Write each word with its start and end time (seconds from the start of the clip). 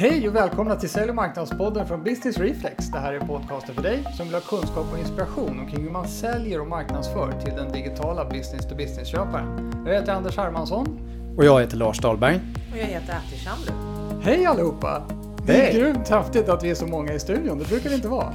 Hej 0.00 0.28
och 0.28 0.34
välkomna 0.34 0.76
till 0.76 0.88
Sälj 0.88 1.08
och 1.08 1.14
marknadspodden 1.14 1.86
från 1.86 2.04
Business 2.04 2.38
Reflex. 2.38 2.86
Det 2.86 2.98
här 2.98 3.12
är 3.12 3.20
podcasten 3.20 3.74
för 3.74 3.82
dig 3.82 4.04
som 4.16 4.26
vill 4.26 4.34
ha 4.34 4.40
kunskap 4.40 4.92
och 4.92 4.98
inspiration 4.98 5.60
omkring 5.60 5.82
hur 5.82 5.90
man 5.90 6.08
säljer 6.08 6.60
och 6.60 6.66
marknadsför 6.66 7.32
till 7.44 7.54
den 7.54 7.72
digitala 7.72 8.24
business-to-business-köparen. 8.24 9.72
Jag 9.86 9.94
heter 9.94 10.12
Anders 10.12 10.36
Hermansson. 10.36 11.00
Och 11.36 11.44
jag 11.44 11.60
heter 11.60 11.76
Lars 11.76 11.98
Dahlberg. 11.98 12.40
Och 12.72 12.78
jag 12.78 12.84
heter 12.84 13.12
Ati 13.12 13.36
Shamlu. 13.36 13.72
Hej 14.22 14.46
allihopa! 14.46 15.02
Det 15.48 15.68
är 15.68 15.72
grymt 15.72 16.08
häftigt 16.08 16.48
att 16.48 16.64
vi 16.64 16.70
är 16.70 16.74
så 16.74 16.86
många 16.86 17.12
i 17.12 17.20
studion, 17.20 17.58
det 17.58 17.68
brukar 17.68 17.90
det 17.90 17.96
inte 17.96 18.08
vara. 18.08 18.32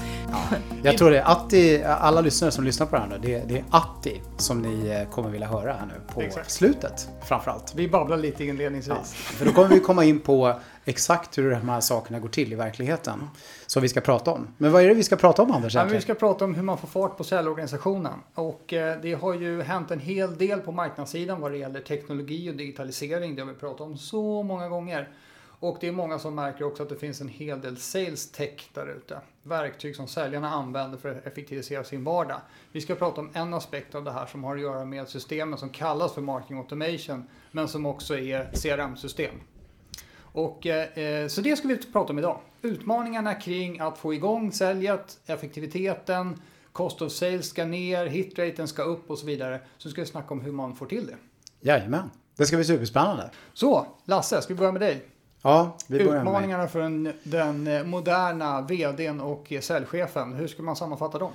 Jag 0.84 0.98
tror 0.98 1.12
det 1.12 1.20
är 1.20 1.32
Atti, 1.32 1.84
alla 1.84 2.22
lyssnare 2.22 2.52
som 2.52 2.64
lyssnar 2.64 2.88
på 2.88 2.96
det 2.96 3.02
här 3.02 3.10
nu, 3.10 3.20
det 3.22 3.36
är, 3.36 3.46
det 3.48 3.58
är 3.58 3.64
Atti 3.70 4.22
som 4.38 4.62
ni 4.62 4.90
eh, 4.90 5.10
kommer 5.10 5.30
vilja 5.30 5.48
höra 5.48 5.74
här 5.74 5.86
nu 5.86 6.14
på 6.14 6.22
Exakt. 6.22 6.52
slutet 6.52 7.10
framförallt. 7.28 7.74
Vi 7.76 7.88
babblar 7.88 8.18
lite 8.18 8.46
inledningsvis. 8.46 8.96
Ja, 8.98 9.04
för 9.38 9.46
då 9.46 9.52
kommer 9.52 9.70
vi 9.70 9.80
komma 9.80 10.04
in 10.04 10.20
på 10.20 10.60
exakt 10.86 11.38
hur 11.38 11.52
de 11.52 11.70
här 11.70 11.82
sakerna 11.82 12.20
går 12.20 12.30
till 12.30 12.54
i 12.54 12.56
verkligheten. 12.56 13.30
Som 13.66 13.82
vi 13.82 13.90
ska 13.90 14.02
prata 14.02 14.32
om. 14.32 14.48
Men 14.58 14.72
vad 14.72 14.84
är 14.84 14.88
det 14.88 14.94
vi 14.94 15.04
ska 15.04 15.16
prata 15.16 15.42
om 15.42 15.52
Anders? 15.52 15.76
Ja, 15.76 15.84
vi 15.84 16.02
ska 16.02 16.14
prata 16.14 16.46
om 16.46 16.56
hur 16.56 16.64
man 16.64 16.78
får 16.78 16.88
fart 16.88 17.18
på 17.18 17.24
säljorganisationen. 17.24 18.14
Och 18.34 18.74
eh, 18.74 19.02
det 19.02 19.14
har 19.14 19.34
ju 19.34 19.62
hänt 19.62 19.92
en 19.92 20.00
hel 20.00 20.38
del 20.38 20.60
på 20.60 20.72
marknadssidan 20.72 21.42
vad 21.42 21.52
det 21.52 21.58
gäller 21.58 21.80
teknologi 21.80 22.52
och 22.52 22.56
digitalisering. 22.56 23.36
Det 23.36 23.42
har 23.42 23.50
vi 23.50 23.60
pratat 23.60 23.82
om 23.82 23.98
så 23.98 24.44
många 24.44 24.70
gånger. 24.70 25.10
Och 25.64 25.78
det 25.80 25.88
är 25.88 25.92
många 25.92 26.20
som 26.20 26.36
märker 26.36 26.66
också 26.66 26.84
att 26.84 26.90
det 26.90 26.96
finns 26.96 27.22
en 27.22 27.28
hel 27.28 27.62
del 27.62 27.78
sales 27.78 28.32
tech 28.32 28.70
där 28.74 28.88
ute. 28.88 29.20
Verktyg 29.44 29.96
som 29.96 30.08
säljarna 30.08 30.50
använder 30.50 30.98
för 30.98 31.10
att 31.10 31.28
effektivisera 31.28 31.84
sin 31.84 32.04
vardag. 32.04 32.42
Vi 32.72 32.82
ska 32.82 32.96
prata 32.96 33.22
om 33.22 33.30
en 33.34 33.54
aspekt 33.54 33.96
av 33.96 34.04
det 34.04 34.12
här 34.12 34.26
som 34.26 34.44
har 34.44 34.56
att 34.56 34.62
göra 34.62 34.86
med 34.86 35.10
systemen 35.10 35.60
som 35.60 35.70
kallas 35.70 36.14
för 36.14 36.22
marketing 36.22 36.58
automation. 36.58 37.24
Men 37.52 37.68
som 37.68 37.86
också 37.86 38.18
är 38.18 38.52
CRM-system. 38.54 39.36
Och, 40.22 40.68
eh, 40.68 41.28
så 41.28 41.42
det 41.42 41.56
ska 41.56 41.68
vi 41.68 41.78
prata 41.78 42.14
om 42.14 42.20
idag. 42.20 42.40
Utmaningarna 42.62 43.34
kring 43.34 43.80
att 43.80 43.98
få 43.98 44.14
igång 44.14 44.52
säljet, 44.52 45.20
effektiviteten, 45.26 46.42
cost 46.72 47.02
of 47.02 47.12
sales 47.12 47.50
ska 47.50 47.66
ner, 47.66 48.06
hitraten 48.06 48.68
ska 48.68 48.84
upp 48.84 49.10
och 49.10 49.18
så 49.18 49.26
vidare. 49.26 49.60
Så 49.78 49.90
ska 49.90 50.02
vi 50.02 50.08
snacka 50.08 50.34
om 50.34 50.42
hur 50.42 50.52
man 50.52 50.76
får 50.76 50.86
till 50.86 51.08
det. 51.08 51.16
Jajamän. 51.62 52.10
Det 52.36 52.46
ska 52.46 52.56
bli 52.56 52.66
superspännande. 52.66 53.32
Så, 53.54 53.88
Lasse, 54.06 54.42
ska 54.42 54.54
vi 54.54 54.58
börja 54.58 54.72
med 54.72 54.82
dig? 54.82 55.13
Ja, 55.46 55.78
vi 55.88 55.98
börjar 55.98 56.12
med 56.12 56.22
Utmaningarna 56.22 56.68
för 56.68 56.80
den, 56.80 57.14
den 57.24 57.68
eh, 57.68 57.84
moderna 57.84 58.62
VDn 58.62 59.20
och 59.20 59.54
säljchefen, 59.62 60.34
hur 60.34 60.48
ska 60.48 60.64
man 60.64 60.76
sammanfatta 60.76 61.20
dem? 61.20 61.32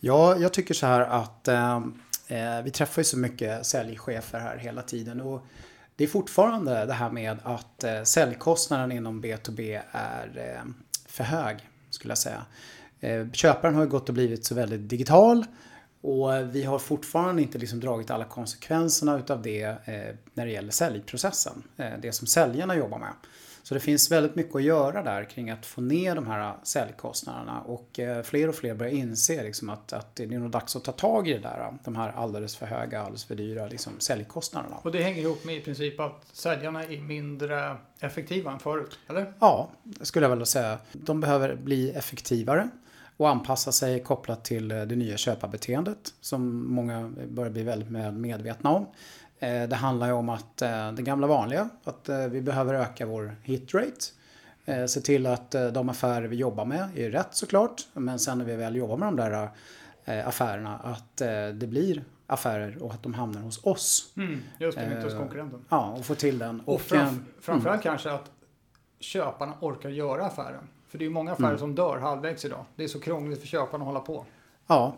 Ja, 0.00 0.36
jag 0.36 0.52
tycker 0.52 0.74
så 0.74 0.86
här 0.86 1.00
att 1.00 1.48
eh, 1.48 1.76
eh, 2.28 2.62
vi 2.64 2.70
träffar 2.70 3.00
ju 3.00 3.04
så 3.04 3.18
mycket 3.18 3.66
säljchefer 3.66 4.38
här 4.38 4.56
hela 4.56 4.82
tiden. 4.82 5.20
Och 5.20 5.42
det 5.96 6.04
är 6.04 6.08
fortfarande 6.08 6.86
det 6.86 6.92
här 6.92 7.10
med 7.10 7.38
att 7.42 7.84
eh, 7.84 8.02
säljkostnaden 8.02 8.92
inom 8.92 9.22
B2B 9.24 9.80
är 9.90 10.56
eh, 10.56 10.70
för 11.06 11.24
hög, 11.24 11.56
skulle 11.90 12.10
jag 12.10 12.18
säga. 12.18 12.44
Eh, 13.00 13.30
köparen 13.32 13.74
har 13.74 13.82
ju 13.82 13.88
gått 13.88 14.08
och 14.08 14.14
blivit 14.14 14.46
så 14.46 14.54
väldigt 14.54 14.88
digital. 14.88 15.44
Och 16.00 16.30
vi 16.54 16.64
har 16.64 16.78
fortfarande 16.78 17.42
inte 17.42 17.58
liksom 17.58 17.80
dragit 17.80 18.10
alla 18.10 18.24
konsekvenserna 18.24 19.18
utav 19.18 19.42
det 19.42 19.62
eh, 19.62 20.14
när 20.34 20.46
det 20.46 20.52
gäller 20.52 20.70
säljprocessen. 20.70 21.62
Eh, 21.76 21.92
det 22.02 22.12
som 22.12 22.26
säljarna 22.26 22.76
jobbar 22.76 22.98
med. 22.98 23.12
Så 23.66 23.74
det 23.74 23.80
finns 23.80 24.10
väldigt 24.10 24.34
mycket 24.34 24.56
att 24.56 24.62
göra 24.62 25.02
där 25.02 25.24
kring 25.24 25.50
att 25.50 25.66
få 25.66 25.80
ner 25.80 26.14
de 26.14 26.26
här 26.26 26.54
säljkostnaderna 26.62 27.60
och 27.60 27.98
eh, 28.00 28.22
fler 28.22 28.48
och 28.48 28.54
fler 28.54 28.74
börjar 28.74 28.92
inse 28.92 29.42
liksom 29.42 29.70
att, 29.70 29.92
att 29.92 30.16
det 30.16 30.22
är 30.24 30.28
nog 30.28 30.50
dags 30.50 30.76
att 30.76 30.84
ta 30.84 30.92
tag 30.92 31.28
i 31.28 31.32
det 31.32 31.38
där. 31.38 31.72
De 31.84 31.96
här 31.96 32.12
alldeles 32.16 32.56
för 32.56 32.66
höga, 32.66 33.00
alldeles 33.00 33.24
för 33.24 33.34
dyra 33.34 33.66
liksom, 33.66 33.92
säljkostnaderna. 33.98 34.76
Och 34.76 34.92
det 34.92 35.02
hänger 35.02 35.22
ihop 35.22 35.44
med 35.44 35.56
i 35.56 35.60
princip 35.60 36.00
att 36.00 36.26
säljarna 36.32 36.84
är 36.84 37.00
mindre 37.00 37.76
effektiva 38.00 38.52
än 38.52 38.58
förut, 38.58 38.98
eller? 39.08 39.32
Ja, 39.40 39.70
det 39.82 40.04
skulle 40.04 40.26
jag 40.26 40.36
väl 40.36 40.46
säga. 40.46 40.78
De 40.92 41.20
behöver 41.20 41.56
bli 41.56 41.90
effektivare 41.90 42.68
och 43.16 43.28
anpassa 43.28 43.72
sig 43.72 44.02
kopplat 44.02 44.44
till 44.44 44.70
eh, 44.70 44.82
det 44.82 44.96
nya 44.96 45.16
köparbeteendet 45.16 46.14
som 46.20 46.66
många 46.74 47.12
börjar 47.28 47.50
bli 47.50 47.62
väldigt 47.62 47.90
med- 47.90 48.14
medvetna 48.14 48.70
om. 48.70 48.86
Eh, 49.38 49.68
Det 49.68 49.76
handlar 49.76 50.06
ju 50.06 50.12
om 50.12 50.28
att 50.28 50.62
eh, 50.62 50.92
det 50.92 51.02
gamla 51.02 51.26
vanliga, 51.26 51.68
att 51.84 52.08
eh, 52.08 52.18
vi 52.18 52.40
behöver 52.42 52.74
öka 52.74 53.06
vår 53.06 53.36
hitrate. 53.42 53.96
Se 54.88 55.00
till 55.00 55.26
att 55.26 55.50
de 55.72 55.88
affärer 55.88 56.28
vi 56.28 56.36
jobbar 56.36 56.64
med 56.64 56.88
är 56.98 57.10
rätt 57.10 57.28
såklart. 57.34 57.82
Men 57.92 58.18
sen 58.18 58.38
när 58.38 58.44
vi 58.44 58.56
väl 58.56 58.76
jobbar 58.76 58.96
med 58.96 59.08
de 59.08 59.16
där 59.16 59.48
affärerna 60.24 60.78
att 60.78 61.16
det 61.54 61.66
blir 61.68 62.04
affärer 62.26 62.82
och 62.82 62.92
att 62.92 63.02
de 63.02 63.14
hamnar 63.14 63.40
hos 63.40 63.64
oss. 63.64 64.12
Mm, 64.16 64.42
just 64.58 64.78
det, 64.78 64.84
inte 64.84 65.00
hos 65.04 65.14
konkurrenten. 65.14 65.64
Ja, 65.68 65.90
och 65.98 66.04
få 66.04 66.14
till 66.14 66.38
den. 66.38 66.60
Och 66.64 66.74
eh, 66.74 66.78
framf- 66.78 67.20
framförallt 67.40 67.82
kanske 67.82 68.12
att 68.12 68.30
köparna 69.00 69.52
orkar 69.60 69.88
göra 69.88 70.26
affären. 70.26 70.68
För 70.88 70.98
det 70.98 71.02
är 71.04 71.06
ju 71.06 71.12
många 71.12 71.32
affärer 71.32 71.56
som 71.56 71.74
dör 71.74 71.98
halvvägs 71.98 72.44
idag. 72.44 72.64
Det 72.76 72.84
är 72.84 72.88
så 72.88 73.00
krångligt 73.00 73.40
för 73.40 73.46
köparna 73.46 73.82
att 73.82 73.86
hålla 73.86 74.00
på. 74.00 74.24
Ja, 74.66 74.96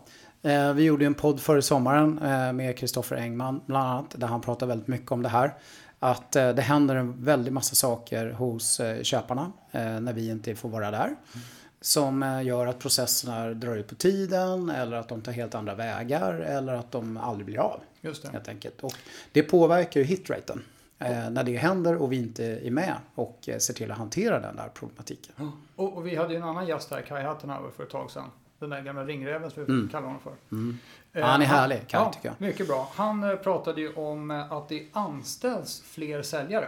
vi 0.75 0.83
gjorde 0.83 1.05
en 1.05 1.13
podd 1.13 1.39
förra 1.39 1.61
sommaren 1.61 2.19
eh, 2.19 2.53
med 2.53 2.77
Kristoffer 2.77 3.15
Engman 3.15 3.61
bland 3.65 3.87
annat 3.87 4.15
där 4.17 4.27
han 4.27 4.41
pratar 4.41 4.67
väldigt 4.67 4.87
mycket 4.87 5.11
om 5.11 5.23
det 5.23 5.29
här. 5.29 5.53
Att 5.99 6.35
eh, 6.35 6.49
det 6.49 6.61
händer 6.61 6.95
en 6.95 7.25
väldig 7.25 7.53
massa 7.53 7.75
saker 7.75 8.31
hos 8.31 8.79
eh, 8.79 9.03
köparna 9.03 9.51
eh, 9.71 9.99
när 9.99 10.13
vi 10.13 10.29
inte 10.29 10.55
får 10.55 10.69
vara 10.69 10.91
där. 10.91 11.15
Som 11.81 12.23
eh, 12.23 12.43
gör 12.43 12.67
att 12.67 12.79
processerna 12.79 13.49
drar 13.49 13.75
ut 13.75 13.87
på 13.87 13.95
tiden 13.95 14.69
eller 14.69 14.97
att 14.97 15.09
de 15.09 15.21
tar 15.21 15.31
helt 15.31 15.55
andra 15.55 15.75
vägar 15.75 16.33
eller 16.33 16.73
att 16.73 16.91
de 16.91 17.17
aldrig 17.17 17.45
blir 17.45 17.59
av. 17.59 17.79
Just 18.01 18.23
det. 18.23 18.29
Helt 18.31 18.47
enkelt. 18.47 18.83
Och 18.83 18.93
det 19.31 19.43
påverkar 19.43 19.99
ju 19.99 20.05
hitraten. 20.05 20.63
Eh, 20.99 21.29
när 21.29 21.43
det 21.43 21.57
händer 21.57 21.95
och 21.95 22.11
vi 22.11 22.17
inte 22.17 22.45
är 22.45 22.71
med 22.71 22.95
och 23.15 23.49
eh, 23.49 23.57
ser 23.57 23.73
till 23.73 23.91
att 23.91 23.97
hantera 23.97 24.39
den 24.39 24.55
där 24.55 24.69
problematiken. 24.73 25.51
Och, 25.75 25.97
och 25.97 26.07
vi 26.07 26.15
hade 26.15 26.33
ju 26.33 26.37
en 26.37 26.43
annan 26.43 26.67
gäst 26.67 26.91
här, 26.91 27.01
Kai 27.01 27.23
Hattenhauer, 27.23 27.71
för 27.71 27.83
ett 27.83 27.89
tag 27.89 28.11
sedan. 28.11 28.29
Den 28.59 28.69
där 28.69 28.81
gamla 28.81 29.03
ringräven 29.05 29.51
som 29.51 29.65
vi 29.65 29.91
kallar 29.91 30.07
honom 30.07 30.21
för. 30.21 30.31
Eh, 30.31 30.75
Ja, 31.11 31.25
han 31.25 31.41
är 31.41 31.45
härlig, 31.45 31.87
Kai, 31.87 31.99
ja, 32.01 32.11
tycker 32.13 32.27
jag. 32.27 32.35
Mycket 32.41 32.67
bra. 32.67 32.89
Han 32.95 33.23
eh, 33.23 33.35
pratade 33.35 33.81
ju 33.81 33.93
om 33.93 34.31
eh, 34.31 34.51
att 34.51 34.69
det 34.69 34.87
anställs 34.93 35.81
fler 35.81 36.21
säljare. 36.21 36.67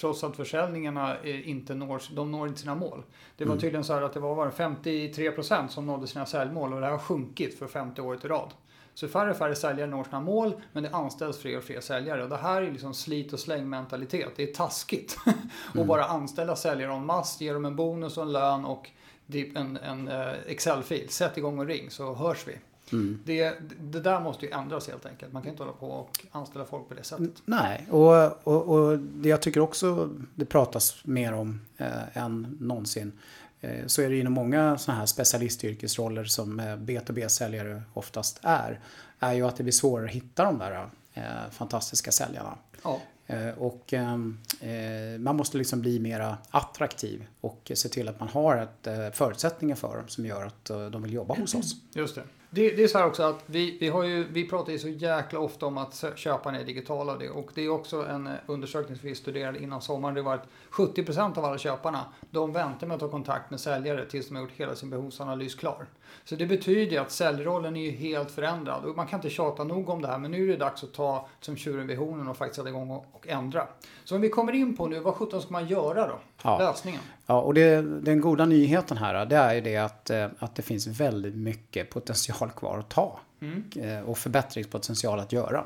Trots 0.00 0.24
att 0.24 0.36
försäljningarna 0.36 1.16
eh, 1.22 1.48
inte 1.48 1.74
når, 1.74 2.02
de 2.14 2.30
når 2.32 2.48
inte 2.48 2.60
sina 2.60 2.74
mål. 2.74 3.02
Det 3.36 3.44
Mm. 3.44 3.54
var 3.56 3.60
tydligen 3.60 3.84
så 3.84 3.94
här 3.94 4.02
att 4.02 4.12
det 4.12 4.20
var 4.20 4.36
bara 4.36 4.50
53% 4.50 5.68
som 5.68 5.86
nådde 5.86 6.06
sina 6.06 6.26
säljmål 6.26 6.72
och 6.72 6.80
det 6.80 6.86
här 6.86 6.92
har 6.92 6.98
sjunkit 6.98 7.58
för 7.58 7.66
femte 7.66 8.02
året 8.02 8.24
i 8.24 8.28
rad. 8.28 8.50
Så 8.94 9.08
färre 9.08 9.30
och 9.30 9.36
färre 9.36 9.54
säljare 9.54 9.90
når 9.90 10.04
sina 10.04 10.20
mål 10.20 10.52
men 10.72 10.82
det 10.82 10.90
anställs 10.90 11.38
fler 11.38 11.58
och 11.58 11.64
fler 11.64 11.80
säljare. 11.80 12.22
Och 12.22 12.28
det 12.28 12.36
här 12.36 12.62
är 12.62 12.70
liksom 12.72 12.94
slit 12.94 13.32
och 13.32 13.40
släng 13.40 13.68
mentalitet. 13.68 14.28
Det 14.36 14.42
är 14.50 14.54
taskigt. 14.54 15.18
Mm. 15.26 15.80
att 15.82 15.86
bara 15.86 16.04
anställa 16.04 16.56
säljare 16.56 16.92
en 16.94 17.06
mass, 17.06 17.40
ge 17.40 17.52
dem 17.52 17.64
en 17.64 17.76
bonus 17.76 18.16
och 18.16 18.22
en 18.22 18.32
lön 18.32 18.64
och 18.64 18.90
typ 19.32 19.56
en, 19.56 19.76
en 19.76 20.08
eh, 20.08 20.34
Excel-fil. 20.46 21.08
Sätt 21.08 21.36
igång 21.36 21.58
och 21.58 21.66
ring 21.66 21.90
så 21.90 22.14
hörs 22.14 22.44
vi. 22.46 22.56
Mm. 22.92 23.20
Det, 23.24 23.54
det 23.80 24.00
där 24.00 24.20
måste 24.20 24.46
ju 24.46 24.52
ändras 24.52 24.88
helt 24.88 25.06
enkelt. 25.06 25.32
Man 25.32 25.42
kan 25.42 25.50
inte 25.50 25.62
hålla 25.62 25.76
på 25.76 25.86
och 25.86 26.26
anställa 26.30 26.64
folk 26.64 26.88
på 26.88 26.94
det 26.94 27.04
sättet. 27.04 27.30
Nej, 27.44 27.86
och, 27.90 28.46
och, 28.46 28.68
och 28.68 28.98
det 28.98 29.28
jag 29.28 29.42
tycker 29.42 29.60
också 29.60 30.10
det 30.34 30.44
pratas 30.44 30.96
mer 31.04 31.32
om 31.32 31.60
eh, 31.76 32.16
än 32.16 32.56
någonsin. 32.60 33.12
Eh, 33.60 33.86
så 33.86 34.02
är 34.02 34.08
det 34.08 34.18
inom 34.18 34.32
många 34.32 34.78
sådana 34.78 34.98
här 34.98 35.06
specialistyrkesroller 35.06 36.24
som 36.24 36.60
eh, 36.60 36.76
B2B-säljare 36.76 37.82
oftast 37.94 38.40
är. 38.42 38.80
Är 39.18 39.32
ju 39.32 39.46
att 39.46 39.56
det 39.56 39.62
blir 39.62 39.72
svårare 39.72 40.06
att 40.06 40.12
hitta 40.12 40.44
de 40.44 40.58
där 40.58 40.88
eh, 41.14 41.22
fantastiska 41.50 42.12
säljarna. 42.12 42.58
Ja. 42.82 43.00
Eh, 43.30 43.48
och 43.58 43.92
ehm, 43.92 44.38
eh, 44.60 45.18
man 45.18 45.36
måste 45.36 45.58
liksom 45.58 45.80
bli 45.80 45.98
mera 45.98 46.38
attraktiv 46.50 47.26
och 47.40 47.72
se 47.74 47.88
till 47.88 48.08
att 48.08 48.20
man 48.20 48.28
har 48.28 48.56
ett, 48.56 48.86
eh, 48.86 49.10
förutsättningar 49.10 49.76
för 49.76 49.96
dem 49.96 50.08
som 50.08 50.26
gör 50.26 50.46
att 50.46 50.64
de 50.92 51.02
vill 51.02 51.12
jobba 51.12 51.34
hos 51.34 51.54
oss. 51.54 51.76
Just 51.92 52.14
det. 52.14 52.22
Det. 52.50 52.70
Det 52.70 52.84
är 52.84 52.88
så 52.88 52.98
här 52.98 53.06
också 53.06 53.22
att 53.22 53.42
vi, 53.46 53.78
vi, 53.80 53.88
har 53.88 54.02
ju, 54.02 54.24
vi 54.24 54.48
pratar 54.48 54.72
ju 54.72 54.78
så 54.78 54.88
jäkla 54.88 55.38
ofta 55.38 55.66
om 55.66 55.78
att 55.78 56.04
köparna 56.14 56.60
är 56.60 56.64
digitala 56.64 57.16
det. 57.16 57.30
Och 57.30 57.50
det 57.54 57.64
är 57.64 57.68
också 57.68 58.06
en 58.06 58.26
eh, 58.26 58.32
undersökning 58.46 58.98
som 58.98 59.08
vi 59.08 59.14
studerade 59.14 59.62
innan 59.62 59.82
sommaren. 59.82 60.14
Det 60.14 60.22
var 60.22 60.34
att 60.34 60.48
70% 60.70 61.38
av 61.38 61.44
alla 61.44 61.58
köparna, 61.58 62.04
de 62.30 62.52
väntar 62.52 62.86
med 62.86 62.94
att 62.94 63.00
ta 63.00 63.08
kontakt 63.08 63.50
med 63.50 63.60
säljare 63.60 64.06
tills 64.06 64.28
de 64.28 64.34
har 64.34 64.42
gjort 64.42 64.52
hela 64.56 64.74
sin 64.74 64.90
behovsanalys 64.90 65.54
klar. 65.54 65.86
Så 66.24 66.34
det 66.34 66.46
betyder 66.46 66.92
ju 66.92 66.98
att 66.98 67.10
säljrollen 67.10 67.76
är 67.76 67.80
ju 67.80 67.90
helt 67.90 68.30
förändrad. 68.30 68.84
Och 68.84 68.96
man 68.96 69.06
kan 69.06 69.18
inte 69.18 69.30
tjata 69.30 69.64
nog 69.64 69.88
om 69.88 70.02
det 70.02 70.08
här, 70.08 70.18
men 70.18 70.30
nu 70.30 70.44
är 70.44 70.46
det 70.46 70.56
dags 70.56 70.84
att 70.84 70.94
ta 70.94 71.28
som 71.40 71.56
tjuren 71.56 71.86
vid 71.86 71.98
hornen 71.98 72.28
och 72.28 72.36
faktiskt 72.36 72.56
sätta 72.56 72.68
igång 72.68 72.90
och, 72.90 73.06
och 73.12 73.28
ändra. 73.28 73.66
Så 74.04 74.14
om 74.14 74.20
vi 74.20 74.28
kommer 74.28 74.52
in 74.52 74.76
på 74.76 74.86
nu, 74.86 75.00
vad 75.00 75.14
sjutton 75.14 75.42
ska 75.42 75.52
man 75.52 75.66
göra 75.66 76.06
då? 76.06 76.18
Ja. 76.42 76.58
Lösningen? 76.58 77.00
Ja, 77.30 77.40
och 77.40 77.54
det, 77.54 77.82
den 77.82 78.20
goda 78.20 78.46
nyheten 78.46 78.96
här 78.96 79.26
det 79.26 79.36
är 79.36 79.54
ju 79.54 79.60
det 79.60 79.76
att, 79.76 80.10
eh, 80.10 80.26
att 80.38 80.54
det 80.54 80.62
finns 80.62 80.86
väldigt 80.86 81.34
mycket 81.34 81.90
potential 81.90 82.50
kvar 82.50 82.78
att 82.78 82.88
ta. 82.88 83.20
Mm. 83.40 83.64
eh, 83.76 84.00
Och 84.00 84.18
förbättringspotential 84.18 85.20
att 85.20 85.32
göra. 85.32 85.64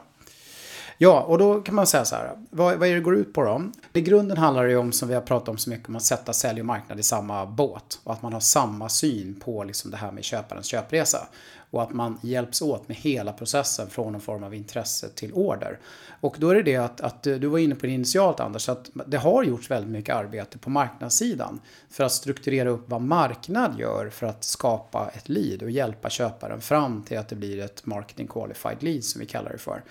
Ja, 1.02 1.20
och 1.20 1.38
då 1.38 1.60
kan 1.60 1.74
man 1.74 1.86
säga 1.86 2.04
så 2.04 2.16
här. 2.16 2.30
Vad, 2.50 2.78
vad 2.78 2.88
är 2.88 2.94
det 2.94 3.00
går 3.00 3.16
ut 3.16 3.32
på 3.32 3.42
då? 3.42 3.62
I 3.92 4.00
grunden 4.00 4.38
handlar 4.38 4.64
det 4.64 4.70
ju 4.70 4.76
om, 4.76 4.92
som 4.92 5.08
vi 5.08 5.14
har 5.14 5.20
pratat 5.20 5.48
om 5.48 5.58
så 5.58 5.70
mycket, 5.70 5.88
om 5.88 5.96
att 5.96 6.02
sätta 6.02 6.32
sälj 6.32 6.60
och 6.60 6.66
marknad 6.66 6.98
i 7.00 7.02
samma 7.02 7.46
båt. 7.46 8.00
Och 8.04 8.12
att 8.12 8.22
man 8.22 8.32
har 8.32 8.40
samma 8.40 8.88
syn 8.88 9.40
på 9.40 9.64
liksom 9.64 9.90
det 9.90 9.96
här 9.96 10.12
med 10.12 10.24
köparens 10.24 10.66
köpresa. 10.66 11.28
Och 11.70 11.82
att 11.82 11.92
man 11.92 12.18
hjälps 12.22 12.62
åt 12.62 12.88
med 12.88 12.96
hela 12.96 13.32
processen 13.32 13.90
från 13.90 14.12
någon 14.12 14.20
form 14.20 14.44
av 14.44 14.54
intresse 14.54 15.08
till 15.08 15.32
order. 15.32 15.78
Och 16.20 16.36
då 16.38 16.50
är 16.50 16.54
det 16.54 16.62
det 16.62 16.76
att, 16.76 17.00
att 17.00 17.22
du 17.22 17.46
var 17.46 17.58
inne 17.58 17.74
på 17.74 17.86
det 17.86 17.92
initialt 17.92 18.40
Anders, 18.40 18.68
att 18.68 18.90
det 19.06 19.16
har 19.16 19.42
gjorts 19.42 19.70
väldigt 19.70 19.90
mycket 19.90 20.14
arbete 20.14 20.58
på 20.58 20.70
marknadssidan 20.70 21.60
för 21.90 22.04
att 22.04 22.12
strukturera 22.12 22.70
upp 22.70 22.84
vad 22.86 23.02
marknad 23.02 23.78
gör 23.78 24.10
för 24.10 24.26
att 24.26 24.44
skapa 24.44 25.10
ett 25.14 25.28
lead 25.28 25.62
och 25.62 25.70
hjälpa 25.70 26.10
köparen 26.10 26.60
fram 26.60 27.02
till 27.02 27.18
att 27.18 27.28
det 27.28 27.36
blir 27.36 27.60
ett 27.60 27.86
marketing 27.86 28.26
qualified 28.26 28.82
lead 28.82 29.04
som 29.04 29.20
vi 29.20 29.26
kallar 29.26 29.52
det 29.52 29.58
för. 29.58 29.82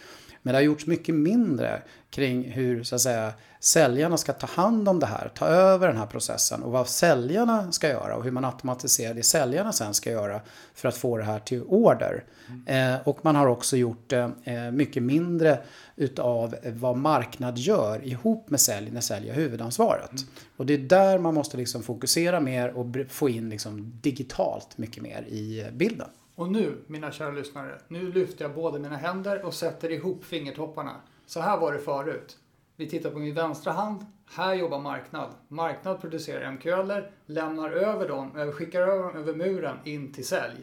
Men 0.42 0.54
det 0.54 0.58
har 0.58 0.64
gjorts 0.64 0.86
mycket 0.86 1.16
mindre 1.16 1.82
kring 2.10 2.52
hur 2.52 2.84
så 2.84 2.96
att 2.96 3.02
säga, 3.02 3.34
säljarna 3.60 4.18
ska 4.18 4.34
ta 4.34 4.48
hand 4.48 4.90
om 4.90 5.00
det 5.00 5.06
här, 5.06 5.32
ta 5.36 5.46
över 5.46 5.88
den 5.88 5.98
här 5.98 6.06
processen 6.06 6.64
och 6.64 6.72
vad 6.72 6.88
säljarna 6.88 7.72
ska 7.72 7.90
göra 7.90 8.16
och 8.16 8.24
hur 8.24 8.32
man 8.32 8.46
automatiserar 8.46 9.14
det 9.14 9.24
säljarna 9.24 9.72
sen 9.72 9.94
ska 9.94 10.12
göra 10.12 10.42
för 10.74 10.90
att 10.90 10.98
få 10.98 11.18
det 11.18 11.24
här 11.24 11.40
till 11.40 11.64
order. 11.64 12.24
Mm. 12.48 12.94
Eh, 12.94 13.08
och 13.08 13.26
man 13.26 13.36
har 13.36 13.48
också 13.48 13.78
gjort 13.78 14.14
eh, 14.14 14.30
mycket 14.72 15.04
mindre 15.04 15.60
utav 15.96 16.56
vad 16.66 16.98
marknad 16.98 17.58
gör 17.58 18.06
ihop 18.06 18.50
med 18.50 18.60
sälj 18.60 18.92
när 18.92 19.02
sälj 19.02 19.30
har 19.30 19.36
huvudansvaret. 19.36 20.12
Mm. 20.12 20.24
Och 20.58 20.66
det 20.66 20.74
är 20.74 20.78
där 20.78 21.18
man 21.18 21.34
måste 21.34 21.58
liksom 21.58 21.84
fokusera 21.84 22.40
mer 22.40 22.70
och 22.70 22.86
få 23.10 23.30
in 23.30 23.50
liksom 23.50 24.00
digitalt 24.02 24.78
mycket 24.78 25.04
mer 25.04 25.22
i 25.28 25.66
bilden. 25.74 26.08
Och 26.42 26.52
nu, 26.52 26.78
mina 26.88 27.12
kära 27.12 27.32
lyssnare, 27.32 27.78
nu 27.88 28.12
lyfter 28.12 28.46
jag 28.46 28.56
båda 28.56 28.80
mina 28.80 28.98
händer 28.98 29.46
och 29.46 29.54
sätter 29.54 29.92
ihop 29.92 30.24
fingertopparna. 30.26 30.96
Så 31.26 31.40
här 31.40 31.58
var 31.58 31.74
det 31.74 31.80
förut. 31.80 32.38
Vi 32.76 32.90
tittar 32.90 33.10
på 33.10 33.20
min 33.20 33.34
vänstra 33.34 33.74
hand. 33.74 34.06
Här 34.26 34.54
jobbar 34.54 34.80
marknad. 34.80 35.30
Marknad 35.48 36.02
producerar 36.02 36.52
MQL, 36.52 36.92
lämnar 37.26 37.72
över 37.72 38.08
dem, 38.08 38.52
skickar 38.52 38.82
över 38.82 39.04
dem 39.04 39.16
över 39.16 39.34
muren 39.34 39.78
in 39.84 40.14
till 40.14 40.28
sälj. 40.28 40.58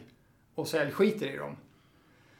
Och 0.55 0.67
sälj 0.67 0.91
skiter 0.91 1.27
i 1.33 1.37
dem. 1.37 1.55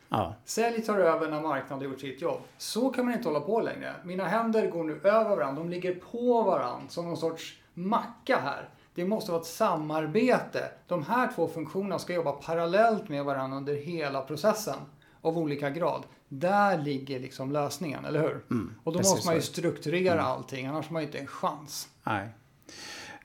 Ja. 0.10 0.36
Sälj 0.46 0.82
tar 0.82 1.00
över 1.00 1.30
när 1.30 1.42
marknaden 1.42 1.86
har 1.86 1.92
gjort 1.92 2.02
sitt 2.02 2.22
jobb. 2.22 2.42
Så 2.58 2.90
kan 2.90 3.06
man 3.06 3.14
inte 3.14 3.28
hålla 3.28 3.42
på 3.42 3.62
längre. 3.62 3.96
Mina 4.04 4.26
händer 4.26 4.68
går 4.68 4.84
nu 4.84 4.94
över 5.04 5.36
varandra. 5.36 5.62
De 5.62 5.70
ligger 5.70 5.96
på 5.96 6.44
varandra 6.44 6.90
som 6.90 7.06
någon 7.06 7.18
sorts 7.18 7.62
macka 7.74 8.38
här. 8.38 8.70
Det 9.00 9.06
måste 9.06 9.32
vara 9.32 9.42
ett 9.42 9.48
samarbete. 9.48 10.72
De 10.88 11.04
här 11.04 11.32
två 11.36 11.48
funktionerna 11.48 12.00
ska 12.00 12.14
jobba 12.14 12.32
parallellt 12.32 13.10
med 13.10 13.26
varandra 13.26 13.58
under 13.58 13.76
hela 13.76 14.22
processen 14.22 14.76
av 15.22 15.38
olika 15.38 15.70
grad. 15.70 16.04
Där 16.30 16.78
ligger 16.78 17.20
liksom 17.20 17.52
lösningen, 17.52 18.06
eller 18.06 18.20
hur? 18.22 18.44
Mm, 18.52 18.74
och 18.84 18.94
då 18.94 19.00
måste 19.00 19.28
man 19.28 19.36
ju 19.36 19.42
strukturera 19.42 20.14
mm. 20.14 20.26
allting, 20.26 20.66
annars 20.66 20.86
har 20.86 20.94
man 20.94 21.02
ju 21.02 21.06
inte 21.06 21.18
en 21.18 21.28
chans. 21.28 21.88
Nej. 22.04 22.30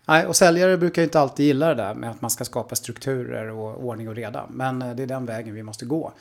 Nej, 0.04 0.26
och 0.26 0.36
säljare 0.36 0.76
brukar 0.76 1.02
ju 1.02 1.06
inte 1.06 1.20
alltid 1.20 1.46
gilla 1.46 1.68
det 1.68 1.74
där 1.74 1.94
med 1.94 2.10
att 2.10 2.20
man 2.20 2.30
ska 2.30 2.44
skapa 2.44 2.74
strukturer 2.74 3.50
och 3.50 3.84
ordning 3.84 4.08
och 4.08 4.14
reda. 4.14 4.46
Men 4.50 4.82
eh, 4.82 4.94
det 4.94 5.02
är 5.02 5.06
den 5.06 5.26
vägen 5.26 5.54
vi 5.54 5.62
måste 5.62 5.86
gå. 5.86 6.12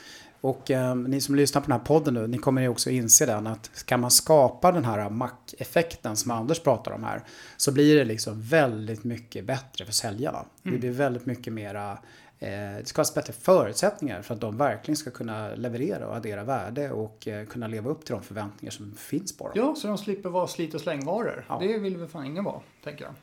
Och 0.44 0.72
eh, 0.72 0.96
ni 0.96 1.22
som 1.22 1.36
lyssnar 1.36 1.62
på 1.62 1.68
den 1.68 1.80
här 1.80 1.86
podden 1.86 2.14
nu, 2.14 2.28
ni 2.28 2.38
kommer 2.38 2.62
ju 2.62 2.68
också 2.68 2.90
inse 2.90 3.26
den 3.26 3.48
att 3.48 3.86
kan 3.86 4.00
man 4.00 4.12
skapa 4.12 4.72
den 4.72 4.86
här 4.86 5.10
mack-effekten 5.10 6.16
som 6.16 6.32
Anders 6.32 6.60
pratar 6.60 6.92
om 6.92 7.04
här 7.04 7.24
så 7.58 7.72
blir 7.72 7.96
det 7.96 8.06
liksom 8.06 8.42
väldigt 8.42 9.04
mycket 9.04 9.46
bättre 9.46 9.86
för 9.86 9.94
säljarna. 9.94 10.38
Mm. 10.38 10.76
Det 10.76 10.78
blir 10.80 10.92
väldigt 10.92 11.26
mycket 11.26 11.54
mera 11.54 11.92
eh, 12.40 12.50
det 12.50 12.84
skapas 12.86 13.16
bättre 13.16 13.34
förutsättningar 13.34 14.22
för 14.22 14.34
att 14.34 14.42
de 14.42 14.58
verkligen 14.58 14.96
ska 14.96 15.12
kunna 15.12 15.56
leverera 15.56 16.08
och 16.08 16.16
addera 16.16 16.44
värde 16.44 16.92
och 16.92 17.28
eh, 17.28 17.46
kunna 17.46 17.68
leva 17.68 17.90
upp 17.90 18.06
till 18.06 18.14
de 18.14 18.24
förväntningar 18.24 18.72
som 18.72 18.96
finns 18.96 19.38
på 19.38 19.44
dem. 19.44 19.54
Ja, 19.56 19.76
så 19.76 19.88
de 19.88 19.98
slipper 19.98 20.30
vara 20.30 20.48
slit 20.48 20.74
och 20.74 20.82
slängvaror. 20.82 21.46
Ja. 21.50 21.60
Det 21.62 21.78
vill 21.78 21.98
väl 21.98 22.08
fan 22.08 22.26
ingen 22.26 22.44
vara, 22.44 22.62
tänker 22.84 23.06
jag. 23.06 23.14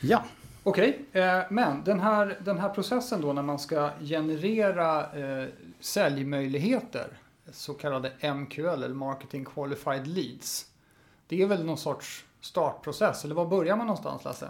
Ja. 0.00 0.24
Okej, 0.62 1.00
okay, 1.10 1.22
eh, 1.22 1.42
men 1.50 1.84
den 1.84 2.00
här, 2.00 2.38
den 2.44 2.58
här 2.58 2.68
processen 2.68 3.20
då 3.20 3.32
när 3.32 3.42
man 3.42 3.58
ska 3.58 3.90
generera 4.00 5.00
eh, 5.00 5.48
säljmöjligheter, 5.80 7.08
så 7.52 7.74
kallade 7.74 8.34
MQL 8.34 8.66
eller 8.66 8.88
Marketing 8.88 9.44
Qualified 9.44 10.06
Leads. 10.06 10.66
Det 11.26 11.42
är 11.42 11.46
väl 11.46 11.64
någon 11.64 11.78
sorts 11.78 12.24
startprocess, 12.40 13.24
eller 13.24 13.34
var 13.34 13.46
börjar 13.46 13.76
man 13.76 13.86
någonstans 13.86 14.24
Lasse? 14.24 14.48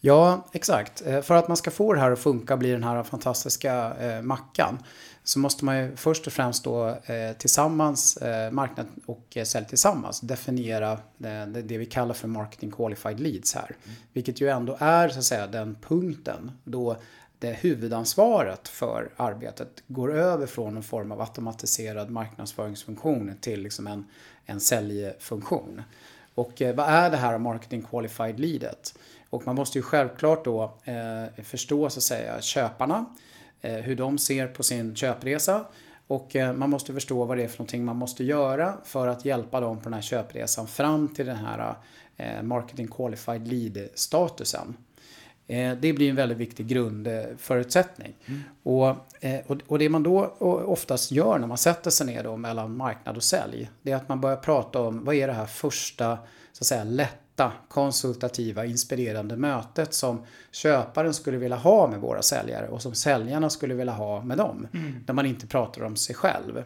Ja, 0.00 0.46
exakt. 0.52 1.06
Eh, 1.06 1.20
för 1.20 1.34
att 1.34 1.48
man 1.48 1.56
ska 1.56 1.70
få 1.70 1.94
det 1.94 2.00
här 2.00 2.10
att 2.10 2.18
funka, 2.18 2.56
bli 2.56 2.70
den 2.70 2.84
här 2.84 3.02
fantastiska 3.02 3.94
eh, 3.94 4.22
mackan, 4.22 4.78
så 5.24 5.38
måste 5.38 5.64
man 5.64 5.78
ju 5.78 5.96
först 5.96 6.26
och 6.26 6.32
främst 6.32 6.64
då 6.64 6.88
eh, 6.88 7.32
tillsammans, 7.38 8.16
eh, 8.16 8.50
marknad 8.50 8.86
och 9.06 9.36
eh, 9.36 9.44
sälj 9.44 9.66
tillsammans, 9.66 10.20
definiera 10.20 10.98
det, 11.16 11.46
det, 11.46 11.78
vi 11.78 11.86
kallar 11.86 12.14
för 12.14 12.28
marketing 12.28 12.70
qualified 12.70 13.20
leads 13.20 13.54
här. 13.54 13.76
Mm. 13.84 13.96
Vilket 14.12 14.40
ju 14.40 14.48
ändå 14.48 14.76
är 14.80 15.08
så 15.08 15.18
att 15.18 15.24
säga 15.24 15.46
den 15.46 15.76
punkten 15.88 16.52
då 16.64 16.96
huvudansvaret 17.40 18.68
för 18.68 19.10
arbetet 19.16 19.82
går 19.86 20.14
över 20.14 20.46
från 20.46 20.76
en 20.76 20.82
form 20.82 21.12
av 21.12 21.20
automatiserad 21.20 22.10
marknadsföringsfunktion 22.10 23.34
till 23.40 23.62
liksom 23.62 23.86
en, 23.86 24.06
en 24.46 24.60
säljfunktion. 24.60 25.82
Och 26.34 26.62
eh, 26.62 26.74
vad 26.74 26.88
är 26.88 27.10
det 27.10 27.16
här 27.16 27.38
marketing 27.38 27.82
qualified 27.82 28.40
leadet? 28.40 28.98
Och 29.30 29.46
man 29.46 29.54
måste 29.54 29.78
ju 29.78 29.82
självklart 29.82 30.44
då 30.44 30.78
eh, 30.84 31.44
förstå 31.44 31.90
så 31.90 31.98
att 31.98 32.02
säga 32.02 32.40
köparna, 32.40 33.04
eh, 33.60 33.72
hur 33.72 33.96
de 33.96 34.18
ser 34.18 34.46
på 34.46 34.62
sin 34.62 34.96
köpresa 34.96 35.64
och 36.08 36.36
eh, 36.36 36.52
man 36.52 36.70
måste 36.70 36.92
förstå 36.92 37.24
vad 37.24 37.36
det 37.36 37.44
är 37.44 37.48
för 37.48 37.58
någonting 37.58 37.84
man 37.84 37.96
måste 37.96 38.24
göra 38.24 38.76
för 38.84 39.08
att 39.08 39.24
hjälpa 39.24 39.60
dem 39.60 39.76
på 39.76 39.84
den 39.84 39.92
här 39.92 40.00
köpresan 40.00 40.66
fram 40.66 41.08
till 41.08 41.26
den 41.26 41.36
här 41.36 41.74
eh, 42.16 42.42
marketing 42.42 42.88
qualified 42.88 43.48
lead 43.48 43.88
statusen. 43.94 44.76
Eh, 45.48 45.76
det 45.80 45.92
blir 45.92 46.10
en 46.10 46.16
väldigt 46.16 46.38
viktig 46.38 46.66
grundförutsättning. 46.66 48.14
Mm. 48.26 48.40
Och, 48.62 48.88
eh, 49.24 49.40
och 49.66 49.78
det 49.78 49.88
man 49.88 50.02
då 50.02 50.36
oftast 50.66 51.10
gör 51.10 51.38
när 51.38 51.46
man 51.46 51.58
sätter 51.58 51.90
sig 51.90 52.06
ner 52.06 52.24
då 52.24 52.36
mellan 52.36 52.76
marknad 52.76 53.16
och 53.16 53.22
sälj, 53.22 53.70
det 53.82 53.92
är 53.92 53.96
att 53.96 54.08
man 54.08 54.20
börjar 54.20 54.36
prata 54.36 54.80
om 54.80 55.04
vad 55.04 55.14
är 55.14 55.26
det 55.26 55.32
här 55.32 55.46
första 55.46 56.18
så 56.52 56.62
att 56.62 56.66
säga, 56.66 56.84
lätta, 56.84 57.52
konsultativa, 57.68 58.64
inspirerande 58.64 59.36
mötet 59.36 59.94
som 59.94 60.24
köparen 60.50 61.14
skulle 61.14 61.36
vilja 61.36 61.56
ha 61.56 61.88
med 61.88 62.00
våra 62.00 62.22
säljare 62.22 62.68
och 62.68 62.82
som 62.82 62.94
säljarna 62.94 63.50
skulle 63.50 63.74
vilja 63.74 63.92
ha 63.92 64.24
med 64.24 64.38
dem. 64.38 64.66
Mm. 64.74 64.94
Där 65.06 65.14
man 65.14 65.26
inte 65.26 65.46
pratar 65.46 65.82
om 65.82 65.96
sig 65.96 66.14
själv. 66.14 66.64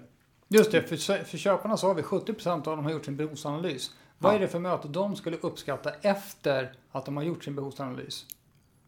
Just 0.48 0.72
det, 0.72 0.82
för, 0.82 1.24
för 1.24 1.38
köparna 1.38 1.76
så 1.76 1.86
har 1.86 1.94
vi 1.94 2.02
70% 2.02 2.48
av 2.52 2.62
dem 2.76 2.84
har 2.84 2.92
gjort 2.92 3.04
sin 3.04 3.16
behovsanalys. 3.16 3.90
Vad 4.18 4.34
är 4.34 4.38
det 4.38 4.48
för 4.48 4.58
möte 4.58 4.88
de 4.88 5.16
skulle 5.16 5.36
uppskatta 5.36 5.90
efter 6.02 6.72
att 6.92 7.04
de 7.04 7.16
har 7.16 7.24
gjort 7.24 7.44
sin 7.44 7.54
behovsanalys? 7.54 8.26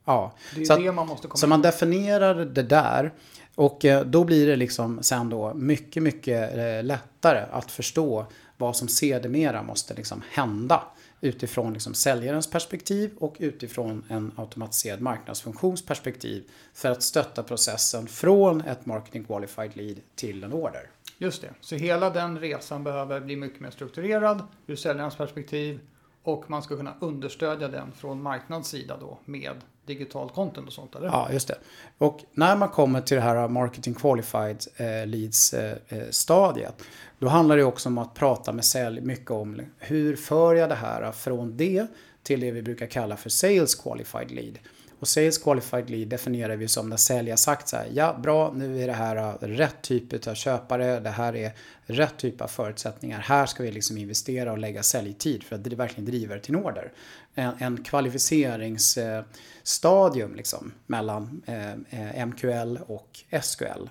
Ja, 0.05 0.33
det 0.55 0.67
så, 0.67 0.73
att, 0.73 0.95
man 0.95 1.07
måste 1.07 1.29
komma 1.29 1.37
så 1.37 1.47
man 1.47 1.63
definierar 1.63 2.35
det 2.35 2.63
där. 2.63 3.13
Och 3.55 3.85
eh, 3.85 4.05
då 4.05 4.25
blir 4.25 4.47
det 4.47 4.57
liksom 4.57 5.03
sen 5.03 5.29
då 5.29 5.55
mycket, 5.55 6.03
mycket 6.03 6.57
eh, 6.57 6.85
lättare 6.85 7.45
att 7.51 7.71
förstå 7.71 8.27
vad 8.57 8.77
som 8.77 8.89
sedermera 8.89 9.63
måste 9.63 9.95
liksom 9.95 10.23
hända 10.31 10.83
utifrån 11.21 11.73
liksom 11.73 11.95
säljarens 11.95 12.51
perspektiv 12.51 13.11
och 13.19 13.37
utifrån 13.39 14.05
en 14.09 14.33
automatiserad 14.37 15.01
marknadsfunktionsperspektiv 15.01 16.45
för 16.75 16.91
att 16.91 17.03
stötta 17.03 17.43
processen 17.43 18.07
från 18.07 18.61
ett 18.61 18.87
marketing 18.87 19.25
qualified 19.25 19.77
lead 19.77 19.97
till 20.15 20.45
en 20.45 20.53
order. 20.53 20.91
Just 21.19 21.43
det, 21.43 21.51
så 21.61 21.77
hela 21.77 22.11
den 22.11 22.39
resan 22.39 22.85
behöver 22.85 23.21
bli 23.21 23.37
mycket 23.37 23.61
mer 23.61 23.71
strukturerad 23.71 24.43
ur 24.67 24.77
säljarens 24.77 25.17
perspektiv 25.17 25.81
och 26.23 26.51
man 26.51 26.63
ska 26.63 26.77
kunna 26.77 26.95
understödja 27.01 27.69
den 27.69 27.93
från 27.93 28.23
marknadssida 28.23 28.97
då 28.97 29.19
med 29.25 29.55
digitalt 29.87 30.35
content 30.35 30.67
och 30.67 30.73
sånt, 30.73 30.95
eller? 30.95 31.07
Ja, 31.07 31.29
just 31.33 31.49
det. 31.49 31.59
Och 31.99 32.21
när 32.33 32.57
man 32.57 32.69
kommer 32.69 33.01
till 33.01 33.17
det 33.17 33.23
här 33.23 33.49
marketing 33.49 33.95
qualified 33.95 34.65
eh, 34.77 35.07
leads 35.07 35.55
eh, 35.55 35.77
eh, 35.89 36.03
stadiet, 36.11 36.83
då 37.19 37.29
handlar 37.29 37.57
det 37.57 37.65
också 37.65 37.89
om 37.89 37.99
att 37.99 38.15
prata 38.15 38.53
med 38.53 38.65
sälj 38.65 39.01
mycket 39.01 39.31
om 39.31 39.63
hur 39.79 40.17
för 40.17 40.55
jag 40.55 40.69
det 40.69 40.75
här 40.75 41.13
från 41.13 41.57
det 41.57 41.87
till 42.23 42.41
det 42.41 42.51
vi 42.51 42.63
brukar 42.63 42.87
kalla 42.87 43.17
för 43.17 43.31
sales 43.31 43.75
qualified 43.75 44.31
lead. 44.31 44.59
Och 45.05 45.09
Sales 45.09 45.39
Qualified 45.39 45.91
Lead 45.91 46.09
definierar 46.09 46.57
vi 46.57 46.69
som 46.69 46.89
när 46.89 46.97
säljare 46.97 47.37
sagt 47.37 47.69
så 47.69 47.77
här, 47.77 47.89
ja 47.93 48.19
bra 48.23 48.53
nu 48.53 48.83
är 48.83 48.87
det 48.87 48.93
här 48.93 49.17
eh, 49.17 49.49
rätt 49.49 49.83
typ 49.83 50.27
av 50.27 50.35
köpare, 50.35 51.01
det 51.01 51.11
här 51.11 51.37
är 51.37 51.53
rätt 51.87 52.17
typ 52.17 52.41
av 52.41 52.49
förutsättningar, 52.49 53.19
här 53.19 53.47
ska 53.47 53.63
vi 53.63 53.71
liksom 53.71 53.99
investera 53.99 54.53
och 54.53 54.59
lägga 54.59 54.83
säljtid 54.83 55.43
för 55.43 55.57
att 55.57 55.67
verkligen 55.67 56.05
driva 56.05 56.35
det 56.35 56.41
till 56.41 56.55
en 56.55 56.65
order. 56.65 56.93
En, 57.35 57.53
en 57.59 57.85
kvalificeringsstadium 57.85 60.35
liksom 60.35 60.73
mellan 60.87 61.43
eh, 61.47 61.73
äh, 61.73 62.27
MQL 62.27 62.79
och 62.87 63.19
SQL. 63.43 63.89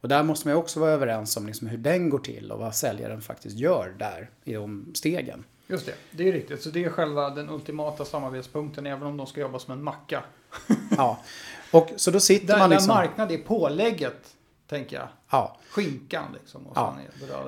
Och 0.00 0.08
där 0.08 0.22
måste 0.22 0.48
man 0.48 0.56
också 0.56 0.80
vara 0.80 0.90
överens 0.90 1.36
om 1.36 1.46
liksom 1.46 1.68
hur 1.68 1.78
den 1.78 2.10
går 2.10 2.18
till 2.18 2.52
och 2.52 2.58
vad 2.58 2.74
säljaren 2.74 3.22
faktiskt 3.22 3.56
gör 3.56 3.94
där 3.98 4.30
i 4.44 4.52
de 4.52 4.92
stegen. 4.94 5.44
Just 5.66 5.86
det, 5.86 5.94
det 6.10 6.28
är 6.28 6.32
riktigt. 6.32 6.62
Så 6.62 6.70
det 6.70 6.84
är 6.84 6.90
själva 6.90 7.30
den 7.30 7.50
ultimata 7.50 8.04
samarbetspunkten 8.04 8.86
även 8.86 9.02
om 9.02 9.16
de 9.16 9.26
ska 9.26 9.40
jobba 9.40 9.58
som 9.58 9.72
en 9.72 9.84
macka. 9.84 10.22
ja, 10.96 11.20
och 11.70 11.90
så 11.96 12.10
då 12.10 12.20
sitter 12.20 12.46
där, 12.46 12.58
man 12.58 12.70
liksom... 12.70 12.88
Där 12.88 12.94
marknad 12.94 13.32
är 13.32 13.38
pålägget 13.38 14.34
tänker 14.68 14.96
jag. 14.96 15.08
Ja. 15.30 15.56
Skinkan 15.70 16.24
liksom. 16.40 16.66
Och, 16.66 16.76
Ja. 16.76 16.94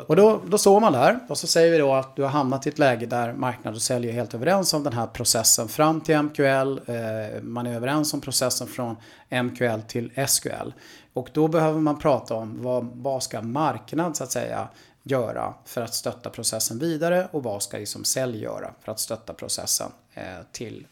Och 0.06 0.16
då, 0.16 0.40
då 0.46 0.58
står 0.58 0.80
man 0.80 0.92
där 0.92 1.18
och 1.28 1.38
så 1.38 1.46
säger 1.46 1.72
vi 1.72 1.78
då 1.78 1.92
att 1.92 2.16
du 2.16 2.22
har 2.22 2.28
hamnat 2.28 2.66
i 2.66 2.68
ett 2.68 2.78
läge 2.78 3.06
där 3.06 3.32
marknad 3.32 3.74
och 3.74 3.82
sälj 3.82 4.08
är 4.08 4.12
helt 4.12 4.34
överens 4.34 4.74
om 4.74 4.82
den 4.82 4.92
här 4.92 5.06
processen 5.06 5.68
fram 5.68 6.00
till 6.00 6.22
MQL. 6.22 6.80
Eh, 6.86 7.42
man 7.42 7.66
är 7.66 7.74
överens 7.74 8.14
om 8.14 8.20
processen 8.20 8.66
från 8.66 8.96
MQL 9.44 9.80
till 9.88 10.26
SQL. 10.28 10.72
Och 11.12 11.28
då 11.32 11.48
behöver 11.48 11.80
man 11.80 11.98
prata 11.98 12.34
om 12.34 12.62
vad, 12.62 12.84
vad 12.94 13.22
ska 13.22 13.42
marknad 13.42 14.16
så 14.16 14.24
att 14.24 14.32
säga 14.32 14.68
göra 15.02 15.54
för 15.64 15.80
att 15.82 15.94
stötta 15.94 16.30
processen 16.30 16.78
vidare 16.78 17.28
och 17.30 17.42
vad 17.42 17.62
ska 17.62 17.76
liksom 17.78 18.04
sälj 18.04 18.42
göra 18.42 18.70
för 18.80 18.92
att 18.92 19.00
stötta 19.00 19.32
processen 19.34 19.90
eh, 20.14 20.22
till 20.52 20.86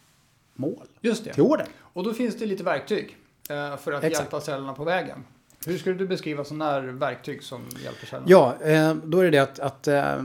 mål, 0.55 0.87
Just 1.01 1.25
det. 1.25 1.33
till 1.35 1.43
order. 1.43 1.67
Och 1.81 2.05
då 2.05 2.13
finns 2.15 2.39
det 2.39 2.47
lite 2.47 2.65
verktyg 2.65 3.17
eh, 3.51 3.77
för 3.77 3.93
att 3.93 4.05
Exakt. 4.05 4.23
hjälpa 4.25 4.41
säljarna 4.41 4.73
på 4.73 4.85
vägen. 4.85 5.25
Hur 5.67 5.79
skulle 5.79 5.95
du 5.95 6.07
beskriva 6.07 6.45
sådana 6.45 6.65
här 6.65 6.81
verktyg 6.81 7.43
som 7.43 7.63
hjälper 7.85 8.07
säljarna? 8.07 8.27
Ja, 8.31 8.57
eh, 8.67 8.95
då 8.95 9.19
är 9.19 9.25
det 9.25 9.31
det 9.31 9.39
att, 9.39 9.59
att 9.59 9.89
eh, 9.89 10.15
eh, 10.15 10.23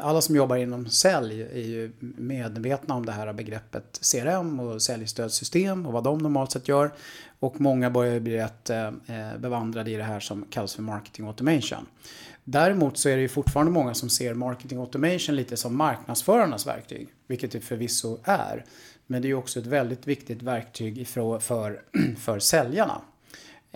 alla 0.00 0.20
som 0.20 0.36
jobbar 0.36 0.56
inom 0.56 0.86
sälj 0.86 1.42
är 1.42 1.66
ju 1.66 1.92
medvetna 2.00 2.94
om 2.94 3.06
det 3.06 3.12
här 3.12 3.32
begreppet 3.32 4.00
CRM 4.12 4.60
och 4.60 4.82
säljstödssystem 4.82 5.86
och 5.86 5.92
vad 5.92 6.04
de 6.04 6.18
normalt 6.18 6.52
sett 6.52 6.68
gör. 6.68 6.90
Och 7.38 7.60
många 7.60 7.90
börjar 7.90 8.14
ju 8.14 8.20
bli 8.20 8.36
rätt 8.36 8.70
bevandrade 9.38 9.90
i 9.90 9.96
det 9.96 10.02
här 10.02 10.20
som 10.20 10.46
kallas 10.50 10.74
för 10.74 10.82
marketing 10.82 11.26
automation. 11.26 11.86
Däremot 12.44 12.98
så 12.98 13.08
är 13.08 13.16
det 13.16 13.22
ju 13.22 13.28
fortfarande 13.28 13.72
många 13.72 13.94
som 13.94 14.10
ser 14.10 14.34
marketing 14.34 14.78
automation 14.78 15.36
lite 15.36 15.56
som 15.56 15.76
marknadsförarnas 15.76 16.66
verktyg, 16.66 17.08
vilket 17.26 17.52
det 17.52 17.60
förvisso 17.60 18.18
är. 18.24 18.64
Men 19.06 19.22
det 19.22 19.26
är 19.26 19.30
ju 19.30 19.34
också 19.34 19.60
ett 19.60 19.66
väldigt 19.66 20.06
viktigt 20.06 20.42
verktyg 20.42 21.08
för, 21.08 21.38
för, 21.38 21.80
för 22.18 22.38
säljarna. 22.38 23.00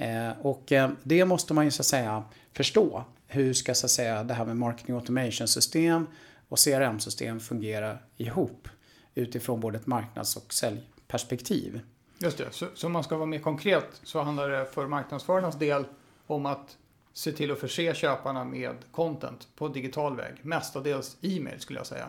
Eh, 0.01 0.31
och 0.43 0.73
eh, 0.73 0.91
det 1.03 1.25
måste 1.25 1.55
man 1.55 1.65
ju 1.65 1.71
så 1.71 1.83
att 1.83 1.87
säga 1.87 2.25
förstå. 2.53 3.05
Hur 3.27 3.53
ska 3.53 3.75
så 3.75 3.87
att 3.87 3.91
säga 3.91 4.25
det 4.25 4.35
här 4.35 4.45
med 4.45 4.57
marketing 4.57 4.95
automation 4.95 5.49
system 5.49 6.07
och 6.49 6.59
CRM-system 6.59 7.41
fungera 7.41 7.99
ihop 8.17 8.69
utifrån 9.15 9.61
både 9.61 9.79
ett 9.79 9.87
marknads 9.87 10.37
och 10.37 10.53
säljperspektiv. 10.53 11.81
Just 12.19 12.39
det, 12.39 12.49
så, 12.51 12.67
så 12.75 12.87
om 12.87 12.93
man 12.93 13.05
ska 13.05 13.17
vara 13.17 13.27
mer 13.27 13.39
konkret 13.39 14.01
så 14.03 14.23
handlar 14.23 14.49
det 14.49 14.67
för 14.67 14.87
marknadsförarnas 14.87 15.59
del 15.59 15.85
om 16.27 16.47
att 16.47 16.77
se 17.13 17.33
till 17.33 17.51
att 17.51 17.59
förse 17.59 17.95
köparna 17.95 18.45
med 18.45 18.77
content 18.91 19.49
på 19.57 19.69
digital 19.69 20.17
väg. 20.17 20.35
Mestadels 20.43 21.17
e-mail 21.21 21.61
skulle 21.61 21.79
jag 21.79 21.87
säga. 21.87 22.07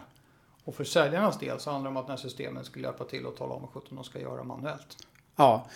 Och 0.63 0.75
för 0.75 0.83
säljarnas 0.83 1.39
del 1.39 1.59
så 1.59 1.71
handlar 1.71 1.91
det 1.91 1.97
om 1.97 1.97
att 1.97 2.07
den 2.07 2.17
här 2.17 2.21
systemen 2.23 2.65
skulle 2.65 2.85
hjälpa 2.85 3.03
till 3.03 3.27
att 3.27 3.37
tala 3.37 3.53
om 3.53 3.61
vad 3.61 3.69
sjutton 3.69 3.95
de 3.95 4.03
ska 4.03 4.19
göra 4.19 4.43
manuellt. 4.43 4.97
Ja, 5.35 5.67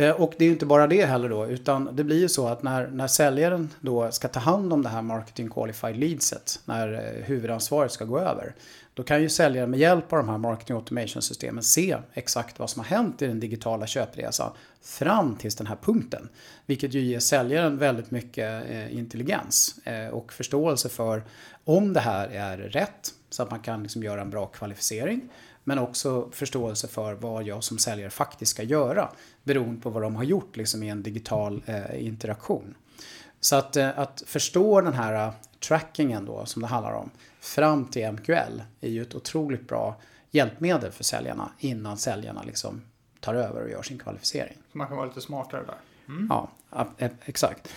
Eh, 0.00 0.10
och 0.10 0.34
det 0.38 0.44
är 0.44 0.46
ju 0.46 0.52
inte 0.52 0.66
bara 0.66 0.86
det 0.86 1.06
heller 1.06 1.28
då, 1.28 1.46
utan 1.46 1.96
det 1.96 2.04
blir 2.04 2.18
ju 2.18 2.28
så 2.28 2.48
att 2.48 2.62
när, 2.62 2.86
när 2.86 3.06
säljaren 3.06 3.70
då 3.80 4.10
ska 4.10 4.28
ta 4.28 4.40
hand 4.40 4.72
om 4.72 4.82
det 4.82 4.88
här 4.88 5.02
marketing 5.02 5.50
qualified 5.50 5.96
leadset, 5.96 6.60
när 6.64 6.92
eh, 6.92 7.24
huvudansvaret 7.24 7.92
ska 7.92 8.04
gå 8.04 8.18
över, 8.18 8.54
då 8.94 9.02
kan 9.02 9.22
ju 9.22 9.28
säljaren 9.28 9.70
med 9.70 9.80
hjälp 9.80 10.12
av 10.12 10.18
de 10.18 10.28
här 10.28 10.38
marketing 10.38 10.76
automation 10.76 11.22
systemen 11.22 11.62
se 11.62 11.96
exakt 12.12 12.58
vad 12.58 12.70
som 12.70 12.80
har 12.80 12.96
hänt 12.96 13.22
i 13.22 13.26
den 13.26 13.40
digitala 13.40 13.86
köpresan 13.86 14.52
fram 14.82 15.36
till 15.36 15.50
den 15.50 15.66
här 15.66 15.78
punkten. 15.82 16.28
Vilket 16.66 16.94
ju 16.94 17.00
ger 17.00 17.20
säljaren 17.20 17.78
väldigt 17.78 18.10
mycket 18.10 18.70
eh, 18.70 18.96
intelligens 18.96 19.74
och 20.12 20.32
förståelse 20.32 20.88
för 20.88 21.22
om 21.64 21.92
det 21.92 22.00
här 22.00 22.28
är 22.28 22.58
rätt, 22.58 23.14
så 23.30 23.42
att 23.42 23.50
man 23.50 23.60
kan 23.60 23.82
liksom 23.82 24.02
göra 24.02 24.20
en 24.20 24.30
bra 24.30 24.46
kvalificering. 24.46 25.30
Men 25.70 25.78
också 25.78 26.28
förståelse 26.32 26.88
för 26.88 27.14
vad 27.14 27.42
jag 27.42 27.64
som 27.64 27.78
säljare 27.78 28.10
faktiskt 28.10 28.50
ska 28.50 28.62
göra 28.62 29.08
beroende 29.42 29.80
på 29.80 29.90
vad 29.90 30.02
de 30.02 30.16
har 30.16 30.24
gjort 30.24 30.56
liksom, 30.56 30.82
i 30.82 30.88
en 30.88 31.02
digital 31.02 31.62
eh, 31.66 32.06
interaktion. 32.06 32.74
Så 33.40 33.56
att, 33.56 33.76
eh, 33.76 33.98
att 33.98 34.22
förstå 34.26 34.80
den 34.80 34.92
här 34.94 35.26
eh, 35.26 35.32
trackingen 35.60 36.24
då 36.24 36.46
som 36.46 36.62
det 36.62 36.68
handlar 36.68 36.92
om 36.92 37.10
fram 37.40 37.84
till 37.84 38.12
MQL 38.12 38.62
är 38.80 38.88
ju 38.88 39.02
ett 39.02 39.14
otroligt 39.14 39.68
bra 39.68 39.96
hjälpmedel 40.30 40.92
för 40.92 41.04
säljarna 41.04 41.50
innan 41.58 41.96
säljarna 41.96 42.42
liksom 42.42 42.82
tar 43.20 43.34
över 43.34 43.62
och 43.62 43.70
gör 43.70 43.82
sin 43.82 43.98
kvalificering. 43.98 44.56
Så 44.72 44.78
man 44.78 44.86
kan 44.86 44.96
vara 44.96 45.06
lite 45.06 45.20
smartare 45.20 45.62
där. 45.66 45.76
Ja, 46.30 46.48
a- 46.70 46.86
e- 46.98 47.08
exakt. 47.24 47.68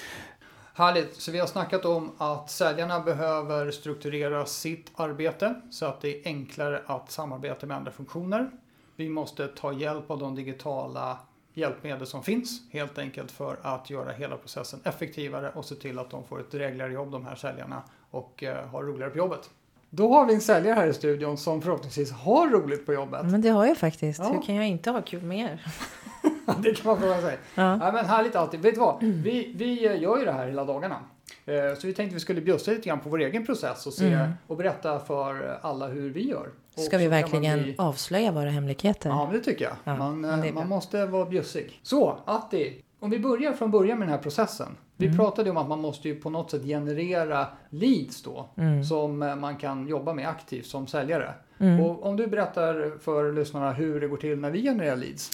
Härligt, 0.76 1.16
så 1.16 1.32
vi 1.32 1.40
har 1.40 1.48
snackat 1.48 1.86
om 1.86 2.12
att 2.18 2.50
säljarna 2.50 3.00
behöver 3.00 3.72
strukturera 3.72 4.46
sitt 4.46 4.92
arbete 4.96 5.62
så 5.72 5.86
att 5.86 6.02
det 6.02 6.18
är 6.18 6.28
enklare 6.28 6.82
att 6.86 7.12
samarbeta 7.12 7.66
med 7.66 7.78
andra 7.78 7.92
funktioner. 7.92 8.52
Vi 8.96 9.10
måste 9.10 9.48
ta 9.48 9.74
hjälp 9.74 10.12
av 10.12 10.20
de 10.20 10.36
digitala 10.36 11.18
hjälpmedel 11.54 12.08
som 12.08 12.24
finns 12.24 12.62
helt 12.72 12.98
enkelt 12.98 13.32
för 13.32 13.58
att 13.62 13.90
göra 13.90 14.12
hela 14.12 14.38
processen 14.38 14.80
effektivare 14.84 15.52
och 15.56 15.66
se 15.66 15.76
till 15.76 16.00
att 16.00 16.10
de 16.10 16.24
får 16.24 16.40
ett 16.40 16.52
drägligare 16.52 16.94
jobb 16.94 17.12
de 17.12 17.26
här 17.26 17.36
säljarna 17.36 17.84
och 18.12 18.44
eh, 18.44 18.68
har 18.68 18.84
roligare 18.84 19.12
på 19.12 19.18
jobbet. 19.18 19.50
Då 19.90 20.14
har 20.14 20.26
vi 20.26 20.34
en 20.34 20.42
säljare 20.42 20.76
här 20.76 20.88
i 20.88 20.94
studion 20.94 21.38
som 21.38 21.62
förhoppningsvis 21.62 22.12
har 22.12 22.50
roligt 22.50 22.86
på 22.86 22.94
jobbet. 22.94 23.26
Men 23.26 23.42
det 23.42 23.50
har 23.50 23.66
jag 23.66 23.78
faktiskt. 23.78 24.20
Ja. 24.20 24.34
Hur 24.34 24.42
kan 24.42 24.56
jag 24.56 24.68
inte 24.68 24.92
ha 24.92 25.02
kul 25.02 25.24
med 25.24 25.40
er? 25.40 25.66
det 26.60 26.74
kan 26.78 26.92
man 26.92 27.00
fråga 27.02 27.22
sig. 27.22 27.38
Ja. 27.56 27.78
Ja, 27.82 27.92
men 27.92 28.06
härligt 28.06 28.36
alltid. 28.36 28.60
Vet 28.60 28.74
du 28.74 28.80
vad? 28.80 29.04
Vi, 29.04 29.54
vi 29.56 29.82
gör 30.00 30.18
ju 30.20 30.26
det 30.26 30.32
här 30.32 30.48
hela 30.48 30.66
dagarna. 30.66 30.96
Eh, 31.46 31.76
Så 31.80 31.88
vi 31.88 31.94
tänkte 31.94 32.14
vi 32.14 32.20
skulle 32.20 32.42
bjussa 32.42 32.72
lite 32.72 32.88
grann 32.90 33.00
på 33.00 33.10
vår 33.10 33.22
egen 33.22 33.46
process 33.46 33.88
och, 33.88 33.94
se, 33.94 34.08
Mm. 34.14 34.32
och 34.48 34.58
berätta 34.58 35.00
för 35.00 35.60
alla 35.62 35.88
hur 35.88 36.10
vi 36.10 36.30
gör. 36.30 36.48
Och 36.76 36.82
Ska 36.82 36.98
vi 36.98 37.08
verkligen 37.08 37.64
bli- 37.64 37.76
avslöja 37.78 38.32
våra 38.32 38.50
hemligheter? 38.50 39.10
Ja, 39.10 39.30
det 39.34 39.40
tycker 39.40 39.66
jag. 39.66 39.74
Ja, 39.84 39.96
man, 39.98 40.26
eh, 40.44 40.54
man 40.54 40.68
måste 40.70 41.06
vara 41.06 41.26
bjussig. 41.26 41.80
Så, 41.84 42.18
Atti. 42.26 42.82
Om 43.00 43.10
vi 43.10 43.20
börjar 43.20 43.54
från 43.54 43.72
början 43.72 44.00
med 44.00 44.08
den 44.08 44.16
här 44.16 44.22
processen. 44.24 44.68
Vi 44.98 45.06
Mm. 45.06 45.18
pratade 45.18 45.50
om 45.50 45.58
att 45.58 45.68
man 45.70 45.80
måste 45.82 46.08
ju 46.08 46.16
på 46.16 46.30
något 46.30 46.52
sätt 46.52 46.64
generera 46.64 47.48
leads 47.70 48.24
då. 48.24 48.50
Mm. 48.58 48.84
Som 48.84 49.24
eh, 49.24 49.36
man 49.36 49.56
kan 49.58 49.88
jobba 49.88 50.14
med 50.14 50.28
aktivt 50.30 50.66
som 50.66 50.88
säljare. 50.88 51.34
Mm. 51.60 51.80
Och 51.82 52.06
om 52.06 52.16
du 52.18 52.28
berättar 52.28 53.00
för 53.00 53.32
lyssnarna 53.34 53.72
hur 53.72 54.02
det 54.02 54.08
går 54.08 54.18
till 54.18 54.40
när 54.40 54.52
vi 54.52 54.62
genererar 54.62 54.96
leads. 54.96 55.32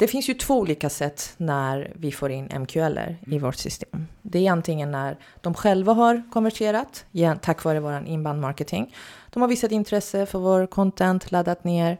Det 0.00 0.08
finns 0.08 0.28
ju 0.28 0.34
två 0.34 0.58
olika 0.58 0.90
sätt 0.90 1.34
när 1.36 1.92
vi 1.94 2.12
får 2.12 2.30
in 2.30 2.48
MQLer 2.60 3.18
i 3.26 3.38
vårt 3.38 3.56
system. 3.56 4.06
Det 4.22 4.46
är 4.46 4.52
antingen 4.52 4.90
när 4.90 5.18
de 5.40 5.54
själva 5.54 5.92
har 5.92 6.22
konverterat 6.32 7.04
tack 7.42 7.64
vare 7.64 7.80
vår 7.80 8.06
inbound 8.06 8.40
marketing. 8.40 8.94
De 9.30 9.42
har 9.42 9.48
visat 9.48 9.72
intresse 9.72 10.26
för 10.26 10.38
vår 10.38 10.66
content, 10.66 11.30
laddat 11.30 11.64
ner. 11.64 11.98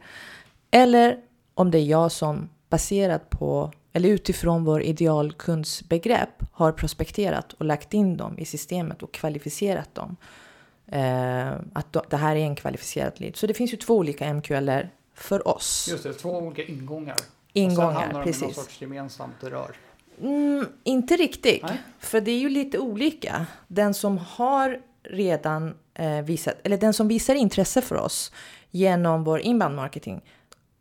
Eller 0.70 1.16
om 1.54 1.70
det 1.70 1.78
är 1.78 1.84
jag 1.84 2.12
som 2.12 2.48
baserat 2.68 3.30
på 3.30 3.72
eller 3.92 4.08
utifrån 4.08 4.64
vår 4.64 4.82
idealkundsbegrepp 4.82 6.42
har 6.52 6.72
prospekterat 6.72 7.52
och 7.52 7.64
lagt 7.64 7.94
in 7.94 8.16
dem 8.16 8.38
i 8.38 8.44
systemet 8.44 9.02
och 9.02 9.12
kvalificerat 9.12 9.94
dem. 9.94 10.16
Eh, 10.86 11.50
att 11.72 12.10
det 12.10 12.16
här 12.16 12.36
är 12.36 12.40
en 12.40 12.56
kvalificerad 12.56 13.20
lead. 13.20 13.36
Så 13.36 13.46
det 13.46 13.54
finns 13.54 13.72
ju 13.72 13.76
två 13.76 13.96
olika 13.96 14.34
MQLer 14.34 14.90
för 15.14 15.48
oss. 15.48 15.88
Just 15.90 16.02
det, 16.02 16.12
två 16.12 16.30
olika 16.30 16.62
ingångar. 16.62 17.16
Och 17.50 17.54
sen 17.54 17.62
Ingångar, 17.62 17.92
hamnar 17.92 18.24
de 18.24 18.30
i 18.30 18.40
någon 18.40 18.54
sorts 18.54 18.82
gemensamt 18.82 19.44
rör. 19.44 19.76
Mm, 20.20 20.66
inte 20.84 21.16
riktigt, 21.16 21.62
Nej. 21.62 21.80
för 21.98 22.20
det 22.20 22.30
är 22.30 22.38
ju 22.38 22.48
lite 22.48 22.78
olika. 22.78 23.46
Den 23.68 23.94
som 23.94 24.18
har 24.18 24.80
redan 25.02 25.74
eh, 25.94 26.22
visat, 26.22 26.54
eller 26.64 26.78
den 26.78 26.94
som 26.94 27.08
visar 27.08 27.34
intresse 27.34 27.82
för 27.82 27.96
oss 27.96 28.32
genom 28.70 29.24
vår 29.24 29.40
inbound 29.40 29.76
marketing, 29.76 30.20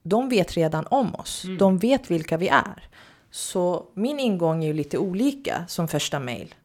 de 0.04 0.30
vet 0.30 0.54
redan 0.54 0.88
om 0.88 1.16
oss. 1.16 1.44
Mm. 1.44 1.58
De 1.58 1.78
vet 1.78 2.12
vilka 2.12 2.38
vi 2.38 2.48
är. 2.48 2.90
Så 3.32 3.86
min 3.94 4.20
ingång 4.20 4.64
är 4.64 4.68
ju 4.68 4.74
lite 4.74 4.98
olika 4.98 5.66
som 5.68 5.88
första 5.88 6.20
mail 6.20 6.56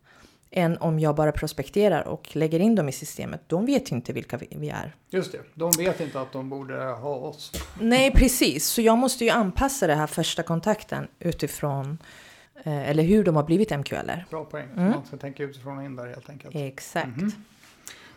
än 0.56 0.76
om 0.78 0.98
jag 0.98 1.14
bara 1.14 1.32
prospekterar 1.32 2.08
och 2.08 2.36
lägger 2.36 2.60
in 2.60 2.74
dem 2.74 2.88
i 2.88 2.92
systemet. 2.92 3.40
De 3.46 3.66
vet 3.66 3.92
ju 3.92 3.96
inte 3.96 4.12
vilka 4.12 4.36
vi, 4.36 4.68
är. 4.68 4.94
Just 5.10 5.32
det, 5.32 5.38
de 5.54 5.70
vet 5.78 6.00
inte 6.00 6.20
att 6.20 6.32
de 6.32 6.48
borde 6.50 6.84
ha 6.84 7.14
oss. 7.14 7.52
Nej, 7.80 8.10
precis. 8.10 8.66
Så 8.66 8.82
jag 8.82 8.98
måste 8.98 9.24
ju 9.24 9.30
anpassa 9.30 9.86
den 9.86 9.98
här 9.98 10.06
första 10.06 10.42
kontakten 10.42 11.08
utifrån 11.18 11.98
eh, 12.64 12.90
eller 12.90 13.02
hur 13.02 13.24
de 13.24 13.36
har 13.36 13.42
blivit 13.42 13.78
MQLer. 13.78 14.26
Bra 14.30 14.44
poäng. 14.44 14.68
Mm. 14.76 14.90
Man 14.90 15.06
ska 15.06 15.16
tänka 15.16 15.42
utifrån 15.42 15.78
och 15.78 15.84
in 15.84 15.96
där 15.96 16.06
helt 16.06 16.30
enkelt. 16.30 16.56
Exakt. 16.56 17.06
Mhm. 17.16 17.32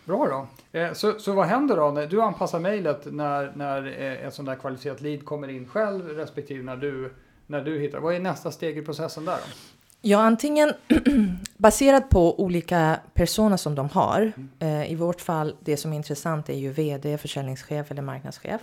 Bra 0.06 0.48
då. 0.72 0.80
Eh, 0.80 0.94
Så, 0.94 1.20
så 1.20 1.32
vad 1.34 1.46
händer 1.48 1.76
då? 1.76 2.06
Du 2.06 2.22
anpassar 2.22 2.60
mejlet 2.60 3.08
när, 3.14 3.52
när 3.56 4.02
eh, 4.02 4.28
ett 4.28 4.34
sånt 4.34 4.46
där 4.46 4.56
kvalificerat 4.56 5.02
lead 5.02 5.26
kommer 5.26 5.48
in 5.48 5.68
själv 5.68 6.08
respektive 6.10 6.64
när 6.64 6.78
du, 6.78 7.14
när 7.48 7.62
du 7.62 7.80
hittar. 7.80 8.00
Vad 8.00 8.16
är 8.16 8.20
nästa 8.20 8.52
steg 8.52 8.78
i 8.78 8.82
processen 8.82 9.26
där 9.26 9.38
då? 9.38 9.77
Ja, 10.08 10.20
antingen 10.20 10.74
baserat 11.58 12.10
på 12.10 12.40
olika 12.40 13.00
personer 13.14 13.58
som 13.58 13.76
de 13.76 13.90
har. 13.90 14.32
Eh, 14.60 14.92
I 14.92 14.96
vårt 14.96 15.22
fall, 15.22 15.56
det 15.60 15.78
som 15.78 15.94
är 15.94 15.98
intressant 15.98 16.50
är 16.50 16.54
ju 16.54 16.72
vd, 16.72 17.18
försäljningschef 17.18 17.92
eller 17.92 18.02
marknadschef. 18.02 18.62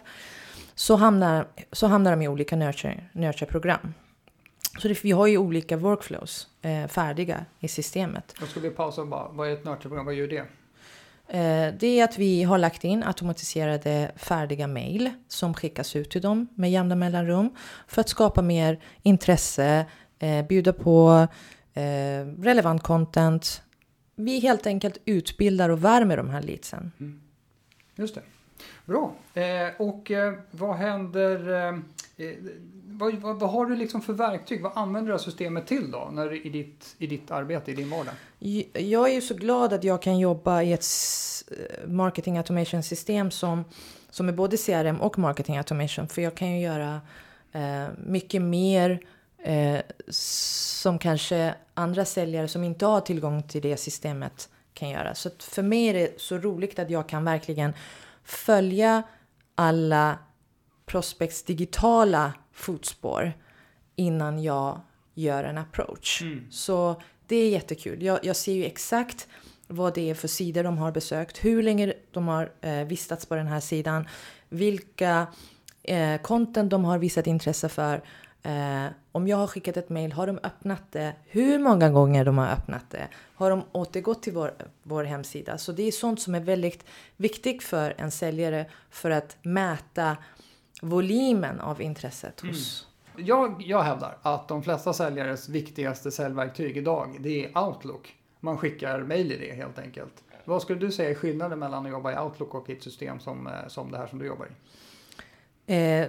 Så 0.74 0.96
hamnar, 0.96 1.46
så 1.72 1.86
hamnar 1.86 2.10
de 2.10 2.22
i 2.22 2.28
olika 2.28 2.56
nurture- 2.56 3.04
nurture-program. 3.12 3.94
Så 4.78 4.88
det, 4.88 5.04
vi 5.04 5.10
har 5.10 5.26
ju 5.26 5.38
olika 5.38 5.76
workflows 5.76 6.48
eh, 6.62 6.86
färdiga 6.86 7.44
i 7.60 7.68
systemet. 7.68 8.34
Då 8.40 8.46
ska 8.46 8.60
vi 8.60 8.70
pausa 8.70 9.00
och 9.00 9.08
bara, 9.08 9.28
vad 9.28 9.48
är 9.48 9.52
ett 9.52 9.64
nurture-program? 9.64 10.06
Vad 10.06 10.14
gör 10.14 10.28
det? 10.28 10.46
Eh, 11.28 11.74
det 11.80 12.00
är 12.00 12.04
att 12.04 12.18
vi 12.18 12.42
har 12.42 12.58
lagt 12.58 12.84
in 12.84 13.02
automatiserade 13.04 14.12
färdiga 14.16 14.66
mejl 14.66 15.10
som 15.28 15.54
skickas 15.54 15.96
ut 15.96 16.10
till 16.10 16.22
dem 16.22 16.48
med 16.54 16.70
jämna 16.70 16.94
mellanrum 16.94 17.50
för 17.88 18.00
att 18.00 18.08
skapa 18.08 18.42
mer 18.42 18.80
intresse, 19.02 19.86
eh, 20.24 20.46
bjuda 20.46 20.72
på 20.72 21.26
eh, 21.74 22.26
relevant 22.38 22.82
content. 22.82 23.62
Vi 24.16 24.40
helt 24.40 24.66
enkelt 24.66 24.98
utbildar 25.04 25.68
och 25.68 25.84
värmer 25.84 26.16
de 26.16 26.30
här 26.30 26.42
leadsen. 26.42 26.92
Mm. 27.00 27.20
Just 27.96 28.14
det. 28.14 28.22
Bra. 28.84 29.14
Eh, 29.34 29.68
och 29.78 30.10
eh, 30.10 30.34
vad 30.50 30.76
händer? 30.76 31.52
Eh, 31.52 32.26
eh, 32.26 32.34
vad, 32.86 33.14
vad, 33.14 33.40
vad, 33.40 33.50
har 33.50 33.66
du 33.66 33.76
liksom 33.76 34.02
för 34.02 34.12
verktyg? 34.12 34.62
Vad 34.62 34.72
använder 34.74 35.12
du 35.12 35.18
systemet 35.18 35.66
till 35.66 35.90
då 35.90 36.10
när, 36.12 36.46
i, 36.46 36.50
ditt, 36.50 36.94
i 36.98 37.06
ditt 37.06 37.30
arbete, 37.30 37.70
i 37.70 37.74
din 37.74 37.90
vardag? 37.90 38.14
Jag 38.72 39.10
är 39.10 39.14
ju 39.14 39.20
så 39.20 39.34
glad 39.34 39.72
att 39.72 39.84
jag 39.84 40.02
kan 40.02 40.18
jobba 40.18 40.62
i 40.62 40.72
ett 40.72 40.84
marketing 41.86 42.38
automation 42.38 42.82
system 42.82 43.30
som, 43.30 43.64
som 44.10 44.28
är 44.28 44.32
både 44.32 44.56
CRM 44.56 45.00
och 45.00 45.18
marketing 45.18 45.56
automation. 45.56 46.08
För 46.08 46.22
jag 46.22 46.34
kan 46.34 46.50
ju 46.50 46.60
göra 46.60 47.00
eh, 47.52 47.86
mycket 48.06 48.42
mer 48.42 49.00
eh, 49.44 49.80
som 50.08 50.98
kanske 50.98 51.54
andra 51.74 52.04
säljare 52.04 52.48
som 52.48 52.64
inte 52.64 52.86
har 52.86 53.00
tillgång 53.00 53.42
till 53.42 53.62
det 53.62 53.76
systemet 53.76 54.48
kan 54.74 54.90
göra. 54.90 55.14
Så 55.14 55.30
för 55.38 55.62
mig 55.62 55.86
är 55.86 55.94
det 55.94 56.20
så 56.20 56.38
roligt 56.38 56.78
att 56.78 56.90
jag 56.90 57.08
kan 57.08 57.24
verkligen 57.24 57.72
följa 58.24 59.02
alla 59.54 60.18
prospects 60.86 61.42
digitala 61.42 62.32
fotspår 62.52 63.32
innan 63.96 64.42
jag 64.42 64.80
gör 65.14 65.44
en 65.44 65.58
approach. 65.58 66.22
Mm. 66.22 66.50
Så 66.50 67.02
det 67.26 67.36
är 67.36 67.50
jättekul. 67.50 68.02
Jag, 68.02 68.24
jag, 68.24 68.36
ser 68.36 68.52
ju 68.52 68.64
exakt 68.64 69.28
vad 69.66 69.94
det 69.94 70.10
är 70.10 70.14
för 70.14 70.28
sidor 70.28 70.64
de 70.64 70.78
har 70.78 70.92
besökt, 70.92 71.44
hur 71.44 71.62
länge 71.62 71.94
de 72.10 72.28
har 72.28 72.52
eh, 72.60 72.84
vistats 72.84 73.26
på 73.26 73.34
den 73.34 73.46
här 73.46 73.60
sidan, 73.60 74.08
vilka 74.48 75.26
eh, 75.82 76.20
content 76.20 76.70
de 76.70 76.84
har 76.84 76.98
visat 76.98 77.26
intresse 77.26 77.68
för. 77.68 78.02
Eh, 78.44 78.86
om 79.12 79.28
jag 79.28 79.36
har 79.36 79.46
skickat 79.46 79.76
ett 79.76 79.88
mail, 79.88 80.12
har 80.12 80.26
de 80.26 80.38
öppnat 80.42 80.82
det? 80.92 81.14
Hur 81.24 81.58
många 81.58 81.90
gånger 81.90 82.24
de 82.24 82.38
har 82.38 82.48
öppnat 82.48 82.90
det? 82.90 83.08
Har 83.34 83.50
de 83.50 83.62
återgått 83.72 84.22
till 84.22 84.32
vår, 84.32 84.52
vår 84.82 85.04
hemsida? 85.04 85.58
Så 85.58 85.72
det 85.72 85.82
är 85.82 85.92
sånt 85.92 86.20
som 86.20 86.34
är 86.34 86.40
väldigt 86.40 86.84
viktigt 87.16 87.62
för 87.62 87.94
en 87.98 88.10
säljare 88.10 88.66
för 88.90 89.10
att 89.10 89.36
mäta 89.42 90.16
volymen 90.82 91.60
av 91.60 91.82
intresset 91.82 92.40
hos... 92.40 92.86
Mm. 93.14 93.26
Jag, 93.26 93.62
jag 93.66 93.82
hävdar 93.82 94.18
att 94.22 94.48
de 94.48 94.62
flesta 94.62 94.92
säljares 94.92 95.48
viktigaste 95.48 96.10
säljverktyg 96.10 96.76
idag, 96.76 97.16
det 97.20 97.44
är 97.44 97.58
Outlook. 97.58 98.16
Man 98.40 98.58
skickar 98.58 99.00
mail 99.00 99.32
i 99.32 99.38
det 99.38 99.54
helt 99.54 99.78
enkelt. 99.78 100.22
Vad 100.44 100.62
skulle 100.62 100.80
du 100.80 100.92
säga 100.92 101.10
är 101.10 101.14
skillnaden 101.14 101.58
mellan 101.58 101.86
att 101.86 101.92
jobba 101.92 102.12
i 102.12 102.18
Outlook 102.18 102.54
och 102.54 102.70
ett 102.70 102.82
system 102.82 103.20
som, 103.20 103.46
eh, 103.46 103.52
som 103.68 103.90
det 103.90 103.98
här 103.98 104.06
som 104.06 104.18
du 104.18 104.26
jobbar 104.26 104.46
i? 104.46 104.50
Eh, 105.66 106.08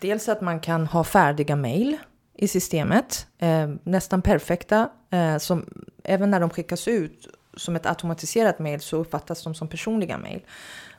dels 0.00 0.28
att 0.28 0.40
man 0.40 0.60
kan 0.60 0.86
ha 0.86 1.04
färdiga 1.04 1.56
mejl 1.56 1.96
i 2.34 2.48
systemet, 2.48 3.26
eh, 3.38 3.68
nästan 3.82 4.22
perfekta, 4.22 4.88
eh, 5.10 5.38
som 5.38 5.84
även 6.04 6.30
när 6.30 6.40
de 6.40 6.50
skickas 6.50 6.88
ut 6.88 7.28
som 7.56 7.76
ett 7.76 7.86
automatiserat 7.86 8.58
mejl 8.58 8.80
så 8.80 8.96
uppfattas 8.96 9.42
de 9.42 9.54
som 9.54 9.68
personliga 9.68 10.18
mejl. 10.18 10.40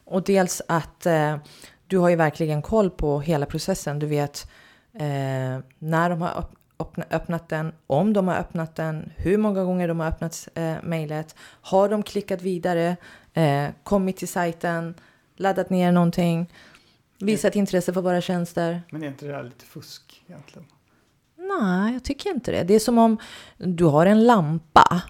Och 0.05 0.23
dels 0.23 0.61
att 0.67 1.05
eh, 1.05 1.37
du 1.87 1.97
har 1.97 2.09
ju 2.09 2.15
verkligen 2.15 2.61
koll 2.61 2.89
på 2.89 3.19
hela 3.19 3.45
processen. 3.45 3.99
Du 3.99 4.05
vet 4.05 4.47
eh, 4.93 5.59
när 5.79 6.09
de 6.09 6.21
har 6.21 6.45
öppnat 7.09 7.49
den, 7.49 7.73
om 7.87 8.13
de 8.13 8.27
har 8.27 8.35
öppnat 8.35 8.75
den, 8.75 9.11
hur 9.15 9.37
många 9.37 9.63
gånger 9.63 9.87
de 9.87 9.99
har 9.99 10.07
öppnat 10.07 10.47
eh, 10.55 10.75
mejlet. 10.83 11.35
Har 11.61 11.89
de 11.89 12.03
klickat 12.03 12.41
vidare, 12.41 12.97
eh, 13.33 13.67
kommit 13.83 14.17
till 14.17 14.27
sajten, 14.27 14.93
laddat 15.35 15.69
ner 15.69 15.91
någonting, 15.91 16.49
visat 17.19 17.55
intresse 17.55 17.93
för 17.93 18.01
våra 18.01 18.21
tjänster. 18.21 18.81
Men 18.91 19.03
är 19.03 19.07
inte 19.07 19.25
det 19.25 19.33
här 19.33 19.43
lite 19.43 19.65
fusk 19.65 20.23
egentligen? 20.27 20.65
Nej, 21.37 21.93
jag 21.93 22.03
tycker 22.03 22.29
inte 22.29 22.51
det. 22.51 22.63
Det 22.63 22.73
är 22.73 22.79
som 22.79 22.97
om 22.97 23.17
du 23.57 23.85
har 23.85 24.05
en 24.05 24.23
lampa. 24.23 25.01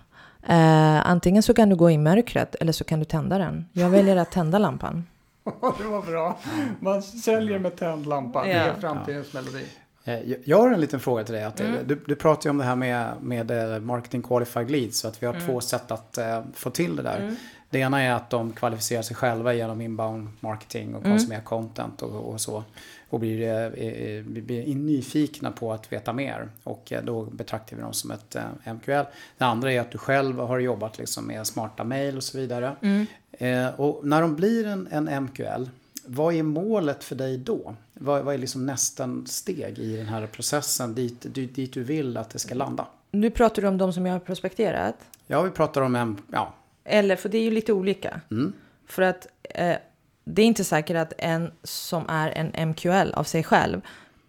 Eh, 0.48 1.10
antingen 1.10 1.44
så 1.44 1.54
kan 1.54 1.70
du 1.70 1.76
gå 1.76 1.92
i 1.92 1.98
mörkret 1.98 2.56
eller 2.56 2.72
så 2.74 2.84
kan 2.84 3.00
du 3.00 3.06
tända 3.06 3.38
den. 3.38 3.66
Jag 3.74 3.90
väljer 3.90 4.16
att 4.16 4.32
tända 4.32 4.58
lampan. 4.58 5.04
det 5.78 5.84
var 5.84 6.02
bra. 6.02 6.40
Man 6.80 7.04
säljer 7.04 7.60
med 7.60 7.76
tänd 7.76 8.06
lampa. 8.06 8.48
Ja. 8.48 8.54
Det 8.54 8.60
är 8.60 8.74
framtidens 8.74 9.28
ja. 9.34 9.42
melodi. 9.42 9.66
Eh, 10.04 10.38
jag 10.46 10.58
har 10.58 10.72
en 10.72 10.82
liten 10.82 11.00
fråga 11.00 11.24
till 11.24 11.34
dig. 11.34 11.44
Att 11.44 11.60
mm. 11.60 11.76
du, 11.86 12.04
du 12.08 12.16
pratar 12.16 12.48
ju 12.48 12.50
om 12.50 12.58
det 12.58 12.64
här 12.64 12.76
med, 12.76 13.14
med 13.22 13.52
eh, 13.52 13.80
marketing 13.80 14.22
qualified 14.22 14.72
leads. 14.72 15.00
Så 15.00 15.08
att 15.08 15.24
vi 15.24 15.28
har 15.28 15.34
mm. 15.34 15.46
två 15.48 15.62
sätt 15.62 15.92
att 15.92 16.18
uh, 16.20 16.42
få 16.54 16.70
till 16.70 16.96
det 16.96 17.04
där. 17.04 17.20
Mm. 17.20 17.36
Det 17.76 17.80
ena 17.80 18.02
är 18.02 18.12
att 18.12 18.30
de 18.30 18.52
kvalificerar 18.52 19.02
sig 19.02 19.16
själva 19.16 19.54
genom 19.54 19.82
inbound 19.82 20.28
marketing 20.40 20.96
och 20.96 21.06
mm. 21.06 21.18
konsumerar 21.18 21.42
content 21.42 22.02
och, 22.02 22.34
och, 22.34 22.42
så. 22.42 22.64
Och 23.10 23.20
blir, 23.20 23.42
eh, 23.52 24.24
blir 24.24 24.76
nyfikna 24.76 25.52
på 25.52 25.74
att 25.74 25.94
veta 25.94 26.14
mer. 26.14 26.50
Och 26.64 26.94
då 27.04 27.24
betraktar 27.24 27.76
vi 27.76 27.82
dem 27.82 27.94
som 27.94 28.12
ett 28.12 28.36
eh, 28.36 28.74
MQL. 28.74 29.04
Det 29.38 29.46
andra 29.46 29.72
är 29.72 29.80
att 29.80 29.92
du 29.92 29.98
själv 29.98 30.40
har 30.40 30.60
jobbat 30.60 30.98
liksom 30.98 31.28
med 31.28 31.48
smarta 31.48 31.84
mail 31.84 32.18
och 32.18 32.24
så 32.24 32.38
vidare. 32.38 32.76
Mm. 32.82 33.06
Eh, 33.32 33.80
och 33.80 34.08
när 34.08 34.22
de 34.22 34.36
blir 34.36 34.68
en, 34.68 34.88
en 34.92 35.24
MQL, 35.24 35.70
vad 36.06 36.34
är 36.34 36.44
målet 36.44 37.04
för 37.04 37.16
dig 37.16 37.38
då? 37.38 37.76
Vad, 37.94 38.24
vad 38.24 38.34
är 38.34 38.38
liksom 38.38 38.66
nästa 38.66 39.10
steg 39.26 39.80
i 39.80 39.98
den 39.98 40.08
här 40.08 40.28
processen 40.28 40.96
dit, 40.96 41.26
dit 41.34 41.74
du 41.74 41.84
vill 41.84 42.18
att 42.18 42.30
det 42.30 42.40
ska 42.40 42.56
landa? 42.56 42.88
Nu 43.12 43.30
pratar 43.30 43.62
du 43.62 43.68
om 43.68 43.78
de 43.78 43.94
som 43.94 44.06
jag 44.06 44.14
har 44.14 44.20
prospekterat? 44.20 44.96
Ja, 45.28 45.42
vi 45.42 45.50
pratar 45.50 45.82
om 45.82 45.96
en, 45.96 46.18
ja. 46.32 46.54
Eller, 46.86 47.16
för 47.16 47.30
det 47.30 47.38
är 47.38 47.44
ju 47.44 47.52
lite 47.52 47.74
olika. 47.74 48.22
Mm. 48.32 48.54
För 48.88 49.02
att 49.02 49.28
eh, 49.44 49.76
det 50.26 50.42
är 50.42 50.46
inte 50.46 50.64
säkert 50.64 50.98
att 50.98 51.14
en 51.18 51.52
som 51.64 52.10
är 52.10 52.30
en 52.30 52.70
MQL 52.70 53.14
av 53.14 53.24
sig 53.24 53.44
själv 53.44 53.82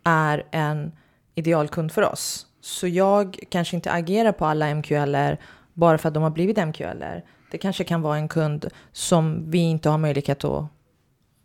är 0.05 0.47
en 0.51 0.92
idealkund 1.35 1.92
för 1.92 2.03
oss. 2.03 2.47
Så 2.61 2.88
jag 2.88 3.38
kanske 3.49 3.77
inte 3.77 3.92
agerar 3.92 4.33
på 4.33 4.47
alla 4.47 4.75
MQLer 4.75 5.40
bara 5.73 5.99
för 5.99 6.09
att 6.09 6.14
de 6.14 6.23
har 6.23 6.31
blivit 6.31 6.57
MQLer. 6.57 7.25
Det 7.51 7.59
kanske 7.59 7.85
kan 7.85 8.03
vara 8.03 8.16
en 8.16 8.29
kund 8.29 8.69
som 8.92 9.51
vi 9.51 9.59
inte 9.59 9.88
har 9.88 9.99
möjlighet 9.99 10.45
att 10.45 10.71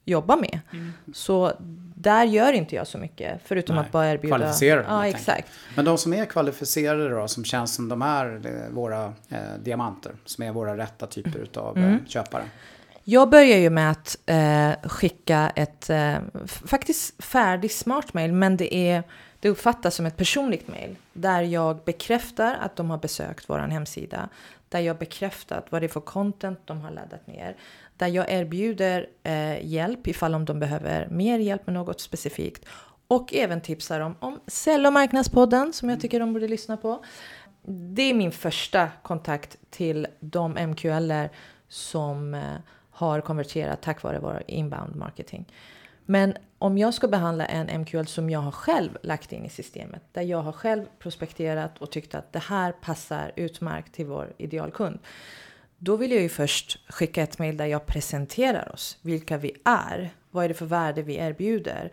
jobba 0.06 0.36
med. 0.36 0.60
Mm. 0.74 0.94
Så 1.14 1.54
där 1.96 2.24
gör 2.24 2.54
inte 2.54 2.76
jag 2.76 2.88
så 2.88 2.98
mycket, 2.98 3.42
förutom 3.46 3.76
Nej, 3.76 3.86
att 3.86 3.92
bara 3.92 4.12
erbjuda... 4.12 4.38
Kvalificerade. 4.38 4.86
Ja, 4.88 5.08
exakt. 5.08 5.48
Men 5.76 5.86
de 5.86 5.98
som 5.98 6.14
är 6.14 6.26
kvalificerade 6.26 7.10
då, 7.10 7.28
som 7.28 7.46
känns 7.46 7.76
som 7.76 7.90
de 7.90 8.02
är 8.02 8.70
våra 8.72 9.14
eh, 9.30 9.40
diamanter, 9.64 10.12
som 10.26 10.44
är 10.44 10.52
våra 10.52 10.78
rätta 10.78 11.08
typer 11.08 11.60
av 11.60 11.78
mm. 11.78 11.94
eh, 11.94 12.00
köpare. 12.06 12.44
Jag 13.04 13.30
börjar 13.30 13.58
ju 13.58 13.70
med 13.70 13.92
att 13.92 14.18
eh, 14.26 14.90
skicka 14.90 15.52
ett 15.56 15.90
eh, 15.90 16.16
faktiskt 16.46 17.24
färdigt 17.24 17.76
smart 17.76 18.14
mail, 18.14 18.34
men 18.34 18.58
det, 18.58 18.76
är, 18.76 19.04
det 19.40 19.50
uppfattas 19.50 19.96
som 19.96 20.06
ett 20.06 20.18
personligt 20.18 20.68
mail 20.68 20.96
där 21.14 21.42
jag 21.42 21.84
bekräftar 21.84 22.58
att 22.62 22.76
de 22.76 22.90
har 22.90 22.98
besökt 22.98 23.50
vår 23.50 23.60
hemsida, 23.60 24.30
där 24.70 24.80
jag 24.80 24.98
bekräftat 24.98 25.66
vad 25.70 25.82
det 25.82 25.86
är 25.86 25.90
för 25.90 26.00
content 26.00 26.60
de 26.66 26.82
har 26.82 26.92
laddat 26.92 27.28
ner, 27.28 27.56
där 28.02 28.08
jag 28.08 28.32
erbjuder 28.32 29.08
eh, 29.24 29.66
hjälp 29.66 30.08
ifall 30.08 30.36
om 30.36 30.46
de 30.46 30.60
behöver 30.60 31.08
mer 31.10 31.40
hjälp 31.40 31.68
med 31.68 31.74
något 31.74 32.02
specifikt 32.02 32.66
och 33.08 33.34
även 33.34 33.62
tipsar 33.62 34.00
dem 34.00 34.16
om 34.20 34.40
Sälj 34.48 34.88
och 34.88 34.94
marknadspodden 34.94 35.74
som 35.74 35.90
jag 35.90 36.02
tycker 36.02 36.20
de 36.20 36.34
borde 36.34 36.48
lyssna 36.48 36.78
på. 36.78 37.04
Det 37.66 38.02
är 38.02 38.14
min 38.14 38.32
första 38.32 38.90
kontakt 39.04 39.58
till 39.70 40.08
de 40.20 40.52
MQLer 40.54 41.30
som 41.68 42.34
eh, 42.34 42.42
har 42.90 43.22
konverterat 43.22 43.82
tack 43.82 44.04
vare 44.04 44.20
vår 44.20 44.44
inbound 44.48 44.96
marketing. 44.96 45.46
Men 46.06 46.34
om 46.58 46.78
jag 46.78 46.94
ska 46.94 47.08
behandla 47.08 47.46
en 47.46 47.82
MQL 47.82 48.06
som 48.06 48.30
jag 48.30 48.40
har 48.40 48.52
själv 48.52 48.98
lagt 49.04 49.32
in 49.32 49.46
i 49.46 49.50
systemet, 49.50 50.02
där 50.12 50.22
jag 50.22 50.42
har 50.42 50.52
själv 50.52 50.86
prospekterat 51.00 51.78
och 51.78 51.92
tyckt 51.92 52.16
att 52.16 52.34
det 52.34 52.44
här 52.44 52.72
passar 52.72 53.32
utmärkt 53.36 53.94
till 53.94 54.06
vår 54.06 54.34
idealkund. 54.38 55.00
Då 55.84 55.96
vill 55.96 56.12
jag 56.12 56.22
ju 56.22 56.30
först 56.30 56.80
skicka 56.90 57.24
ett 57.24 57.40
mail 57.40 57.58
där 57.58 57.66
jag 57.66 57.86
presenterar 57.86 58.72
oss, 58.74 58.98
vilka 59.02 59.38
vi 59.38 59.54
är, 59.66 60.14
vad 60.32 60.46
är 60.46 60.48
det 60.48 60.54
för 60.54 60.66
värde 60.66 61.02
vi 61.02 61.16
erbjuder. 61.16 61.92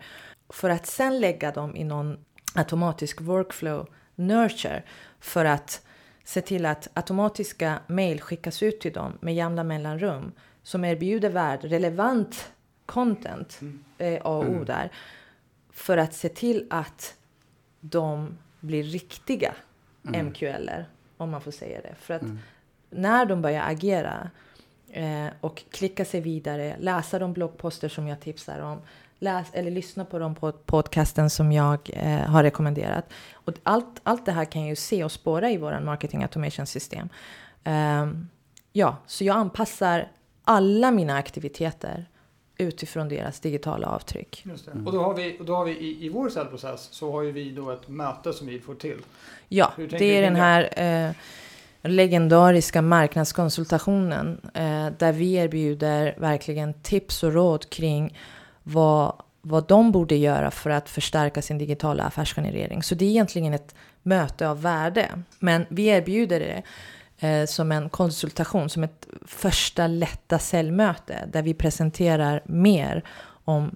För 0.49 0.69
att 0.69 0.87
sen 0.87 1.19
lägga 1.19 1.51
dem 1.51 1.75
i 1.75 1.83
någon 1.83 2.17
automatisk 2.53 3.21
workflow 3.21 3.87
nurture 4.15 4.83
för 5.19 5.45
att 5.45 5.85
se 6.23 6.41
till 6.41 6.65
att 6.65 6.87
automatiska 6.93 7.79
mail 7.87 8.21
skickas 8.21 8.63
ut 8.63 8.79
till 8.79 8.93
dem 8.93 9.17
med 9.21 9.35
jämna 9.35 9.63
mellanrum 9.63 10.31
som 10.63 10.85
erbjuder 10.85 11.29
värd, 11.29 11.63
relevant 11.63 12.51
content, 12.85 13.61
mm. 13.61 13.83
eh, 13.97 14.21
A 14.23 14.29
och 14.29 14.45
O 14.45 14.53
mm. 14.53 14.65
där, 14.65 14.91
för 15.69 15.97
att 15.97 16.13
se 16.13 16.29
till 16.29 16.67
att 16.69 17.15
de 17.79 18.37
blir 18.59 18.83
riktiga 18.83 19.55
mm. 20.07 20.25
MQLer, 20.25 20.89
om 21.17 21.29
man 21.29 21.41
får 21.41 21.51
säga 21.51 21.81
det. 21.81 21.95
För 21.99 22.13
att 22.13 22.21
mm. 22.21 22.39
När 22.89 23.25
de 23.25 23.41
börjar 23.41 23.63
agera 23.67 24.29
eh, 24.91 25.27
och 25.41 25.63
klicka 25.71 26.05
sig 26.05 26.21
vidare, 26.21 26.75
läsa 26.79 27.19
de 27.19 27.33
bloggposter 27.33 27.89
som 27.89 28.07
jag 28.07 28.19
tipsar 28.19 28.59
om, 28.59 28.81
läs 29.19 29.47
eller 29.53 29.71
lyssna 29.71 30.05
på 30.05 30.19
de 30.19 30.35
podcasten 30.65 31.29
som 31.29 31.51
jag 31.51 31.89
eh, 31.93 32.19
har 32.19 32.43
rekommenderat. 32.43 33.05
Och 33.33 33.53
allt, 33.63 34.01
allt 34.03 34.25
det 34.25 34.31
här 34.31 34.45
kan 34.45 34.61
jag 34.61 34.69
ju 34.69 34.75
se 34.75 35.03
och 35.03 35.11
spåra 35.11 35.51
i 35.51 35.57
vår 35.57 35.79
marketing 35.79 36.21
automation 36.21 36.65
system. 36.65 37.09
Um, 37.65 38.29
ja, 38.73 38.97
så 39.05 39.23
jag 39.23 39.37
anpassar 39.37 40.11
alla 40.43 40.91
mina 40.91 41.17
aktiviteter 41.17 42.05
utifrån 42.57 43.09
deras 43.09 43.39
digitala 43.39 43.87
avtryck. 43.87 44.41
Just 44.45 44.65
det. 44.65 44.71
Och 44.71 44.91
då 44.91 45.03
har 45.03 45.13
vi, 45.13 45.39
då 45.41 45.55
har 45.55 45.65
vi 45.65 45.71
i, 45.71 46.05
i 46.05 46.09
vår 46.09 46.29
säljprocess 46.29 46.89
så 46.91 47.11
har 47.11 47.21
ju 47.21 47.31
vi 47.31 47.51
då 47.51 47.71
ett 47.71 47.87
möte 47.87 48.33
som 48.33 48.47
vi 48.47 48.59
får 48.59 48.75
till. 48.75 48.97
Ja, 49.47 49.73
det 49.75 50.17
är 50.17 50.21
den 50.21 50.35
här 50.35 50.79
eh, 50.79 51.11
legendariska 51.81 52.81
marknadskonsultationen 52.81 54.41
eh, 54.53 54.87
där 54.97 55.11
vi 55.11 55.33
erbjuder 55.33 56.15
verkligen 56.17 56.73
tips 56.73 57.23
och 57.23 57.33
råd 57.33 57.69
kring 57.69 58.17
vad, 58.63 59.13
vad 59.41 59.67
de 59.67 59.91
borde 59.91 60.15
göra 60.15 60.51
för 60.51 60.69
att 60.69 60.89
förstärka 60.89 61.41
sin 61.41 61.57
digitala 61.57 62.03
affärsgenerering. 62.03 62.83
Så 62.83 62.95
det 62.95 63.05
är 63.05 63.09
egentligen 63.09 63.53
ett 63.53 63.75
möte 64.03 64.49
av 64.49 64.61
värde. 64.61 65.09
Men 65.39 65.65
vi 65.69 65.85
erbjuder 65.85 66.39
det 66.39 66.63
eh, 67.27 67.45
som 67.45 67.71
en 67.71 67.89
konsultation, 67.89 68.69
som 68.69 68.83
ett 68.83 69.07
första 69.25 69.87
lätta 69.87 70.39
säljmöte 70.39 71.29
där 71.31 71.41
vi 71.41 71.53
presenterar 71.53 72.41
mer 72.45 73.03
om 73.45 73.75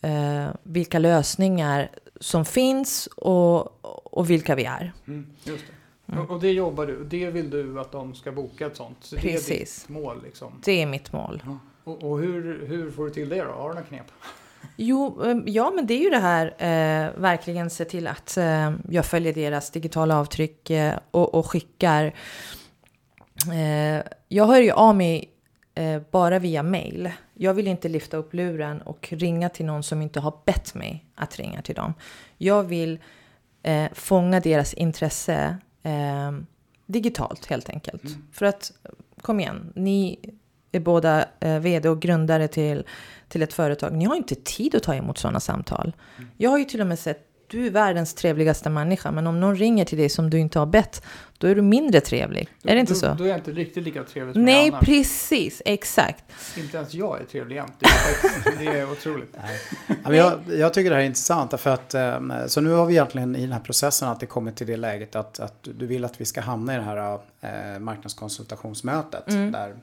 eh, 0.00 0.46
vilka 0.62 0.98
lösningar 0.98 1.90
som 2.20 2.44
finns 2.44 3.06
och, 3.06 3.84
och 4.16 4.30
vilka 4.30 4.54
vi 4.54 4.64
är. 4.64 4.92
Mm, 5.06 5.26
just 5.44 5.66
det. 5.66 5.73
Och, 6.06 6.30
och 6.30 6.40
det 6.40 6.52
jobbar 6.52 6.86
du, 6.86 7.04
det 7.04 7.30
vill 7.30 7.50
du 7.50 7.80
att 7.80 7.92
de 7.92 8.14
ska 8.14 8.32
boka 8.32 8.66
ett 8.66 8.76
sånt. 8.76 8.96
Så 9.00 9.16
Det 9.16 9.28
är 9.28 9.32
Precis. 9.32 9.80
ditt 9.82 9.88
mål 9.88 10.22
liksom. 10.24 10.52
Det 10.64 10.82
är 10.82 10.86
mitt 10.86 11.12
mål. 11.12 11.42
Och, 11.84 12.02
och 12.02 12.18
hur, 12.18 12.66
hur 12.66 12.90
får 12.90 13.04
du 13.04 13.10
till 13.10 13.28
det 13.28 13.44
då? 13.44 13.52
Har 13.52 13.68
du 13.68 13.74
några 13.74 13.86
knep? 13.86 14.06
Jo, 14.76 15.22
eh, 15.24 15.36
ja, 15.46 15.72
men 15.74 15.86
det 15.86 15.94
är 15.94 15.98
ju 15.98 16.10
det 16.10 16.18
här 16.18 16.46
eh, 16.46 17.20
verkligen 17.20 17.70
se 17.70 17.84
till 17.84 18.06
att 18.06 18.36
eh, 18.36 18.72
jag 18.88 19.06
följer 19.06 19.32
deras 19.32 19.70
digitala 19.70 20.18
avtryck 20.20 20.70
eh, 20.70 20.98
och, 21.10 21.34
och 21.34 21.50
skickar. 21.50 22.14
Eh, 23.52 24.02
jag 24.28 24.46
hör 24.46 24.60
ju 24.60 24.70
av 24.70 24.96
mig 24.96 25.30
eh, 25.74 26.02
bara 26.10 26.38
via 26.38 26.62
mail. 26.62 27.10
Jag 27.34 27.54
vill 27.54 27.68
inte 27.68 27.88
lyfta 27.88 28.16
upp 28.16 28.34
luren 28.34 28.82
och 28.82 29.08
ringa 29.12 29.48
till 29.48 29.66
någon 29.66 29.82
som 29.82 30.02
inte 30.02 30.20
har 30.20 30.34
bett 30.44 30.74
mig 30.74 31.04
att 31.14 31.36
ringa 31.38 31.62
till 31.62 31.74
dem. 31.74 31.94
Jag 32.38 32.62
vill 32.62 32.98
eh, 33.62 33.86
fånga 33.92 34.40
deras 34.40 34.74
intresse 34.74 35.56
eh, 35.84 36.32
digitalt 36.86 37.46
helt 37.46 37.68
enkelt. 37.68 38.02
För 38.32 38.46
att, 38.46 38.72
kom 39.20 39.40
igen, 39.40 39.72
ni 39.76 40.18
är 40.72 40.80
båda 40.80 41.24
eh, 41.40 41.58
vd 41.58 41.88
och 41.88 42.02
grundare 42.02 42.48
till, 42.48 42.84
till 43.28 43.42
ett 43.42 43.52
företag. 43.52 43.92
Ni 43.92 44.04
har 44.04 44.16
inte 44.16 44.34
tid 44.34 44.74
att 44.74 44.82
ta 44.82 44.94
emot 44.94 45.18
sådana 45.18 45.40
samtal. 45.40 45.92
Jag 46.36 46.50
har 46.50 46.58
ju 46.58 46.64
till 46.64 46.80
och 46.80 46.86
med 46.86 46.98
sett, 46.98 47.28
du 47.46 47.66
är 47.66 47.70
världens 47.70 48.14
trevligaste 48.14 48.70
människa, 48.70 49.10
men 49.10 49.26
om 49.26 49.40
någon 49.40 49.56
ringer 49.56 49.84
till 49.84 49.98
dig 49.98 50.08
som 50.08 50.30
du 50.30 50.38
inte 50.38 50.58
har 50.58 50.66
bett, 50.66 51.02
då 51.38 51.46
är 51.46 51.54
du 51.54 51.62
mindre 51.62 52.00
trevlig. 52.00 52.48
är 52.64 52.74
det 52.74 52.80
inte 52.80 52.92
då, 52.92 52.98
så? 52.98 53.14
Då 53.18 53.24
är 53.24 53.28
jag 53.28 53.38
inte 53.38 53.50
riktigt 53.50 53.84
lika 53.84 54.02
trevlig 54.04 54.32
som 54.34 54.44
Nej, 54.44 54.72
precis, 54.80 55.62
exakt. 55.64 56.24
Inte 56.56 56.76
ens 56.76 56.94
jag 56.94 57.20
är 57.20 57.24
trevlig 57.24 57.56
jämt. 57.56 57.72
Det 57.78 57.86
är, 57.86 57.90
faktiskt- 57.90 58.58
det 58.58 58.66
är 58.78 58.92
otroligt. 58.92 59.36
Men 60.02 60.16
jag, 60.16 60.40
jag 60.48 60.74
tycker 60.74 60.90
det 60.90 60.96
här 60.96 61.02
är 61.02 61.06
intressant 61.06 61.50
därför 61.50 61.70
att 61.70 61.94
eh, 61.94 62.18
så 62.46 62.60
nu 62.60 62.70
har 62.72 62.86
vi 62.86 62.92
egentligen 62.94 63.36
i 63.36 63.40
den 63.40 63.52
här 63.52 63.60
processen 63.60 64.08
att 64.08 64.20
det 64.20 64.26
kommer 64.26 64.52
till 64.52 64.66
det 64.66 64.76
läget 64.76 65.16
att, 65.16 65.40
att 65.40 65.58
du 65.62 65.86
vill 65.86 66.04
att 66.04 66.20
vi 66.20 66.24
ska 66.24 66.40
hamna 66.40 66.74
i 66.74 66.76
det 66.76 66.82
här 66.82 67.18
eh, 67.40 67.78
marknadskonsultationsmötet. 67.80 69.24
Där 69.26 69.74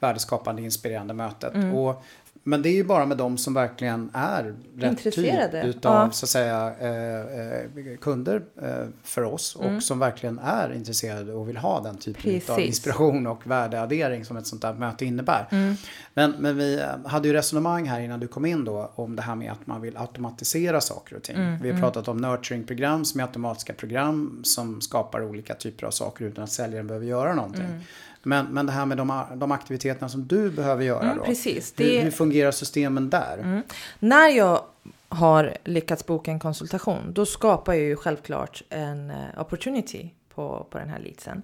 värdeskapande 0.00 0.62
inspirerande 0.62 1.14
mötet. 1.14 1.52
Och, 1.74 2.02
men 2.48 2.62
det 2.62 2.68
är 2.68 2.74
ju 2.74 2.84
bara 2.84 3.06
med 3.06 3.16
de 3.16 3.38
som 3.38 3.54
verkligen 3.54 4.10
är 4.14 4.54
rätt 4.76 4.90
Intresserade. 4.90 5.62
typ 5.62 5.76
utav 5.76 5.94
Ja. 5.94 6.10
så 6.10 6.24
att 6.24 6.30
säga 6.30 6.74
eh, 6.80 7.40
eh, 7.40 7.96
kunder 8.00 8.42
eh, 8.62 8.86
för 9.02 9.22
oss 9.22 9.56
och 9.56 9.82
som 9.82 9.98
verkligen 9.98 10.38
är 10.38 10.72
intresserade 10.72 11.32
och 11.32 11.48
vill 11.48 11.56
ha 11.56 11.80
den 11.80 11.96
typen 11.96 12.40
av 12.54 12.60
inspiration 12.60 13.26
och 13.26 13.46
värdeaddering 13.46 14.24
som 14.24 14.36
ett 14.36 14.46
sånt 14.46 14.62
där 14.62 14.74
möte 14.74 15.04
innebär. 15.04 15.48
Mm. 15.50 15.74
Men, 16.14 16.34
men 16.38 16.56
vi 16.56 16.80
eh, 16.80 16.86
hade 17.10 17.28
ju 17.28 17.34
resonemang 17.34 17.86
här 17.88 18.00
innan 18.00 18.20
du 18.20 18.28
kom 18.28 18.44
in 18.44 18.64
då 18.64 18.92
om 18.94 19.16
det 19.16 19.22
här 19.22 19.34
med 19.34 19.52
att 19.52 19.66
man 19.66 19.80
vill 19.80 19.96
automatisera 19.96 20.80
saker 20.80 21.16
och 21.16 21.22
ting. 21.22 21.36
Mm, 21.36 21.62
Vi 21.62 21.70
har 21.72 21.80
pratat 21.80 22.08
om 22.08 22.16
nurturing-program 22.16 23.04
som 23.04 23.20
är 23.20 23.24
automatiska 23.24 23.72
program 23.72 24.40
som 24.44 24.80
skapar 24.80 25.22
olika 25.24 25.54
typer 25.54 25.86
av 25.86 25.90
saker 25.90 26.24
utan 26.24 26.44
att 26.44 26.50
säljaren 26.52 26.86
behöver 26.86 27.06
göra 27.06 27.34
någonting. 27.34 27.84
Mm. 28.32 28.44
Men, 28.46 28.54
men 28.54 28.66
det 28.66 28.72
här 28.72 28.86
med 28.86 28.96
de, 28.96 29.24
de 29.34 29.52
aktiviteterna 29.52 30.08
som 30.08 30.26
du 30.26 30.50
behöver 30.50 30.84
göra 30.84 31.02
Mm, 31.02 31.16
då. 31.18 31.24
precis. 31.24 31.74
Hur, 31.76 31.84
Det- 31.86 32.00
hur 32.00 32.10
fungerar 32.10 32.50
systemen 32.50 33.10
där? 33.10 33.62
När 33.98 34.28
jag 34.28 34.64
har 35.08 35.56
lyckats 35.64 36.06
boka 36.06 36.30
en 36.30 36.38
konsultation, 36.38 37.12
då 37.12 37.26
skapar 37.26 37.72
jag 37.74 37.82
ju 37.82 37.96
självklart 37.96 38.62
en 38.70 39.10
eh, 39.10 39.16
opportunity 39.40 40.10
på, 40.34 40.66
på 40.70 40.78
den 40.78 40.88
här 40.88 40.98
leadsen. 40.98 41.42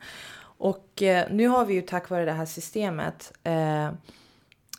Och 0.59 1.03
eh, 1.03 1.25
nu 1.31 1.49
har 1.49 1.64
vi 1.66 1.75
ju 1.75 1.81
tack 1.83 2.11
vare 2.11 2.25
det 2.25 2.33
här 2.33 2.47
systemet 2.47 3.33
eh, 3.44 3.85
eh, 3.87 3.92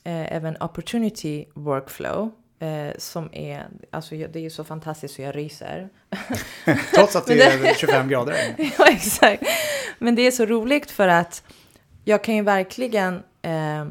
även 0.04 0.58
opportunity 0.62 1.46
workflow. 1.54 2.32
Eh, 2.60 2.92
som 2.98 3.30
är, 3.32 3.68
alltså 3.92 4.16
det 4.16 4.36
är 4.36 4.44
ju 4.44 4.50
så 4.50 4.64
fantastiskt 4.64 5.16
så 5.16 5.22
jag 5.22 5.36
ryser. 5.36 5.90
Trots 6.96 7.16
att 7.16 7.26
det 7.28 7.36
Men 7.60 7.66
är 7.66 7.74
25 7.74 8.10
grader. 8.10 8.36
ja, 8.78 8.88
exakt. 8.88 9.44
Men 10.00 10.16
det 10.16 10.22
är 10.22 10.32
så 10.32 10.46
roligt 10.46 10.92
för 10.92 11.08
att 11.08 11.44
jag 12.06 12.24
kan 12.24 12.36
ju 12.36 12.42
verkligen 12.42 13.24
eh, 13.42 13.86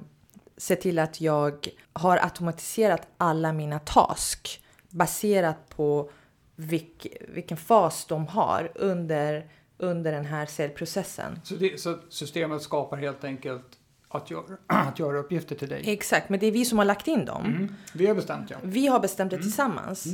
se 0.57 0.77
till 0.77 0.98
att 0.98 1.20
jag 1.20 1.68
har 1.92 2.16
automatiserat 2.16 3.09
alla 3.18 3.53
mina 3.53 3.79
task 3.79 4.62
baserat 4.90 5.68
på 5.68 6.11
vilk, 6.57 7.07
vilken 7.29 7.57
fas 7.57 8.07
de 8.07 8.27
har 8.27 8.72
under, 8.74 9.46
under 9.79 10.12
den 10.12 10.24
här 10.24 10.46
säljprocessen. 10.46 11.40
Så, 11.44 11.55
det, 11.55 11.81
så 11.81 11.98
systemet 12.09 12.62
skapar 12.62 12.96
helt 12.96 13.24
enkelt 13.24 13.66
att 14.09 14.31
göra, 14.31 14.57
att 14.66 14.98
göra 14.98 15.18
uppgifter 15.18 15.57
till 15.57 15.68
dig. 15.68 15.83
Exakt, 15.87 16.29
men 16.29 16.40
det 16.40 16.46
är 16.46 16.53
vi 16.53 16.64
som 16.64 16.79
har 16.79 16.85
lagt 16.85 17.09
in 17.09 17.24
dem. 17.24 17.44
Mm. 17.44 17.74
Vi 17.94 18.07
har 18.07 18.14
bestämt 18.14 18.50
ja. 18.50 18.57
Vi 18.62 18.87
har 18.87 19.00
bestämt 19.00 19.31
det 19.31 19.38
tillsammans 19.38 20.07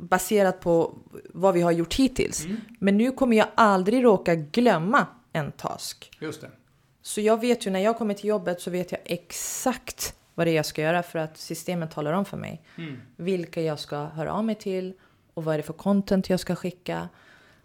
baserat 0.00 0.60
på 0.60 0.98
vad 1.34 1.54
vi 1.54 1.60
har 1.60 1.72
gjort 1.72 1.94
hittills. 1.94 2.46
Men 2.78 2.96
nu 2.96 3.12
kommer 3.12 3.36
jag 3.36 3.46
aldrig 3.54 4.04
råka 4.04 4.34
glömma 4.34 5.06
en 5.32 5.52
task. 5.52 6.10
Just 6.20 6.40
det. 6.40 6.50
Så 7.06 7.20
jag 7.20 7.40
vet 7.40 7.66
ju 7.66 7.70
när 7.70 7.80
jag 7.80 7.98
kommer 7.98 8.14
till 8.14 8.28
jobbet 8.28 8.60
så 8.60 8.70
vet 8.70 8.92
jag 8.92 9.00
exakt 9.04 10.14
vad 10.34 10.46
det 10.46 10.50
är 10.50 10.56
jag 10.56 10.66
ska 10.66 10.82
göra 10.82 11.02
för 11.02 11.18
att 11.18 11.36
systemet 11.36 11.90
talar 11.90 12.12
om 12.12 12.24
för 12.24 12.36
mig. 12.36 12.62
Vilka 13.16 13.62
jag 13.62 13.78
ska 13.78 13.96
höra 13.96 14.32
av 14.32 14.44
mig 14.44 14.54
till 14.54 14.92
och 15.34 15.44
vad 15.44 15.54
är 15.54 15.58
det 15.58 15.62
för 15.62 15.72
content 15.72 16.30
jag 16.30 16.40
ska 16.40 16.56
skicka. 16.56 17.08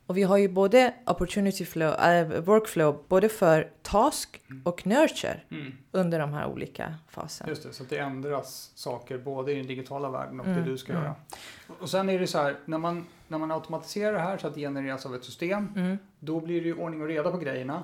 Och 0.06 0.18
vi 0.18 0.24
har 0.24 0.38
ju 0.38 0.50
både 0.50 0.94
opportunity 1.06 1.66
flow, 1.66 1.94
äh, 1.94 2.42
workflow 2.42 3.04
både 3.08 3.30
för 3.30 3.72
task 3.82 4.42
och 4.64 4.88
nurture 4.88 5.40
under 5.92 6.20
de 6.20 6.34
här 6.34 6.48
olika 6.48 6.96
faserna. 7.10 7.50
Just 7.50 7.64
det, 7.64 7.74
så 7.74 7.84
att 7.84 7.90
det 7.90 7.98
ändras 7.98 8.72
saker 8.76 9.18
både 9.18 9.52
i 9.52 9.56
den 9.56 9.68
digitala 9.68 10.10
världen 10.10 10.40
och 10.40 10.46
Mm, 10.46 10.60
det 10.60 10.72
du 10.72 10.78
ska 10.78 10.94
göra. 10.94 11.16
Och 11.80 11.90
sen 11.90 12.10
är 12.10 12.20
det 12.20 12.28
så 12.28 12.38
här, 12.38 12.56
när 12.66 12.78
man, 12.78 13.06
när 13.32 13.38
man 13.38 13.52
automatiserar 13.52 14.14
det 14.14 14.20
här 14.20 14.38
så 14.38 14.48
att 14.48 14.54
det 14.56 14.60
genereras 14.62 15.06
av 15.06 15.16
ett 15.16 15.24
system, 15.24 15.68
Mm. 15.76 15.98
då 16.20 16.40
blir 16.40 16.62
det 16.62 16.68
ju 16.68 16.76
ordning 16.76 17.02
och 17.02 17.08
reda 17.08 17.32
på 17.32 17.38
grejerna. 17.38 17.84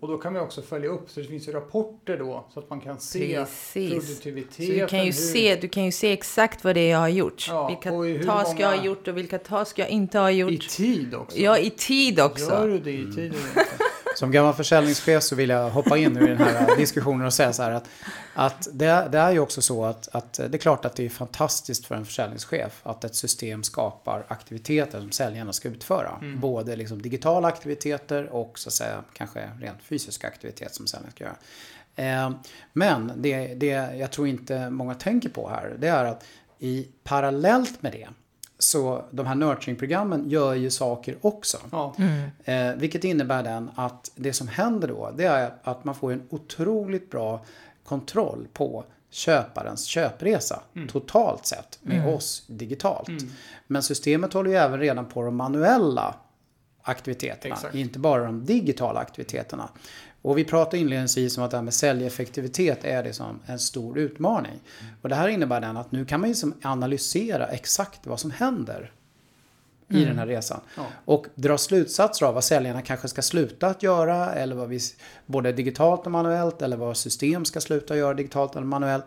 Och 0.00 0.08
då 0.08 0.18
kan 0.18 0.34
vi 0.34 0.40
också 0.40 0.62
följa 0.62 0.88
upp, 0.90 1.10
så 1.10 1.20
det 1.20 1.26
finns 1.26 1.48
ju 1.48 1.52
rapporter 1.52 2.18
då, 2.18 2.44
så 2.54 2.60
att 2.60 2.70
man 2.70 2.80
kan 2.80 2.98
se 3.00 3.36
Precis. 3.36 3.92
produktiviteten. 3.92 4.66
Så 4.66 4.72
du 4.72 4.86
kan, 4.86 4.98
ju 4.98 5.04
hur- 5.04 5.12
se, 5.12 5.56
du 5.60 5.68
kan 5.68 5.84
ju 5.84 5.92
se 5.92 6.12
exakt 6.12 6.64
vad 6.64 6.74
det 6.76 6.80
är 6.80 6.90
jag 6.90 6.98
har 6.98 7.08
gjort. 7.08 7.46
Ja, 7.48 7.68
vilka 7.68 7.90
task 8.26 8.60
jag 8.60 8.66
har 8.68 8.74
många- 8.76 8.86
gjort 8.86 9.08
och 9.08 9.16
vilka 9.16 9.38
task 9.38 9.78
jag 9.78 9.88
inte 9.88 10.18
har 10.18 10.30
gjort. 10.30 10.50
I 10.52 10.58
tid 10.58 11.14
också. 11.14 11.38
Ja, 11.38 11.58
i 11.58 11.70
tid 11.70 12.20
också. 12.20 12.50
Gör 12.50 12.68
du 12.68 12.78
det 12.78 12.92
i 12.92 13.04
tid 13.04 13.18
eller 13.18 13.26
inte? 13.26 13.66
Som 14.18 14.30
gammal 14.30 14.54
försäljningschef 14.54 15.22
så 15.22 15.36
vill 15.36 15.50
jag 15.50 15.70
hoppa 15.70 15.98
in 15.98 16.16
i 16.16 16.26
den 16.26 16.38
här 16.38 16.76
diskussionen 16.76 17.26
och 17.26 17.34
säga 17.34 17.52
så 17.52 17.62
här 17.62 17.70
att, 17.70 17.88
att 18.34 18.68
det, 18.72 19.08
det 19.12 19.18
är 19.18 19.30
ju 19.30 19.38
också 19.38 19.62
så 19.62 19.84
att, 19.84 20.08
att 20.12 20.32
det 20.32 20.54
är 20.54 20.58
klart 20.58 20.84
att 20.84 20.96
det 20.96 21.04
är 21.04 21.08
fantastiskt 21.08 21.86
för 21.86 21.94
en 21.94 22.04
försäljningschef 22.04 22.80
att 22.82 23.04
ett 23.04 23.14
system 23.14 23.62
skapar 23.62 24.24
aktiviteter 24.28 25.00
som 25.00 25.12
säljarna 25.12 25.52
ska 25.52 25.68
utföra. 25.68 26.18
Både 26.36 26.76
liksom 26.76 27.02
digitala 27.02 27.48
aktiviteter 27.48 28.26
och 28.26 28.58
så 28.58 28.68
att 28.68 28.72
säga 28.72 29.04
kanske 29.12 29.50
rent 29.60 29.82
fysiska 29.82 30.26
aktiviteter 30.26 30.74
som 30.74 30.86
säljarna 30.86 31.10
ska 31.10 31.24
göra. 31.24 31.36
Eh, 32.24 32.30
Men 32.72 33.12
det, 33.16 33.54
det 33.54 33.96
jag 33.96 34.10
tror 34.10 34.28
inte 34.28 34.70
många 34.70 34.94
tänker 34.94 35.28
på 35.28 35.48
här 35.48 35.76
det 35.78 35.88
är 35.88 36.04
att 36.04 36.24
i 36.58 36.88
parallellt 37.04 37.82
med 37.82 37.92
det 37.92 38.08
så 38.58 39.04
de 39.10 39.26
här 39.26 39.34
nurturing-programmen 39.34 40.30
gör 40.30 40.54
ju 40.54 40.70
saker 40.70 41.16
också. 41.20 41.58
Ja. 41.72 41.94
Eh, 42.44 42.72
vilket 42.72 43.04
innebär 43.04 43.42
den 43.42 43.70
att 43.74 44.10
det 44.14 44.32
som 44.32 44.48
händer 44.48 44.88
då 44.88 45.10
det 45.16 45.24
är 45.24 45.52
att 45.62 45.84
man 45.84 45.94
får 45.94 46.12
en 46.12 46.22
otroligt 46.30 47.10
bra 47.10 47.44
kontroll 47.84 48.46
på 48.52 48.84
köparens 49.10 49.84
köpresa 49.84 50.60
totalt 50.88 51.46
sett 51.46 51.78
med 51.82 52.14
oss 52.14 52.44
digitalt. 52.46 53.08
Men 53.66 53.82
systemet 53.82 54.32
håller 54.32 54.50
ju 54.50 54.56
även 54.56 54.80
redan 54.80 55.06
på 55.06 55.22
de 55.22 55.36
manuella 55.36 56.14
aktiviteterna, 56.82 57.54
Exakt. 57.54 57.74
inte 57.74 57.98
bara 57.98 58.24
de 58.24 58.44
digitala 58.44 59.00
aktiviteterna. 59.00 59.68
Och 60.28 60.38
vi 60.38 60.44
pratade 60.44 60.78
inledningsvis 60.78 61.38
om 61.38 61.44
att 61.44 61.50
det 61.50 61.56
här 61.56 61.64
med 61.64 61.74
säljeffektivitet 61.74 62.84
är 62.84 63.02
det 63.02 63.12
som 63.12 63.40
en 63.46 63.58
stor 63.58 63.98
utmaning. 63.98 64.60
Och 65.02 65.08
det 65.08 65.14
här 65.14 65.28
innebär 65.28 65.60
den 65.60 65.76
att 65.76 65.92
nu 65.92 66.04
kan 66.04 66.20
man 66.20 66.28
ju 66.28 66.34
som 66.34 66.54
analysera 66.62 67.46
exakt 67.46 68.06
vad 68.06 68.20
som 68.20 68.30
händer 68.30 68.92
i 69.88 70.04
den 70.04 70.18
här 70.18 70.26
resan. 70.26 70.60
Ja. 70.76 70.82
Och 71.04 71.26
dra 71.34 71.58
slutsatser 71.58 72.26
av 72.26 72.34
vad 72.34 72.44
säljarna 72.44 72.82
kanske 72.82 73.08
ska 73.08 73.22
sluta 73.22 73.66
att 73.66 73.82
göra 73.82 74.32
eller 74.32 74.56
vad 74.56 74.68
vi, 74.68 74.80
både 75.26 75.52
digitalt 75.52 76.06
och 76.06 76.12
manuellt 76.12 76.62
eller 76.62 76.76
vad 76.76 76.96
system 76.96 77.44
ska 77.44 77.60
sluta 77.60 77.96
göra 77.96 78.14
digitalt 78.14 78.56
eller 78.56 78.66
manuellt. 78.66 79.04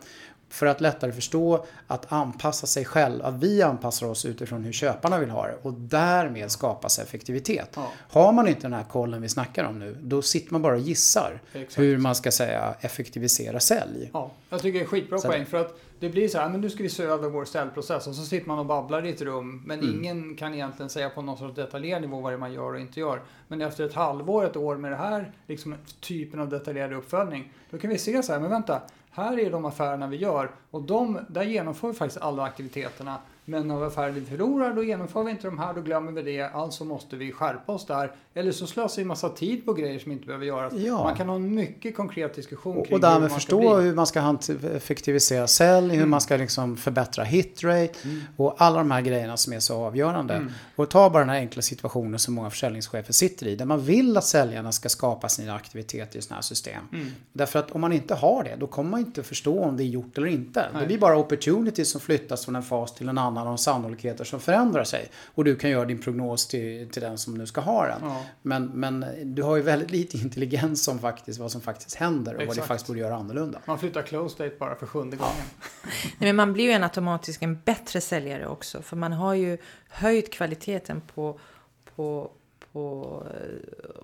För 0.52 0.66
att 0.66 0.82
lättare 0.82 1.12
förstå 1.12 1.66
att 1.88 2.12
anpassa 2.12 2.68
sig 2.68 2.86
själv, 2.86 3.26
att 3.26 3.44
vi 3.44 3.62
anpassar 3.62 4.08
oss 4.08 4.26
utifrån 4.26 4.64
hur 4.64 4.72
köparna 4.72 5.20
vill 5.20 5.30
ha 5.30 5.48
det 5.48 5.56
och 5.62 5.74
därmed 5.74 6.52
skapas 6.52 7.00
effektivitet. 7.00 7.70
Ja. 7.76 7.92
Har 8.10 8.32
man 8.32 8.48
inte 8.48 8.62
den 8.62 8.74
här 8.74 8.84
kollen 8.84 9.22
vi 9.22 9.30
snackar 9.30 9.64
om 9.64 9.80
nu, 9.80 9.98
då 10.02 10.22
sitter 10.22 10.52
man 10.54 10.62
bara 10.62 10.74
och 10.74 10.80
gissar 10.80 11.42
Exakt. 11.54 11.80
hur 11.80 11.98
man 11.98 12.16
ska 12.16 12.32
säga 12.32 12.76
effektivisera 12.80 13.60
sälj. 13.60 14.10
Ja, 14.14 14.32
jag 14.50 14.62
tycker 14.62 14.80
det 14.80 14.86
är 14.86 14.88
skitbra 14.88 15.18
Så 15.18 15.28
poäng. 15.28 15.46
För 15.46 15.58
att 15.58 15.80
det 16.00 16.10
blir 16.10 16.28
så 16.28 16.38
här, 16.38 16.50
men 16.50 16.62
nu 16.62 16.70
ska 16.70 16.84
vi 16.84 16.90
se 16.90 17.04
över 17.04 17.30
vår 17.30 17.46
ställprocess. 17.46 18.08
Och 18.08 18.16
så 18.16 18.24
sitter 18.24 18.48
man 18.48 18.60
och 18.60 18.66
babblar 18.66 19.06
i 19.06 19.10
ett 19.10 19.22
rum. 19.22 19.64
Men 19.66 19.80
Mm. 19.80 19.96
ingen 19.96 20.36
kan 20.36 20.54
egentligen 20.54 20.90
säga 20.90 21.10
på 21.10 21.22
någon 21.22 21.38
sorts 21.38 21.56
detaljerad 21.56 22.02
nivå 22.02 22.20
vad 22.22 22.34
det 22.34 22.38
man 22.38 22.54
gör 22.54 22.74
och 22.74 22.80
inte 22.80 23.00
gör. 23.00 23.22
Men 23.48 23.62
efter 23.62 23.84
ett 23.86 23.94
halvår, 23.94 24.46
ett 24.46 24.56
år 24.58 24.78
med 24.78 24.92
det 24.92 24.96
här 24.98 25.32
liksom, 25.48 25.76
typen 26.00 26.40
av 26.40 26.50
detaljerad 26.50 26.94
uppföljning. 26.94 27.54
Då 27.72 27.78
kan 27.78 27.90
vi 27.90 27.98
se 27.98 28.24
så 28.24 28.34
här, 28.34 28.40
men 28.40 28.50
vänta. 28.50 28.82
Här 29.14 29.40
är 29.40 29.52
de 29.52 29.66
affärerna 29.66 30.08
vi 30.08 30.18
gör. 30.18 30.52
Och 30.72 30.82
de, 30.82 31.20
där 31.30 31.44
genomför 31.44 31.88
vi 31.88 31.94
faktiskt 31.94 32.22
alla 32.22 32.44
aktiviteterna. 32.44 33.18
Men 33.46 33.72
av 33.72 33.84
affärer 33.84 34.12
vi 34.12 34.22
förlorar, 34.22 34.74
då 34.74 34.84
genomför 34.84 35.24
vi 35.24 35.32
inte 35.32 35.48
de 35.48 35.60
här, 35.60 35.74
då 35.74 35.82
glömmer 35.82 36.12
vi 36.12 36.22
det. 36.22 36.42
Alltså 36.42 36.86
måste 36.86 37.16
vi 37.16 37.32
skärpa 37.32 37.72
oss 37.72 37.86
där. 37.86 38.12
Eller 38.34 38.52
så 38.52 38.68
slösar 38.68 39.02
vi 39.02 39.06
massa 39.06 39.30
tid 39.30 39.66
på 39.66 39.74
grejer 39.74 40.00
som 40.00 40.12
inte 40.12 40.26
behöver 40.26 40.46
göras. 40.46 40.74
Ja. 40.74 41.04
Man 41.04 41.16
kan 41.16 41.30
ha 41.30 41.36
en 41.36 41.56
mycket 41.56 41.96
konkret 41.96 42.36
diskussion 42.36 42.78
Och, 42.78 42.86
kring 42.86 42.96
och 42.96 43.02
därmed 43.02 43.32
förstå 43.32 43.76
hur 43.78 43.96
man 43.96 44.08
ska 44.08 44.38
effektivisera 44.76 45.48
sälj, 45.48 45.96
hur 45.96 46.06
man 46.06 46.22
ska 46.22 46.38
liksom 46.38 46.78
förbättra 46.78 47.24
hitrate 47.24 47.94
och 48.38 48.56
alla 48.58 48.78
de 48.78 48.92
här 48.92 49.02
grejerna 49.02 49.38
som 49.38 49.54
är 49.54 49.60
så 49.60 49.76
avgörande. 49.76 50.46
Och 50.76 50.90
ta 50.90 51.10
bara 51.10 51.20
den 51.20 51.30
här 51.30 51.38
enkla 51.38 51.62
situationen 51.62 52.20
som 52.20 52.34
många 52.34 52.50
försäljningschefer 52.50 53.14
sitter 53.14 53.48
i, 53.48 53.56
där 53.56 53.66
man 53.66 53.82
vill 53.82 54.18
att 54.18 54.26
säljarna 54.26 54.72
ska 54.72 54.90
skapa 54.90 55.30
sina 55.30 55.56
aktiviteter 55.56 56.20
i 56.20 56.22
sådana 56.22 56.36
här 56.36 56.42
system. 56.42 56.84
Därför 57.34 57.60
att 57.60 57.72
om 57.72 57.82
man 57.82 57.94
inte 57.94 58.16
har 58.16 58.44
det, 58.44 58.56
då 58.60 58.68
kommer 58.68 58.90
man 58.90 59.00
inte 59.00 59.24
förstå 59.24 59.64
om 59.64 59.78
det 59.78 59.84
är 59.84 59.86
gjort 59.86 60.18
eller 60.18 60.28
inte. 60.28 60.68
Det 60.80 60.86
blir 60.86 60.98
bara 60.98 61.18
opportunities 61.18 61.92
som 61.92 62.02
flyttas 62.02 62.46
från 62.46 62.56
en 62.56 62.64
fas 62.64 62.94
till 62.94 63.10
en 63.10 63.18
annan 63.18 63.31
och 63.38 63.60
sannolikheter 63.60 64.24
som 64.24 64.40
förändrar 64.40 64.84
sig. 64.84 65.10
Och 65.36 65.44
du 65.44 65.56
kan 65.56 65.70
göra 65.70 65.86
din 65.86 66.02
prognos 66.02 66.48
till, 66.48 66.90
till 66.90 67.02
den 67.02 67.18
som 67.18 67.34
nu 67.34 67.46
ska 67.46 67.62
ha 67.62 67.88
den. 67.88 68.00
Ja. 68.02 68.26
Men, 68.42 68.66
men 68.66 69.06
du 69.36 69.44
har 69.44 69.56
ju 69.56 69.62
väldigt 69.62 69.92
lite 69.92 70.18
intelligens 70.24 70.88
om 70.88 71.00
faktiskt, 71.00 71.40
vad 71.40 71.52
som 71.52 71.62
faktiskt 71.62 71.96
händer 71.96 72.32
och 72.32 72.38
vad 72.38 72.48
du 72.48 72.52
Exakt. 72.52 72.68
faktiskt 72.68 72.88
borde 72.88 73.00
göra 73.00 73.16
annorlunda. 73.16 73.60
Man 73.66 73.80
flyttar 73.80 74.02
close 74.02 74.44
date 74.44 74.56
bara 74.60 74.76
för 74.76 74.86
sjunde 74.86 75.18
gången. 75.18 75.46
Nej, 76.04 76.14
men 76.20 76.36
man 76.36 76.54
blir 76.54 76.66
ju 76.66 76.72
en 76.72 76.84
automatiskt 76.84 77.44
en 77.44 77.62
bättre 77.66 78.02
säljare 78.02 78.48
också. 78.48 78.82
För 78.82 78.96
man 78.96 79.14
har 79.14 79.34
ju 79.34 79.58
höjt 79.90 80.34
kvaliteten 80.34 81.02
på, 81.16 81.40
på, 81.96 82.32
på, 82.72 83.24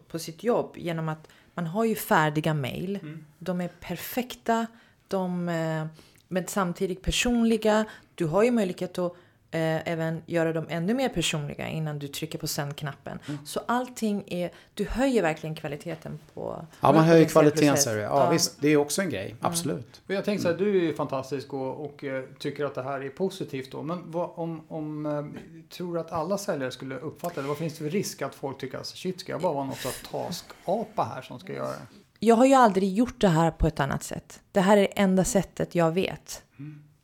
på 0.08 0.20
sitt 0.20 0.44
jobb 0.44 0.74
genom 0.78 1.10
att 1.10 1.28
man 1.54 1.66
har 1.66 1.86
ju 1.86 1.96
färdiga 1.96 2.54
mejl. 2.54 3.00
De 3.40 3.62
är 3.62 3.68
perfekta, 3.68 4.68
de, 5.08 5.50
eh, 5.50 5.86
men 6.28 6.48
samtidigt 6.48 7.02
personliga. 7.02 7.86
Du 8.16 8.26
har 8.26 8.44
ju 8.44 8.52
möjlighet 8.52 8.98
att 8.98 9.13
eh, 9.52 9.92
även 9.92 10.22
göra 10.26 10.54
dem 10.54 10.66
ännu 10.70 10.94
mer 10.94 11.10
personliga 11.10 11.68
innan 11.68 12.00
du 12.00 12.08
trycker 12.08 12.40
på 12.40 12.48
sänd-knappen. 12.48 13.20
Så 13.46 13.60
allting 13.66 14.24
är, 14.28 14.52
du 14.74 14.86
höjer 14.86 15.22
verkligen 15.22 15.56
kvaliteten 15.56 16.20
på... 16.34 16.66
Ja, 16.82 16.92
man 16.92 17.04
höjer 17.04 17.26
kvaliteten 17.26 17.78
säger 17.78 17.98
du. 17.98 18.04
Ja, 18.04 18.30
visst, 18.30 18.62
det 18.62 18.68
är 18.68 18.78
också 18.78 19.02
en 19.02 19.10
grej. 19.10 19.36
Absolut. 19.42 20.02
Och 20.08 20.13
jag 20.13 20.26
tänkte 20.26 20.44
så 20.44 20.50
här, 20.50 20.58
du 20.58 20.70
är 20.78 20.82
ju 20.82 20.94
fantastisk 20.94 21.54
och, 21.54 21.86
och 21.86 22.04
eh, 22.04 22.24
tycker 22.40 22.66
att 22.66 22.76
det 22.76 22.84
här 22.84 23.02
är 23.02 23.10
positivt 23.10 23.72
då. 23.72 23.84
Men 23.84 24.12
vad, 24.12 24.32
om, 24.36 24.66
om 24.68 25.06
eh, 25.06 25.26
tror 25.70 25.94
du 25.94 26.00
att 26.00 26.12
alla 26.12 26.38
säljare 26.38 26.72
skulle 26.72 26.96
uppfatta 26.96 27.42
det? 27.42 27.48
Vad 27.48 27.58
finns 27.58 27.74
det 27.74 27.84
för 27.84 27.90
risk 27.90 28.22
att 28.22 28.36
folk 28.36 28.58
tycker 28.58 28.78
att 28.78 28.88
shit, 28.88 29.20
ska 29.20 29.32
jag 29.32 29.42
bara 29.42 29.54
vara 29.54 29.66
något 29.66 29.78
sorts 29.78 30.10
taskapa 30.12 31.04
här 31.04 31.22
som 31.22 31.40
ska 31.40 31.54
göra 31.54 31.68
det? 31.68 31.88
Jag 32.20 32.36
har 32.36 32.46
ju 32.46 32.54
aldrig 32.54 32.94
gjort 32.94 33.22
det 33.22 33.28
här 33.28 33.52
på 33.52 33.68
ett 33.68 33.80
annat 33.80 34.04
sätt. 34.04 34.42
Det 34.52 34.62
här 34.62 34.78
är 34.78 34.82
det 34.82 34.88
enda 34.88 35.24
sättet 35.24 35.76
jag 35.76 35.92
vet 35.92 36.44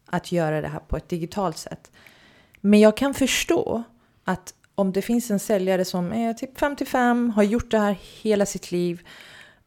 att 0.05 0.31
göra 0.31 0.61
det 0.61 0.67
här 0.67 0.79
på 0.79 0.97
ett 0.97 1.09
digitalt 1.09 1.57
sätt. 1.57 1.91
Men 2.61 2.79
jag 2.79 2.97
kan 2.97 3.13
förstå 3.13 3.83
att 4.23 4.53
om 4.75 4.91
det 4.91 5.01
finns 5.01 5.31
en 5.31 5.39
säljare 5.39 5.85
som 5.85 6.13
är 6.13 6.33
typ 6.33 6.59
55, 6.59 7.29
har 7.29 7.43
gjort 7.43 7.71
det 7.71 7.79
här 7.79 7.97
hela 8.21 8.45
sitt 8.45 8.71
liv 8.71 9.07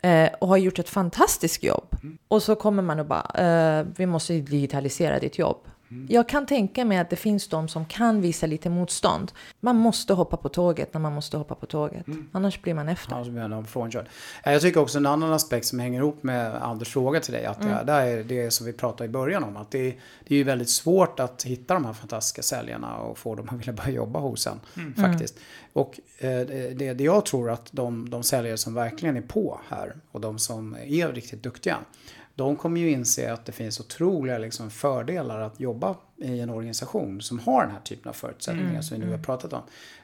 eh, 0.02 0.30
och 0.40 0.48
har 0.48 0.56
gjort 0.56 0.78
ett 0.78 0.88
fantastiskt 0.88 1.62
jobb. 1.62 1.96
Och 2.28 2.42
så 2.42 2.54
kommer 2.54 2.82
man 2.82 3.00
och 3.00 3.06
bara, 3.06 3.30
eh, 3.34 3.86
vi 3.96 4.06
måste 4.06 4.32
digitalisera 4.32 5.18
ditt 5.18 5.38
jobb. 5.38 5.66
Jag 6.08 6.28
kan 6.28 6.46
tänka 6.46 6.84
mig 6.84 6.98
att 6.98 7.10
det 7.10 7.16
finns 7.16 7.48
de 7.48 7.68
som 7.68 7.84
kan 7.84 8.20
visa 8.20 8.46
lite 8.46 8.70
motstånd. 8.70 9.32
Man 9.60 9.76
måste 9.76 10.14
hoppa 10.14 10.36
på 10.36 10.48
tåget 10.48 10.94
när 10.94 11.00
man 11.00 11.12
måste 11.12 11.36
hoppa 11.36 11.54
på 11.54 11.66
tåget. 11.66 12.06
Annars 12.32 12.62
blir 12.62 12.74
man 12.74 12.88
efter. 12.88 13.24
Så 13.24 13.30
blir 13.30 13.62
frånkörd. 13.62 14.08
Eh, 14.44 14.52
Jag 14.52 14.62
tycker 14.62 14.80
också 14.80 14.98
en 14.98 15.06
annan 15.06 15.32
aspekt 15.32 15.66
som 15.66 15.78
hänger 15.78 16.00
ihop 16.00 16.22
med 16.22 16.62
Anders 16.62 16.88
fråga 16.88 17.20
till 17.20 17.32
dig. 17.32 17.44
Att 17.44 17.62
det, 17.62 17.82
det 17.86 17.92
är 17.92 18.24
det 18.24 18.50
som 18.50 18.66
vi 18.66 18.72
pratade 18.72 19.04
i 19.04 19.08
början 19.08 19.44
om. 19.44 19.56
Att 19.56 19.70
det, 19.70 19.96
det 20.24 20.34
är 20.34 20.38
ju 20.38 20.44
väldigt 20.44 20.70
svårt 20.70 21.20
att 21.20 21.42
hitta 21.42 21.74
de 21.74 21.84
här 21.84 21.92
fantastiska 21.92 22.42
säljarna 22.42 22.96
och 22.96 23.18
få 23.18 23.34
dem 23.34 23.48
att 23.48 23.54
vilja 23.60 23.72
börja 23.72 23.90
jobba 23.90 24.18
hos 24.18 24.46
en. 24.46 24.60
Faktiskt. 24.96 25.38
Och 25.72 26.00
eh, 26.18 26.28
det, 26.30 26.94
det 26.94 27.04
jag 27.04 27.26
tror 27.26 27.50
att 27.50 27.68
de, 27.72 28.10
de 28.10 28.22
säljare 28.22 28.56
som 28.56 28.74
verkligen 28.74 29.16
är 29.16 29.22
på 29.22 29.60
här 29.68 29.96
och 30.12 30.20
de 30.20 30.38
som 30.38 30.76
är 30.86 31.12
riktigt 31.12 31.42
duktiga. 31.42 31.76
De 32.36 32.56
kommer 32.56 32.80
ju 32.80 32.90
inse 32.90 33.32
att 33.32 33.44
det 33.44 33.52
finns 33.52 33.80
otroliga 33.80 34.38
liksom, 34.38 34.70
fördelar 34.70 35.40
att 35.40 35.60
jobba 35.60 35.96
i 36.16 36.40
en 36.40 36.50
organisation 36.50 37.22
som 37.22 37.38
har 37.38 37.62
den 37.62 37.70
här 37.70 37.80
typen 37.80 38.08
av 38.08 38.12
förutsättningar 38.12 38.80
som 38.82 39.00
vi 39.00 39.06
nu 39.06 39.10
har 39.10 39.18
pratat 39.18 39.52
om. 39.52 39.62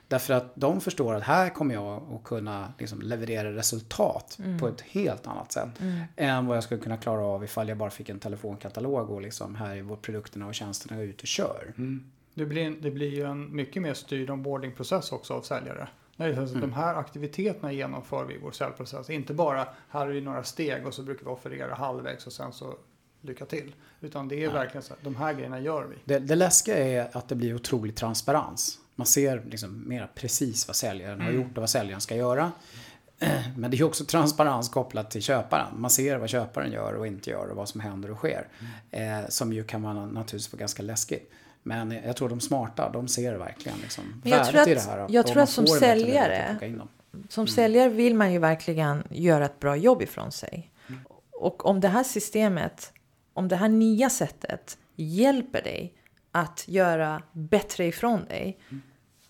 Därför 0.09 0.35
att 0.35 0.53
de 0.55 0.81
förstår 0.81 1.15
att 1.15 1.23
här 1.23 1.49
kommer 1.51 1.75
jag 1.75 2.03
att 2.15 2.25
kunna 2.25 2.73
liksom, 2.79 3.03
leverera 3.03 3.53
resultat 3.53 4.39
på 4.61 4.69
ett 4.69 4.81
helt 4.81 5.27
annat 5.27 5.53
sätt. 5.53 5.69
Än 6.17 6.47
vad 6.47 6.57
jag 6.57 6.65
skulle 6.65 6.81
kunna 6.81 6.97
klara 6.97 7.25
av 7.25 7.45
ifall 7.45 7.69
jag 7.69 7.79
bara 7.79 7.91
fick 7.91 8.09
en 8.09 8.19
telefonkatalog 8.19 9.11
och 9.11 9.23
liksom 9.23 9.55
här 9.55 9.77
är 9.77 9.83
vår 9.83 9.97
produkterna 9.97 10.47
och 10.47 10.55
tjänsterna 10.55 11.03
ut 11.03 11.21
och 11.21 11.27
kör. 11.27 11.73
Det 12.35 12.47
blir, 12.47 12.71
det 12.71 12.91
blir 12.91 13.11
ju 13.15 13.23
en 13.25 13.57
mycket 13.57 13.83
mer 13.83 13.95
styrd 13.95 14.31
onboardingprocess 14.31 15.13
också 15.13 15.35
av 15.35 15.43
säljare. 15.43 15.89
Nej, 16.17 16.39
alltså 16.39 16.59
De 16.59 16.73
här 16.73 16.95
aktiviteterna 16.95 17.73
genomför 17.73 18.25
vi 18.25 18.35
i 18.35 18.39
vår 18.39 18.51
säljprocess. 18.51 19.11
Inte 19.11 19.35
bara 19.35 19.69
här 19.89 20.07
är 20.07 20.15
det 20.15 20.21
några 20.21 20.45
steg 20.45 20.87
och 20.87 20.95
så 20.95 21.03
brukar 21.03 21.25
vi 21.25 21.31
offerera 21.31 21.75
halvvägs 21.75 22.27
och 22.27 22.33
sen 22.33 22.53
så 22.53 22.75
lycka 23.21 23.45
till. 23.45 23.75
Utan 24.01 24.29
det 24.29 24.45
är 24.45 24.53
verkligen 24.53 24.83
så 24.83 24.93
att 24.93 25.03
de 25.03 25.17
här 25.17 25.35
grejerna 25.35 25.61
gör 25.61 25.85
vi. 25.85 25.97
Det, 26.05 26.19
det 26.19 26.35
läskiga 26.35 26.77
är 26.77 27.17
att 27.17 27.29
det 27.29 27.35
blir 27.35 27.55
otrolig 27.55 27.97
transparens. 27.97 28.79
Man 28.95 29.07
ser 29.07 29.43
liksom 29.45 29.89
mer 29.89 30.11
precis 30.15 30.69
vad 30.69 30.77
säljaren 30.77 31.21
har 31.21 31.31
gjort 31.31 31.57
och 31.57 31.61
vad 31.63 31.71
säljaren 31.71 32.01
ska 32.01 32.17
göra. 32.17 32.53
Men 33.57 33.71
det 33.71 33.79
är 33.79 33.85
också 33.85 34.05
transparens 34.05 34.69
kopplat 34.69 35.11
till 35.11 35.23
köparen. 35.23 35.81
Man 35.81 35.91
ser 35.91 36.17
vad 36.17 36.29
köparen 36.29 36.73
gör 36.73 36.93
och 36.93 37.07
inte 37.07 37.31
gör 37.31 37.49
och 37.51 37.57
vad 37.57 37.69
som 37.69 37.81
händer 37.81 38.11
och 38.11 38.17
sker. 38.17 38.49
Eh, 38.91 39.21
som 39.29 39.53
ju 39.53 39.65
kan 39.65 39.83
vara 39.83 39.95
naturligtvis 39.95 40.53
vara 40.53 40.61
ganska 40.61 40.83
läskigt. 40.83 41.33
Men 41.63 41.91
jag 42.07 42.17
tror 42.17 42.29
de 42.29 42.41
smarta, 42.41 42.91
de 42.91 43.09
ser 43.09 43.35
verkligen 43.35 43.79
liksom 43.79 44.05
Men 44.23 44.33
jag 44.33 44.39
värdet 44.39 44.51
tror 44.65 44.69
i 44.69 44.77
att- 44.79 44.85
det 44.87 44.91
här. 44.91 45.07
jag 45.11 45.27
tror 45.27 45.43
att 45.43 45.49
som 45.51 45.67
säljare-. 45.67 46.57
Som 47.29 47.47
säljare 47.47 47.89
vill 47.89 48.15
man 48.15 48.33
ju 48.33 48.39
verkligen 48.39 49.03
göra 49.11 49.45
ett 49.45 49.61
bra 49.61 49.77
jobb 49.77 50.03
ifrån 50.03 50.33
sig. 50.33 50.71
Och 51.33 51.67
om 51.67 51.81
det 51.81 51.89
här 51.89 52.05
systemet, 52.05 52.93
om 53.33 53.49
det 53.49 53.57
här 53.57 53.69
nya 53.69 54.11
sättet 54.11 54.79
hjälper 54.97 55.63
dig 55.63 55.95
att 56.33 56.65
göra 56.69 57.23
bättre 57.33 57.87
ifrån 57.87 58.25
dig 58.25 58.59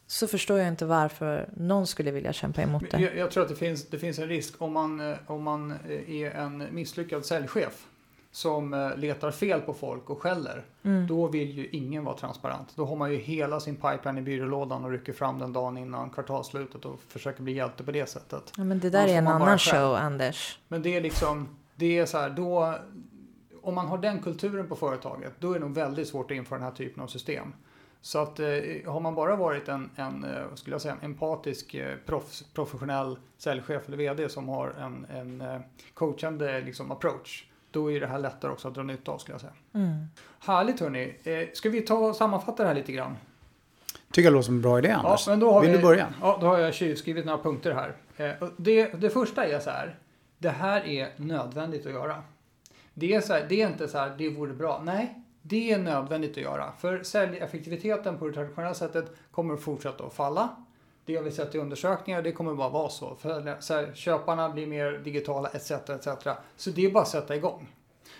så 0.07 0.27
förstår 0.27 0.59
jag 0.59 0.69
inte 0.69 0.85
varför 0.87 1.49
någon 1.57 1.87
skulle 1.87 2.11
vilja 2.11 2.33
kämpa 2.33 2.63
emot 2.63 2.91
det. 2.91 3.01
Jag, 3.01 3.17
jag 3.17 3.31
tror 3.31 3.43
att 3.43 3.49
det 3.49 3.57
finns, 3.57 3.87
det 3.89 3.99
finns 3.99 4.19
en 4.19 4.29
risk 4.29 4.63
om 4.63 4.73
man, 4.73 5.01
eh, 5.11 5.17
om 5.27 5.43
man 5.43 5.71
eh, 5.71 6.11
är 6.11 6.31
en 6.31 6.75
misslyckad 6.75 7.27
säljchef 7.27 7.87
som 8.33 8.75
eh, 8.75 8.97
letar 8.97 9.31
fel 9.31 9.61
på 9.61 9.75
folk 9.75 10.11
och 10.11 10.23
skäller. 10.23 10.65
Mm. 10.83 11.07
Då 11.07 11.27
vill 11.27 11.51
ju 11.51 11.69
ingen 11.69 12.05
vara 12.05 12.17
transparent. 12.17 12.73
Då 12.77 12.85
har 12.85 12.97
man 12.97 13.13
ju 13.13 13.17
hela 13.17 13.61
sin 13.61 13.77
pipeline 13.77 14.19
i 14.19 14.23
byrålådan 14.23 14.85
och 14.85 14.91
rycker 14.91 15.13
fram 15.13 15.39
den 15.39 15.53
dagen 15.53 15.79
innan 15.79 16.11
kvartalsslutet 16.11 16.85
och 16.85 17.01
försöker 17.09 17.43
bli 17.43 17.53
hjälte 17.53 17.85
på 17.85 17.91
det 17.91 18.07
sättet. 18.07 18.53
Ja, 18.57 18.65
men 18.65 18.81
det 18.81 18.91
där 18.91 19.09
är 19.09 19.19
en 19.19 19.29
annan 19.29 19.59
show, 19.59 19.95
Anders. 19.95 20.59
Men 20.69 20.83
det 20.83 20.97
är 20.97 21.01
liksom, 21.01 21.49
det 21.77 21.99
är 21.99 22.07
så 22.07 22.19
här, 22.19 22.31
då, 22.31 22.79
om 23.63 23.75
man 23.75 23.87
har 23.87 23.99
den 23.99 24.23
kulturen 24.23 24.69
på 24.69 24.77
företaget, 24.77 25.33
då 25.39 25.51
är 25.51 25.55
det 25.55 25.61
nog 25.61 25.75
väldigt 25.75 26.09
svårt 26.09 26.31
att 26.31 26.37
införa 26.37 26.59
den 26.59 26.69
här 26.69 26.75
typen 26.75 27.03
av 27.03 27.07
system. 27.07 27.53
Så 28.01 28.19
att 28.19 28.41
eh, 28.41 28.47
har 28.87 29.01
man 29.01 29.15
bara 29.15 29.37
varit 29.37 29.69
en, 29.69 29.91
en 29.97 30.25
eh, 30.25 30.55
skulle 30.55 30.75
jag 30.75 30.81
säga, 30.83 30.97
en 31.01 31.11
empatisk, 31.11 31.75
eh, 31.75 31.97
proffs, 32.07 32.45
professionell 32.55 33.19
säljchef 33.39 33.89
eller 33.89 33.97
VD 33.97 34.29
som 34.29 34.49
har 34.49 34.71
en, 34.71 35.07
en 35.11 35.41
eh, 35.41 35.61
coachande 35.95 36.61
liksom, 36.61 36.91
approach, 36.91 37.47
då 37.73 37.93
är 37.93 38.01
det 38.01 38.07
här 38.07 38.19
lättare 38.19 38.53
också 38.53 38.69
att 38.69 38.75
dra 38.75 38.83
nytta 38.83 39.13
av 39.13 39.19
skulle 39.19 39.35
jag 39.35 39.41
säga. 39.41 39.53
Mm. 39.75 40.07
Härligt 40.39 40.81
hörni. 40.81 41.15
Eh, 41.25 41.49
ska 41.53 41.71
vi 41.71 41.81
ta 41.81 41.95
och 41.95 42.17
sammanfatta 42.17 42.63
det 42.63 42.69
här 42.69 42.75
lite 42.75 42.93
grann? 42.93 43.17
Tycker 44.11 44.27
jag 44.27 44.33
låter 44.33 44.47
som 44.47 44.55
en 44.55 44.63
bra 44.63 44.79
idé 44.79 44.89
Ja, 44.89 44.97
Anders. 44.97 45.27
men 45.29 45.41
då 45.41 45.53
har 45.53 45.61
Vill 45.61 45.71
vi, 45.71 45.77
du 45.77 45.83
börja? 45.83 46.15
Ja, 46.21 46.39
då 46.41 46.47
har 46.47 46.59
jag 46.59 46.75
skrivit 46.75 47.27
några 47.27 47.39
punkter 47.39 47.75
här. 47.75 47.97
Eh, 48.17 48.49
det, 48.57 48.87
det 48.87 49.11
första 49.11 49.47
är 49.47 49.61
så 49.61 49.71
här. 49.71 49.99
Det 50.39 50.51
här 50.51 50.87
är 50.87 51.09
nödvändigt 51.17 51.87
att 51.87 51.93
göra. 51.93 52.23
Det 52.95 53.15
är, 53.15 53.21
så 53.21 53.33
här, 53.33 53.47
det 53.49 53.63
är 53.63 53.69
inte 53.69 53.89
så 53.89 53.99
här, 53.99 54.15
det 54.19 54.29
vore 54.29 54.53
bra. 54.53 54.83
Nej, 54.85 55.23
det 55.43 55.73
är 55.73 55.79
nödvändigt 55.79 56.31
att 56.31 56.43
göra. 56.43 56.73
För 56.79 57.03
säljeffektiviteten 57.03 58.19
på 58.19 58.27
det 58.27 58.33
traditionella 58.33 58.75
sättet 58.75 59.17
kommer 59.31 59.55
att 59.55 59.63
fortsätta 59.63 60.05
att 60.05 60.15
falla. 60.15 60.49
Det 61.05 61.17
har 61.17 61.23
vi 61.23 61.31
sett 61.31 61.55
i 61.55 61.59
undersökningar, 61.59 62.23
det 62.23 62.33
kommer 62.33 62.55
bara 62.55 62.69
vara 62.69 62.89
så. 62.89 63.15
För 63.15 63.61
så 63.61 63.75
här, 63.75 63.93
köparna 63.95 64.49
blir 64.49 64.67
mer 64.67 64.93
digitala 65.05 65.49
etc. 65.49 65.71
etc. 65.71 66.09
Så 66.57 66.71
det 66.71 66.85
är 66.85 66.91
bara 66.91 67.03
att 67.03 67.09
sätta 67.09 67.37
igång. 67.37 67.69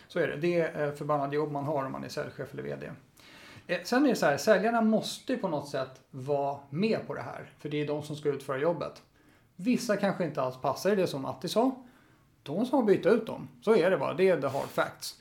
Så 0.09 0.19
är 0.19 0.29
det. 0.29 0.37
Det 0.37 0.61
är 0.61 0.83
eh, 0.83 0.89
ett 0.89 0.99
förbannat 0.99 1.33
jobb 1.35 1.53
man 1.53 1.65
har 1.65 1.85
om 1.85 1.93
man 1.93 2.05
är 2.05 2.09
säljchef 2.09 2.53
eller 2.53 2.63
VD. 2.63 2.91
Eh, 3.67 3.79
sen 3.85 4.05
är 4.05 4.09
det 4.09 4.17
så 4.17 4.27
här, 4.27 4.37
säljarna 4.37 4.81
måste 4.81 5.37
på 5.37 5.49
något 5.49 5.69
sätt 5.69 6.01
vara 6.11 6.59
med 6.71 7.07
på 7.07 7.15
det 7.15 7.23
här. 7.23 7.53
För 7.59 7.69
det 7.69 7.81
är 7.83 7.87
de 7.87 8.03
som 8.03 8.17
ska 8.17 8.29
utföra 8.29 8.59
jobbet. 8.59 9.03
Vissa 9.57 9.97
kanske 9.97 10.25
inte 10.25 10.43
alls 10.43 10.57
passar 10.57 10.93
i 10.93 10.97
det 10.97 11.07
som 11.07 11.23
Matti 11.23 11.49
sa. 11.49 11.71
De 12.43 12.67
som 12.67 12.79
har 12.79 12.87
byta 12.87 13.09
ut 13.09 13.27
dem. 13.27 13.49
Så 13.63 13.77
är 13.77 13.91
det 13.91 13.97
bara. 13.97 14.15
Det 14.15 14.29
är 14.29 14.41
the 14.41 14.47
hard 14.47 14.69
facts. 14.69 15.19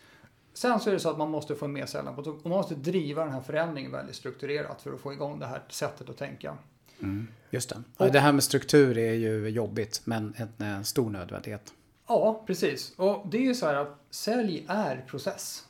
Sen 0.54 0.80
så 0.80 0.90
är 0.90 0.94
det 0.94 1.00
så 1.00 1.10
att 1.10 1.18
man 1.18 1.30
måste 1.30 1.56
få 1.56 1.68
med 1.68 1.90
säljarna 1.90 2.14
på. 2.14 2.22
Man 2.44 2.58
måste 2.58 2.76
driva 2.76 3.24
den 3.24 3.34
här 3.34 3.42
förändringen 3.42 3.92
väldigt 3.92 4.16
strukturerat 4.16 4.82
för 4.82 4.94
att 4.94 5.00
få 5.00 5.14
igång 5.14 5.40
det 5.40 5.46
här 5.46 5.64
sättet 5.70 6.10
att 6.10 6.18
tänka. 6.18 6.58
Just 7.50 7.70
det. 7.70 7.84
Ja, 7.98 8.10
det 8.10 8.20
här 8.20 8.34
med 8.34 8.44
struktur 8.44 8.98
är 8.98 9.14
ju 9.14 9.48
jobbigt 9.50 10.02
men 10.04 10.36
en, 10.58 10.86
stor 10.86 11.10
nödvändighet. 11.10 11.74
Ja, 12.08 12.44
precis. 12.48 12.94
Och 12.98 13.28
det 13.32 13.38
är 13.38 13.42
ju 13.42 13.56
så 13.56 13.66
här 13.66 13.76
att 13.76 14.00
sälj 14.10 14.66
är 14.68 15.06
process. 15.08 15.66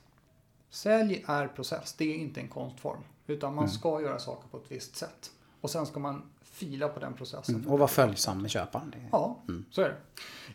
Sälj 0.69 1.23
är 1.27 1.47
process. 1.47 1.93
Det 1.93 2.05
är 2.05 2.15
inte 2.15 2.39
en 2.39 2.47
konstform. 2.47 3.01
Utan 3.27 3.55
man 3.55 3.69
ska 3.69 4.01
göra 4.01 4.19
saker 4.19 4.47
på 4.47 4.57
ett 4.57 4.71
visst 4.71 4.95
sätt. 4.95 5.31
Och 5.61 5.69
sen 5.69 5.85
ska 5.85 5.99
man 5.99 6.21
fila 6.41 6.87
på 6.87 6.99
den 6.99 7.13
processen. 7.13 7.55
Mm. 7.55 7.67
Och 7.67 7.79
vara 7.79 7.87
följsam 7.87 8.41
med 8.41 8.51
köparen. 8.51 8.95
Ja, 9.11 9.37
så 9.71 9.81
är 9.81 9.95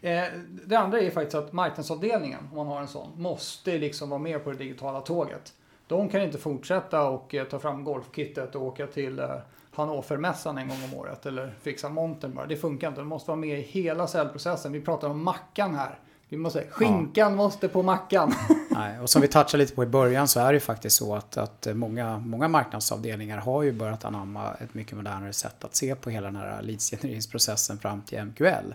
det. 0.00 0.10
Eh, 0.10 0.40
det 0.66 0.76
andra 0.76 1.00
är 1.00 1.10
faktiskt 1.10 1.34
att 1.34 1.52
marknadsavdelningen, 1.52 2.48
om 2.50 2.56
man 2.56 2.66
har 2.66 2.80
en 2.80 2.88
sån, 2.88 3.22
måste 3.22 3.78
liksom 3.78 4.10
vara 4.10 4.20
med 4.20 4.44
på 4.44 4.52
det 4.52 4.58
digitala 4.58 5.00
tåget. 5.00 5.54
De 5.86 6.08
kan 6.08 6.22
inte 6.22 6.38
fortsätta 6.38 7.08
och 7.08 7.34
eh, 7.34 7.44
ta 7.44 7.58
fram 7.58 7.84
golfkittet 7.84 8.54
och 8.54 8.62
åka 8.62 8.86
till 8.86 9.18
eh, 9.18 9.36
Hannovermässan 9.76 10.58
en 10.58 10.68
gång 10.68 10.78
om 10.84 10.94
året 10.94 11.26
eller 11.26 11.54
fixa 11.62 11.88
montern 11.88 12.34
bara. 12.34 12.46
Det 12.46 12.56
funkar 12.56 12.88
inte. 12.88 13.00
De 13.00 13.08
måste 13.08 13.30
vara 13.30 13.40
med 13.40 13.58
i 13.58 13.62
hela 13.62 14.06
säljprocessen. 14.06 14.72
Vi 14.72 14.80
pratar 14.80 15.08
om 15.08 15.22
mackan 15.24 15.74
här. 15.74 15.98
Vi 16.28 16.36
måste, 16.36 16.64
skinkan 16.70 17.36
måste 17.36 17.68
på 17.68 17.82
mackan. 17.82 18.34
Nej, 18.70 19.00
och 19.00 19.10
som 19.10 19.22
vi 19.22 19.28
touchade 19.28 19.56
lite 19.56 19.74
på 19.74 19.82
i 19.82 19.86
början 19.86 20.28
så 20.28 20.40
är 20.40 20.46
det 20.46 20.52
ju 20.52 20.60
faktiskt 20.60 20.96
så 20.96 21.14
att, 21.14 21.36
att 21.36 21.66
många, 21.74 22.18
många 22.18 22.48
marknadsavdelningar 22.48 23.38
har 23.38 23.62
ju 23.62 23.72
börjat 23.72 24.04
anamma 24.04 24.54
ett 24.54 24.74
mycket 24.74 24.96
modernare 24.96 25.32
sätt 25.32 25.64
att 25.64 25.74
se 25.74 25.94
på 25.94 26.10
hela 26.10 26.26
den 26.26 26.36
här 26.36 26.62
leadsgenereringsprocessen 26.62 27.78
fram 27.78 28.02
till 28.02 28.24
MQL. 28.24 28.74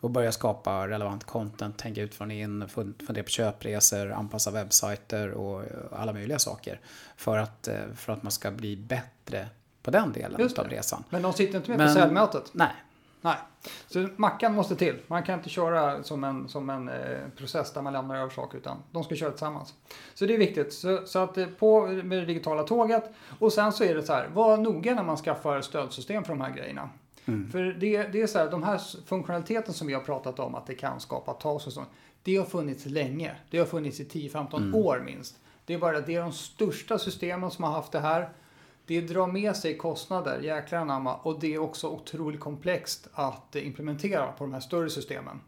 Och 0.00 0.10
börja 0.10 0.32
skapa 0.32 0.88
relevant 0.88 1.24
content, 1.24 1.78
tänka 1.78 2.02
ut 2.02 2.14
från 2.14 2.30
in, 2.30 2.64
fun- 2.64 3.06
fundera 3.06 3.24
på 3.24 3.30
köpresor, 3.30 4.12
anpassa 4.12 4.50
webbsajter 4.50 5.30
och 5.30 5.64
alla 5.92 6.12
möjliga 6.12 6.38
saker. 6.38 6.80
För 7.16 7.38
att, 7.38 7.68
för 7.96 8.12
att 8.12 8.22
man 8.22 8.32
ska 8.32 8.50
bli 8.50 8.76
bättre 8.76 9.48
på 9.82 9.90
den 9.90 10.12
delen 10.12 10.40
Just 10.40 10.58
av 10.58 10.68
resan. 10.68 11.04
Men 11.10 11.22
de 11.22 11.32
sitter 11.32 11.56
inte 11.56 11.70
med 11.70 11.78
Men- 11.78 11.88
på 11.88 11.92
säljmötet. 12.00 12.50
Nej, 12.52 12.72
Nej. 13.24 13.36
Så 13.86 14.08
mackan 14.16 14.54
måste 14.54 14.76
till. 14.76 14.98
Man 15.06 15.22
kan 15.22 15.38
inte 15.38 15.50
köra 15.50 16.02
som 16.02 16.24
en, 16.24 16.48
som 16.48 16.70
en 16.70 16.88
eh, 16.88 17.18
process 17.36 17.72
där 17.72 17.82
man 17.82 17.92
lämnar 17.92 18.16
över 18.16 18.30
saker 18.30 18.58
utan 18.58 18.76
de 18.90 19.04
ska 19.04 19.14
köra 19.14 19.30
tillsammans. 19.30 19.74
Så 20.14 20.26
det 20.26 20.34
är 20.34 20.38
viktigt. 20.38 20.72
Så, 20.72 21.00
så 21.06 21.18
att 21.18 21.38
eh, 21.38 21.46
på 21.46 21.86
med 21.86 22.18
det 22.18 22.24
digitala 22.24 22.62
tåget 22.62 23.04
och 23.38 23.52
sen 23.52 23.72
så 23.72 23.84
är 23.84 23.94
det 23.94 24.02
så 24.02 24.12
här, 24.12 24.28
var 24.28 24.56
noga 24.56 24.94
när 24.94 25.02
man 25.02 25.16
skaffar 25.16 25.60
stödsystem 25.60 26.24
för 26.24 26.32
de 26.32 26.40
här 26.40 26.50
grejerna. 26.50 26.90
För 27.24 27.72
det, 27.80 28.02
det 28.02 28.22
är 28.22 28.26
så 28.26 28.38
här, 28.38 28.50
de 28.50 28.62
här 28.62 28.80
funktionaliteten 29.06 29.74
som 29.74 29.86
vi 29.86 29.94
har 29.94 30.00
pratat 30.00 30.38
om 30.38 30.54
att 30.54 30.66
det 30.66 30.74
kan 30.74 31.00
skapa 31.00 31.32
tas 31.32 31.66
och 31.66 31.72
sånt. 31.72 31.88
Det 32.22 32.36
har 32.36 32.44
funnits 32.44 32.86
länge. 32.86 33.32
Det 33.50 33.58
har 33.58 33.66
funnits 33.66 34.00
i 34.00 34.04
10-15 34.04 34.74
år 34.74 35.02
minst. 35.04 35.36
Det 35.64 35.74
är 35.74 35.78
bara 35.78 36.00
det 36.00 36.14
är 36.14 36.20
de 36.20 36.32
största 36.32 36.98
systemen 36.98 37.50
som 37.50 37.64
har 37.64 37.72
haft 37.72 37.92
det 37.92 38.00
här. 38.00 38.28
Det 38.86 39.00
drar 39.00 39.26
med 39.26 39.56
sig 39.56 39.76
kostnader, 39.76 40.40
jäklar 40.40 40.78
anamma, 40.78 41.16
och 41.16 41.40
det 41.40 41.54
är 41.54 41.58
också 41.58 41.88
otroligt 41.88 42.40
komplext 42.40 43.08
att 43.12 43.56
implementera 43.56 44.32
på 44.32 44.44
de 44.44 44.52
här 44.52 44.60
större 44.60 44.90
systemen. 44.90 45.40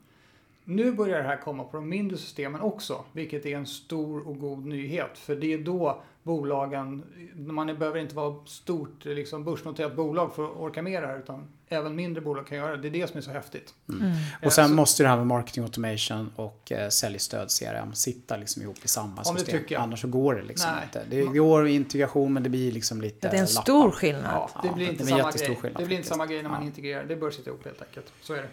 Nu 0.64 0.92
börjar 0.92 1.18
det 1.18 1.28
här 1.28 1.36
komma 1.36 1.64
på 1.64 1.76
de 1.76 1.88
mindre 1.88 2.16
systemen 2.16 2.60
också, 2.60 3.04
vilket 3.12 3.46
är 3.46 3.56
en 3.56 3.66
stor 3.66 4.28
och 4.28 4.38
god 4.38 4.66
nyhet. 4.66 5.18
För 5.18 5.36
det 5.36 5.52
är 5.52 5.58
då 5.58 6.02
bolagen, 6.24 7.04
man 7.34 7.66
behöver 7.66 7.98
inte 7.98 8.14
vara 8.14 8.34
stort 8.46 9.04
liksom 9.04 9.44
börsnoterat 9.44 9.96
bolag 9.96 10.34
för 10.34 10.44
att 10.44 10.56
orka 10.56 10.82
med 10.82 11.02
det 11.02 11.06
här, 11.06 11.18
utan 11.18 11.48
även 11.68 11.94
mindre 11.96 12.20
bolag 12.22 12.46
kan 12.46 12.58
göra 12.58 12.76
det. 12.76 12.82
Det 12.82 12.88
är 12.88 13.00
det 13.02 13.08
som 13.08 13.16
är 13.18 13.22
så 13.22 13.30
häftigt. 13.30 13.74
Eh, 13.88 14.46
Och 14.46 14.52
sen 14.52 14.68
så- 14.68 14.74
måste 14.74 15.02
det 15.02 15.08
här 15.08 15.16
med 15.16 15.26
marketing 15.26 15.62
automation 15.64 16.30
och 16.36 16.72
eh, 16.72 16.88
säljstöd 16.88 17.48
CRM 17.50 17.94
sitta 17.94 18.36
liksom 18.36 18.62
ihop 18.62 18.84
i 18.84 18.88
samma 18.88 19.16
det 19.16 19.24
system. 19.24 19.58
tycker 19.60 19.74
jag. 19.74 19.82
Annars 19.82 20.00
så 20.00 20.08
går 20.08 20.34
det 20.34 20.42
liksom 20.42 20.70
Nej. 20.70 20.82
inte. 20.84 21.04
Det 21.10 21.38
går 21.38 21.68
i 21.68 21.74
integration 21.74 22.32
men 22.32 22.42
det 22.42 22.48
blir 22.50 22.72
liksom 22.72 23.00
lite 23.00 23.28
det 23.28 23.36
är 23.36 23.40
en 23.40 23.46
lappar. 23.46 23.62
stor 23.62 23.90
skillnad. 23.90 24.24
Ja, 24.54 24.60
det 24.62 24.74
blir 24.74 24.86
det 24.86 24.92
inte 24.92 25.02
en 25.04 25.08
samma 25.08 25.30
grej. 25.32 25.56
skillnad 25.56 25.82
Det 25.82 25.86
blir 25.86 25.96
inte 25.96 26.08
samma 26.08 26.26
grej 26.26 26.42
när 26.42 26.50
man 26.50 26.60
Ja. 26.62 26.66
integrerar. 26.66 27.04
Det 27.04 27.16
bör 27.16 27.30
sitta 27.30 27.50
ihop 27.50 27.64
helt 27.64 27.82
enkelt. 27.82 28.12
Så 28.20 28.32
är 28.34 28.42
det. 28.42 28.48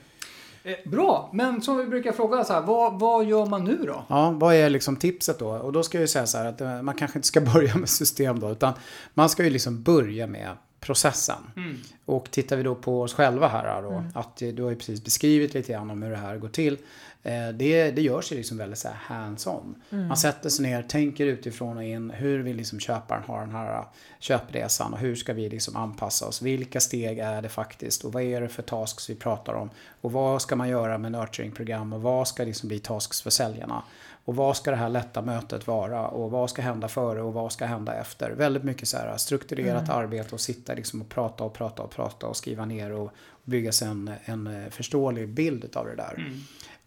Eh, 0.64 0.76
bra, 0.86 1.30
men 1.34 1.62
som 1.62 1.78
vi 1.78 1.86
brukar 1.86 2.12
fråga 2.12 2.44
så 2.44 2.54
här, 2.54 2.62
vad, 2.62 3.00
vad 3.00 3.26
gör 3.26 3.46
man 3.46 3.64
nu 3.64 3.78
då? 3.78 4.06
Ja, 4.08 4.32
vad 4.32 4.56
är 4.56 4.70
liksom 4.70 4.96
tipset 4.96 5.40
då? 5.40 5.50
Och 5.50 5.74
då 5.74 5.84
ska 5.84 5.98
jag 5.98 6.02
ju 6.02 6.08
säga 6.08 6.26
så 6.26 6.38
här 6.38 6.46
att 6.46 6.62
eh, 6.62 6.82
man 6.82 6.96
kanske 6.96 7.18
inte 7.18 7.28
ska 7.28 7.42
börja 7.54 7.76
med 7.76 7.90
system 7.90 8.40
då, 8.40 8.52
utan 8.52 8.74
man 9.14 9.30
ska 9.30 9.44
ju 9.44 9.50
liksom 9.50 9.84
börja 9.84 10.28
med 10.28 10.58
processen. 10.80 11.52
Mm. 11.56 11.78
Och 12.06 12.32
tittar 12.32 12.58
vi 12.58 12.64
då 12.64 12.76
på 12.76 13.02
oss 13.02 13.14
själva 13.14 13.48
här 13.48 13.82
då, 13.82 14.04
att 14.14 14.42
eh, 14.42 14.50
du 14.50 14.64
har 14.64 14.70
ju 14.70 14.76
precis 14.76 15.04
beskrivit 15.04 15.54
lite 15.54 15.74
grann 15.74 15.90
om 15.90 16.04
hur 16.04 16.12
det 16.12 16.18
här 16.18 16.38
går 16.38 16.50
till. 16.50 16.78
Eh, 17.24 17.50
Det, 17.50 17.92
det 17.92 18.02
görs 18.02 18.32
ju 18.32 18.36
liksom 18.36 18.58
väldigt 18.58 18.80
så 18.80 18.88
här 18.88 18.96
hands-on. 18.96 19.76
Man 19.90 20.18
sätter 20.18 20.50
sig 20.50 20.64
ner, 20.66 20.84
tänker 20.84 21.26
utifrån 21.26 21.78
och 21.78 21.84
in. 21.84 22.12
Hur 22.12 22.40
vill 22.40 22.56
liksom 22.58 22.80
köparen 22.80 23.24
ha 23.24 23.40
den 23.40 23.52
här 23.52 23.84
köpresan 24.20 24.94
och 24.94 25.00
hur 25.00 25.16
ska 25.16 25.34
vi 25.34 25.50
liksom 25.50 25.76
anpassa 25.76 26.28
oss? 26.28 26.42
Vilka 26.42 26.80
steg 26.80 27.20
är 27.20 27.42
det 27.42 27.50
faktiskt 27.50 28.04
och 28.04 28.14
vad 28.14 28.24
är 28.24 28.42
det 28.42 28.50
för 28.50 28.64
tasks 28.64 29.10
vi 29.10 29.16
pratar 29.16 29.54
om? 29.54 29.70
Och 30.02 30.12
vad 30.12 30.42
ska 30.42 30.56
man 30.56 30.70
göra 30.70 30.98
med 30.98 31.12
nurturingprogram 31.12 31.94
och 31.94 32.02
vad 32.02 32.28
ska 32.28 32.44
liksom 32.44 32.68
bli 32.68 32.80
tasks 32.80 33.22
för 33.22 33.30
säljarna? 33.30 33.84
Och 34.26 34.36
vad 34.36 34.58
ska 34.58 34.72
det 34.72 34.78
här 34.78 34.90
lätta 34.90 35.22
mötet 35.22 35.68
vara? 35.68 36.08
Och 36.08 36.32
vad 36.32 36.50
ska 36.50 36.62
hända 36.62 36.88
före 36.88 37.22
och 37.22 37.34
vad 37.34 37.52
ska 37.52 37.66
hända 37.66 37.94
efter? 37.94 38.32
Väldigt 38.32 38.64
mycket 38.64 38.88
så 38.88 38.98
här 38.98 39.18
strukturerat 39.18 39.90
arbete 39.90 40.36
och 40.36 40.42
sitta 40.42 40.74
liksom 40.74 41.02
och 41.02 41.10
prata 41.10 41.44
och 41.44 41.54
prata 41.54 41.84
och 41.84 41.92
prata 41.92 42.28
och 42.28 42.36
skriva 42.38 42.66
ner 42.66 42.92
och 42.92 43.12
bygga 43.44 43.72
sig 43.72 43.88
en, 43.88 44.12
en 44.26 44.48
eh, 44.48 44.70
förståelig 44.70 45.30
bild 45.30 45.78
av 45.78 45.86
det 45.86 45.96
där. 45.96 46.32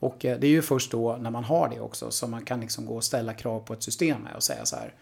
Och 0.05 0.25
eh, 0.25 0.39
det 0.39 0.47
är 0.47 0.51
ju 0.51 0.63
först 0.63 0.91
då 0.91 1.17
när 1.17 1.31
man 1.31 1.45
har 1.45 1.69
det 1.69 1.81
också 1.81 2.11
som 2.11 2.31
man 2.31 2.45
kan 2.45 2.61
liksom 2.61 2.87
gå 2.87 2.97
och 2.97 3.05
ställa 3.05 3.35
krav 3.35 3.61
på 3.61 3.73
ett 3.73 3.83
system 3.83 4.23
med 4.23 4.35
och 4.35 4.43
säga 4.43 4.65
så 4.65 4.77
här. 4.77 4.95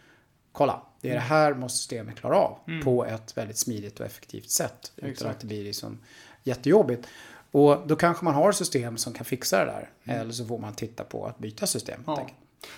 Kolla, 0.52 0.82
det 1.00 1.10
är 1.10 1.14
det 1.14 1.20
här 1.20 1.54
måste 1.54 1.78
systemet 1.78 2.16
klara 2.16 2.36
av 2.36 2.58
på 2.84 3.04
ett 3.04 3.36
väldigt 3.36 3.56
smidigt 3.58 4.00
och 4.00 4.06
effektivt 4.06 4.50
sätt. 4.50 4.92
Utan 4.96 5.10
Exakt. 5.10 5.30
att 5.30 5.40
det 5.40 5.46
blir 5.46 5.64
liksom 5.64 5.98
jättejobbigt. 6.42 7.08
Och 7.50 7.86
då 7.86 7.96
kanske 7.96 8.24
man 8.24 8.34
har 8.34 8.52
system 8.52 8.96
som 8.96 9.12
kan 9.12 9.24
fixa 9.24 9.58
det 9.58 9.64
där. 9.64 9.90
Eller 10.20 10.32
så 10.32 10.44
får 10.44 10.58
man 10.58 10.74
titta 10.74 11.04
på 11.04 11.26
att 11.26 11.38
byta 11.38 11.66
system. 11.66 12.02
Ja. 12.06 12.26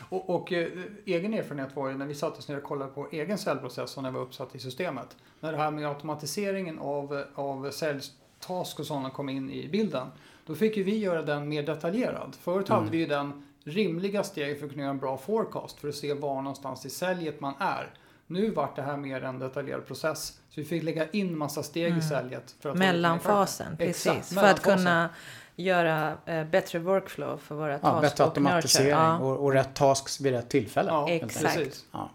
Och, 0.09 0.31
och 0.31 0.53
eh, 0.53 0.69
egen 1.07 1.35
erfarenhet 1.35 1.77
var 1.77 1.89
ju 1.89 1.97
när 1.97 2.07
vi 2.07 2.15
satte 2.15 2.39
oss 2.39 2.49
ner 2.49 2.57
och 2.57 2.63
kollade 2.63 2.91
på 2.91 3.09
egen 3.13 3.39
säljprocess 3.39 3.97
och 3.97 4.03
när 4.03 4.11
vi 4.11 4.17
var 4.17 4.25
uppsatt 4.25 4.55
i 4.55 4.59
systemet. 4.59 5.17
När 5.41 5.53
det 5.53 5.59
här 5.59 5.71
med 5.71 5.89
automatiseringen 5.89 6.79
av, 6.79 7.25
av 7.35 7.71
säljtask 7.71 8.81
och 8.81 8.87
sådana 8.87 9.11
kom 9.11 9.29
in 9.29 9.51
i 9.51 9.69
bilden. 9.69 10.07
Då 10.47 10.55
fick 10.55 10.77
ju 10.77 10.83
vi 10.83 10.99
göra 10.99 11.23
den 11.23 11.49
mer 11.49 11.63
detaljerad. 11.63 12.37
Förut 12.41 12.69
hade 12.69 12.91
vi 12.91 12.99
ju 12.99 13.07
den 13.07 13.45
rimliga 13.65 14.23
steg 14.25 14.59
för 14.59 14.67
att 14.67 14.73
kunna 14.73 14.83
göra 14.83 14.91
en 14.91 14.99
bra 14.99 15.17
forecast 15.17 15.81
för 15.81 15.89
att 15.89 15.95
se 15.95 16.15
var 16.15 16.35
någonstans 16.43 16.87
i 16.87 16.91
säljet 16.91 17.41
man 17.41 17.55
är. 17.59 17.91
Nu 18.27 18.51
vart 18.51 18.77
det 18.77 18.83
här 18.83 18.97
mer 18.97 19.25
en 19.25 19.39
detaljerad 19.39 19.87
process. 19.87 20.27
Så 20.51 20.61
vi 20.61 20.65
fick 20.65 20.83
lägga 20.83 21.11
in 21.11 21.39
massa 21.39 21.63
steg 21.63 21.97
i 21.97 22.03
säljet. 22.03 22.55
För 22.61 22.71
att 22.71 22.77
Mellanfasen, 22.77 23.77
precis. 23.77 24.07
Exakt, 24.07 24.29
för 24.29 24.37
att 24.37 24.43
mellanfasen. 24.43 24.79
kunna 24.79 25.09
göra 25.57 26.17
eh, 26.27 26.45
bättre 26.45 26.79
workflow 26.79 27.37
för 27.37 27.55
våra 27.55 27.73
Ja, 27.73 27.79
task 27.79 28.03
bättre 28.03 28.25
och 28.25 28.29
automatisering. 28.31 28.91
Ja. 28.91 29.19
och, 29.19 29.45
och 29.45 29.53
rätt 29.53 29.75
tasks 29.75 30.21
vid 30.21 30.33
rätt 30.33 30.49
tillfälle. 30.49 30.91
Ja, 30.91 31.09
exakt. 31.11 31.57
precis. 31.57 31.85
Ja. 31.93 32.11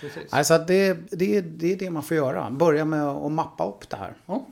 precis. 0.00 0.32
Alltså 0.32 0.54
att 0.54 0.66
det, 0.66 0.94
det, 1.10 1.40
det 1.40 1.72
är 1.72 1.76
det 1.76 1.90
man 1.90 2.02
får 2.02 2.16
göra. 2.16 2.50
Börja 2.50 2.84
med 2.84 3.02
att 3.08 3.32
mappa 3.32 3.66
upp 3.66 3.88
det 3.88 3.96
här. 3.96 4.14
Ja. 4.26 4.46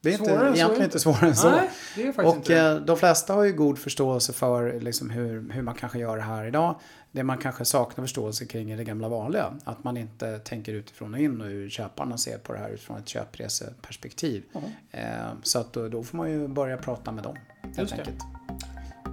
Det 0.00 0.08
är 0.08 0.12
inte, 0.12 0.24
Svårare 0.24 0.46
än 0.48 0.52
så 0.54 0.58
egentligen 0.58 0.84
inte. 0.84 1.00
svårare 1.00 1.26
än 1.26 1.36
så. 1.36 1.50
Nej, 1.50 1.70
det 1.96 2.02
är 2.02 2.12
faktiskt 2.12 2.28
Och 2.28 2.36
inte 2.36 2.58
eh, 2.60 2.74
de 2.76 2.96
flesta 2.96 3.34
har 3.34 3.44
ju 3.44 3.52
god 3.52 3.78
förståelse 3.78 4.32
för 4.32 4.80
liksom 4.80 5.10
hur, 5.10 5.52
hur 5.52 5.62
man 5.62 5.74
kanske 5.74 5.98
gör 5.98 6.16
det 6.16 6.22
här 6.22 6.44
idag. 6.46 6.74
Det 7.12 7.22
man 7.22 7.38
kanske 7.38 7.64
saknar 7.64 8.04
förståelse 8.04 8.44
kring 8.44 8.70
är 8.70 8.76
det 8.76 8.84
gamla 8.84 9.08
vanliga. 9.08 9.52
Att 9.64 9.84
man 9.84 9.96
inte 9.96 10.38
tänker 10.38 10.72
utifrån 10.72 11.14
och 11.14 11.20
in 11.20 11.40
och 11.40 11.46
hur 11.46 11.68
köparna 11.70 12.18
ser 12.18 12.38
på 12.38 12.52
det 12.52 12.58
här 12.58 12.68
utifrån 12.70 12.96
ett 12.98 13.08
köpreseperspektiv. 13.08 14.42
Eh, 14.90 15.02
så 15.42 15.58
att 15.58 15.72
då, 15.72 15.88
då 15.88 16.02
får 16.02 16.16
man 16.16 16.30
ju 16.30 16.48
börja 16.48 16.76
prata 16.76 17.12
med 17.12 17.24
dem. 17.24 17.36
Helt 17.62 17.78
Just 17.78 17.96
det. 17.96 17.98
enkelt. 18.00 18.18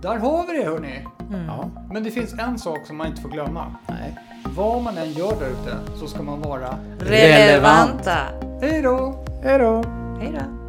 Där 0.01 0.17
har 0.17 0.47
vi 0.47 0.57
det 0.57 0.63
hörni. 0.65 1.05
Ja, 1.47 1.69
Men 1.93 2.03
det 2.03 2.11
finns 2.11 2.33
en 2.33 2.59
sak 2.59 2.87
som 2.87 2.97
man 2.97 3.07
inte 3.07 3.21
får 3.21 3.29
glömma. 3.29 3.75
nej. 3.87 4.17
Vad 4.55 4.83
man 4.83 4.97
än 4.97 5.11
gör 5.11 5.39
där 5.39 5.47
ute 5.49 5.77
så 5.99 6.07
ska 6.07 6.23
man 6.23 6.41
vara 6.41 6.77
Relevanta. 6.99 8.17
Hej 8.61 8.81
då! 8.81 9.25
Hej 9.43 9.59
då! 9.59 9.83
Hej 10.21 10.31
då. 10.39 10.64